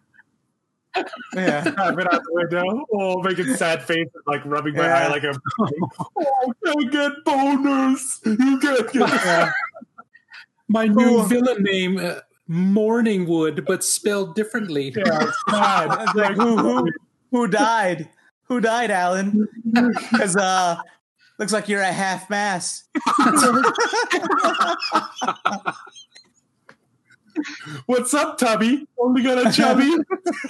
Yeah. 1.36 1.62
Tapping 1.64 2.06
out 2.08 2.22
the 2.24 2.32
window. 2.32 2.86
Oh, 2.94 3.22
making 3.24 3.56
sad 3.56 3.84
faces, 3.84 4.12
like 4.28 4.44
rubbing 4.46 4.76
my 4.76 4.84
Yeah. 4.86 5.06
eye, 5.06 5.08
like 5.08 5.24
I'm 5.24 5.40
Oh, 6.18 6.54
you 6.80 6.90
get 6.92 7.12
bonus. 7.26 8.20
You 8.26 8.60
get. 8.60 8.94
Yeah. 8.96 9.52
My 10.68 10.88
new 10.88 11.20
Ooh. 11.22 11.26
villain 11.26 11.64
name, 11.64 11.98
uh, 11.98 12.20
Morningwood, 12.50 13.66
but 13.66 13.84
spelled 13.84 14.36
differently. 14.36 14.94
Yeah, 14.96 15.24
it's 15.28 15.38
sad. 15.50 15.90
It's 16.02 16.16
like 16.16 16.36
who, 16.36 16.58
who 16.58 16.88
who 17.32 17.48
died? 17.48 18.10
Who 18.46 18.60
died, 18.60 18.90
Alan? 18.92 19.48
Because 20.12 20.36
uh, 20.36 20.78
looks 21.38 21.54
like 21.54 21.70
you're 21.70 21.82
a 21.82 21.92
half 21.92 22.28
mast. 22.30 22.86
What's 27.86 28.14
up, 28.14 28.38
Tubby? 28.38 28.88
Only 28.98 29.24
got 29.24 29.46
a 29.46 29.52
chubby. 29.52 29.96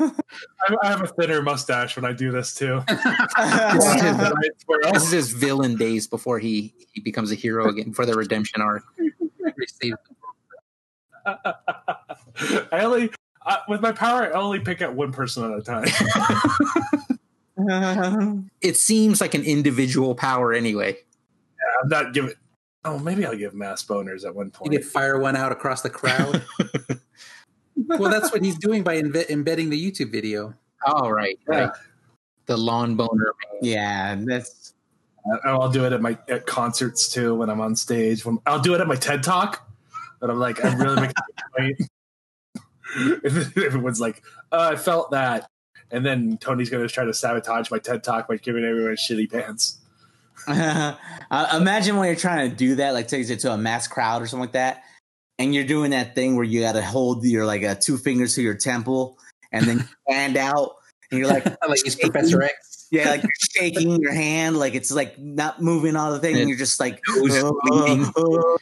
I, 0.00 0.74
I 0.82 0.88
have 0.88 1.02
a 1.02 1.06
thinner 1.06 1.42
mustache 1.42 1.96
when 1.96 2.04
I 2.04 2.12
do 2.12 2.30
this 2.30 2.54
too. 2.54 2.82
Where 2.86 2.86
This 3.74 4.84
else? 4.84 5.04
is 5.04 5.10
his 5.10 5.32
villain 5.32 5.76
days 5.76 6.06
before 6.06 6.38
he, 6.38 6.74
he 6.92 7.00
becomes 7.00 7.30
a 7.30 7.34
hero 7.34 7.68
again 7.68 7.92
for 7.92 8.06
the 8.06 8.14
redemption 8.14 8.62
arc. 8.62 8.82
I 11.26 12.80
only 12.80 13.10
uh, 13.44 13.56
with 13.68 13.80
my 13.80 13.92
power, 13.92 14.34
I 14.34 14.40
only 14.40 14.60
pick 14.60 14.80
at 14.82 14.94
one 14.94 15.12
person 15.12 15.44
at 15.44 15.58
a 15.58 15.62
time. 15.62 15.86
It 18.60 18.76
seems 18.76 19.20
like 19.20 19.34
an 19.34 19.42
individual 19.44 20.14
power 20.14 20.52
anyway. 20.52 20.96
I'm 21.82 21.88
not 21.88 22.12
giving. 22.14 22.32
Oh, 22.84 22.98
maybe 22.98 23.24
I'll 23.26 23.36
give 23.36 23.54
mass 23.54 23.84
boners 23.84 24.24
at 24.24 24.34
one 24.34 24.46
You 24.46 24.52
point. 24.52 24.72
could 24.72 24.84
fire 24.84 25.18
one 25.20 25.36
out 25.36 25.52
across 25.52 25.82
the 25.82 25.90
crowd. 25.90 26.42
well, 27.76 28.10
that's 28.10 28.32
what 28.32 28.44
he's 28.44 28.58
doing 28.58 28.82
by 28.82 29.00
embe- 29.00 29.28
embedding 29.30 29.70
the 29.70 29.90
YouTube 29.92 30.10
video. 30.10 30.54
Oh, 30.86 31.08
right, 31.10 31.38
right. 31.46 31.70
The 32.46 32.56
lawn 32.56 32.96
boner. 32.96 33.32
yeah, 33.60 34.16
that's 34.18 34.74
I- 35.44 35.50
I'll 35.50 35.70
do 35.70 35.84
it 35.84 35.92
at 35.92 36.00
my 36.02 36.18
at 36.28 36.46
concerts 36.46 37.08
too 37.08 37.34
when 37.36 37.50
I'm 37.50 37.60
on 37.60 37.76
stage. 37.76 38.24
When, 38.24 38.38
I'll 38.46 38.58
do 38.60 38.74
it 38.74 38.80
at 38.80 38.88
my 38.88 38.96
TED 38.96 39.22
talk. 39.22 39.68
But 40.20 40.30
I'm 40.30 40.38
like, 40.38 40.64
I'm 40.64 40.80
really 40.80 41.00
making 41.02 41.14
a 41.18 41.60
point. 41.60 41.76
And 42.94 43.26
Everyone's 43.56 44.00
like, 44.00 44.22
uh, 44.52 44.70
I 44.72 44.76
felt 44.76 45.12
that. 45.12 45.48
And 45.92 46.04
then 46.04 46.38
Tony's 46.38 46.70
going 46.70 46.86
to 46.86 46.92
try 46.92 47.04
to 47.04 47.12
sabotage 47.12 47.70
my 47.70 47.78
TED 47.78 48.02
talk 48.02 48.26
by 48.26 48.36
giving 48.36 48.64
everyone 48.64 48.96
shitty 48.96 49.30
pants. 49.30 49.78
uh, 50.48 50.94
imagine 51.54 51.96
when 51.96 52.06
you're 52.06 52.16
trying 52.16 52.50
to 52.50 52.56
do 52.56 52.76
that, 52.76 52.94
like 52.94 53.06
takes 53.06 53.30
it 53.30 53.40
to 53.40 53.52
a 53.52 53.58
mass 53.58 53.86
crowd 53.86 54.22
or 54.22 54.26
something 54.26 54.40
like 54.46 54.52
that, 54.52 54.82
and 55.38 55.54
you're 55.54 55.64
doing 55.64 55.92
that 55.92 56.14
thing 56.14 56.34
where 56.34 56.44
you 56.44 56.62
got 56.62 56.72
to 56.72 56.82
hold 56.82 57.24
your 57.24 57.44
like 57.46 57.62
uh, 57.62 57.76
two 57.76 57.96
fingers 57.96 58.34
to 58.34 58.42
your 58.42 58.54
temple 58.54 59.18
and 59.52 59.66
then 59.66 59.88
hand 60.08 60.36
out, 60.36 60.76
and 61.10 61.20
you're 61.20 61.28
like, 61.28 61.44
like 61.68 61.80
he's 61.84 61.94
Professor 61.94 62.42
X. 62.42 62.88
yeah, 62.90 63.10
like 63.10 63.22
you're 63.22 63.30
shaking 63.52 64.00
your 64.00 64.12
hand, 64.12 64.58
like 64.58 64.74
it's 64.74 64.90
like 64.90 65.16
not 65.18 65.62
moving 65.62 65.94
all 65.94 66.10
the 66.10 66.18
thing, 66.18 66.36
and 66.36 66.48
you're 66.48 66.58
just 66.58 66.80
like, 66.80 67.00
Nose 67.08 67.44
uh, 67.44 67.52
bleeding. 67.66 68.12
uh, 68.16 68.56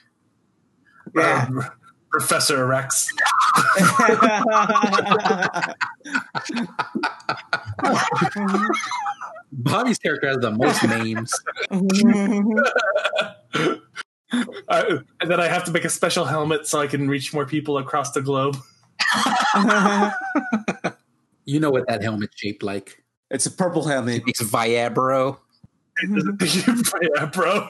yeah. 1.14 1.46
Um, 1.48 1.64
Professor 2.10 2.66
Rex. 2.66 3.12
Bobby's 9.52 9.98
character 9.98 10.28
has 10.28 10.36
the 10.38 10.52
most 10.52 10.82
names. 10.84 11.34
Uh, 14.68 14.98
and 15.20 15.28
then 15.28 15.40
I 15.40 15.48
have 15.48 15.64
to 15.64 15.72
make 15.72 15.84
a 15.84 15.90
special 15.90 16.24
helmet 16.24 16.64
so 16.64 16.78
I 16.78 16.86
can 16.86 17.08
reach 17.08 17.34
more 17.34 17.44
people 17.44 17.78
across 17.78 18.12
the 18.12 18.22
globe. 18.22 18.56
You 21.44 21.58
know 21.58 21.70
what 21.70 21.88
that 21.88 22.00
helmet's 22.00 22.38
shaped 22.38 22.62
like. 22.62 23.02
it's 23.30 23.46
a 23.46 23.50
purple 23.50 23.84
helmet. 23.84 24.22
It's 24.28 24.40
Viabro. 24.40 25.38
Viabro. 26.04 27.68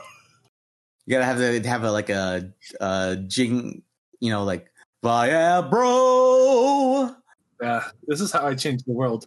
You 1.06 1.16
gotta 1.16 1.24
have 1.24 1.38
to 1.38 1.66
have 1.66 1.84
a 1.84 1.90
like 1.90 2.10
a, 2.10 2.52
a 2.80 3.16
jing, 3.26 3.80
you 4.20 4.30
know, 4.30 4.44
like 4.44 4.70
via 5.02 5.62
bro. 5.62 7.14
Yeah, 7.60 7.84
this 8.06 8.20
is 8.20 8.32
how 8.32 8.46
I 8.46 8.54
changed 8.54 8.86
the 8.86 8.92
world. 8.92 9.26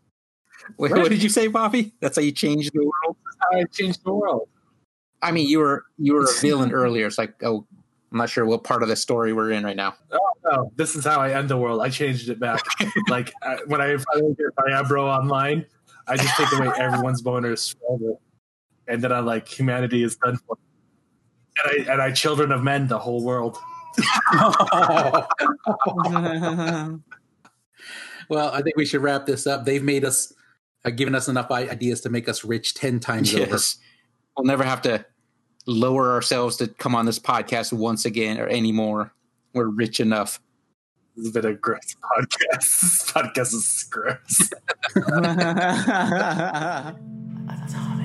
Wait, 0.77 0.91
what 0.91 1.09
did 1.09 1.21
you 1.21 1.29
say, 1.29 1.47
Bobby? 1.47 1.93
That's 1.99 2.17
how 2.17 2.21
you 2.21 2.31
changed 2.31 2.71
the 2.73 2.83
world. 2.83 3.17
How 3.39 3.59
I 3.59 3.63
changed 3.65 4.03
the 4.03 4.13
world. 4.13 4.49
I 5.21 5.31
mean, 5.31 5.47
you 5.47 5.59
were 5.59 5.85
you 5.97 6.13
were 6.13 6.23
a 6.23 6.33
villain 6.41 6.71
earlier. 6.71 7.07
It's 7.07 7.17
like, 7.17 7.41
oh, 7.43 7.65
I'm 8.11 8.17
not 8.17 8.29
sure 8.29 8.45
what 8.45 8.63
part 8.63 8.83
of 8.83 8.89
the 8.89 8.95
story 8.95 9.33
we're 9.33 9.51
in 9.51 9.63
right 9.63 9.75
now. 9.75 9.95
Oh, 10.11 10.29
no, 10.45 10.71
this 10.75 10.95
is 10.95 11.03
how 11.05 11.19
I 11.19 11.31
end 11.31 11.49
the 11.49 11.57
world. 11.57 11.81
I 11.81 11.89
changed 11.89 12.29
it 12.29 12.39
back. 12.39 12.61
like 13.09 13.33
I, 13.41 13.57
when 13.67 13.81
I 13.81 13.97
finally 13.97 14.35
get 14.35 14.55
Viabro 14.55 15.03
online, 15.03 15.65
I 16.07 16.17
just 16.17 16.35
take 16.35 16.51
away 16.53 16.71
everyone's 16.77 17.21
boners 17.21 17.75
forever, 17.75 18.17
and 18.87 19.03
then 19.03 19.11
I 19.11 19.19
like 19.19 19.47
humanity 19.47 20.03
is 20.03 20.15
done 20.17 20.37
for. 20.37 20.57
And 21.63 21.87
I 21.87 21.91
and 21.93 22.01
I 22.01 22.11
children 22.11 22.51
of 22.51 22.63
men 22.63 22.87
the 22.87 22.99
whole 22.99 23.23
world. 23.23 23.57
well, 28.29 28.51
I 28.51 28.61
think 28.61 28.75
we 28.75 28.85
should 28.85 29.01
wrap 29.01 29.25
this 29.25 29.47
up. 29.47 29.65
They've 29.65 29.83
made 29.83 30.05
us, 30.05 30.33
uh, 30.85 30.89
given 30.89 31.15
us 31.15 31.27
enough 31.27 31.51
ideas 31.51 32.01
to 32.01 32.09
make 32.09 32.27
us 32.27 32.43
rich 32.43 32.73
ten 32.73 32.99
times 32.99 33.33
over. 33.33 33.51
Yes. 33.51 33.77
We'll 34.37 34.45
never 34.45 34.63
have 34.63 34.81
to 34.83 35.05
lower 35.65 36.11
ourselves 36.11 36.57
to 36.57 36.67
come 36.67 36.95
on 36.95 37.05
this 37.05 37.19
podcast 37.19 37.73
once 37.73 38.05
again 38.05 38.39
or 38.39 38.47
anymore. 38.47 39.13
We're 39.53 39.69
rich 39.69 39.99
enough. 39.99 40.39
This 41.15 41.27
has 41.27 41.33
been 41.33 41.45
a 41.45 41.53
gross 41.53 41.95
podcast. 42.01 42.81
This 42.81 43.11
podcast 43.11 43.53
is 43.53 43.85
gross. 43.89 44.49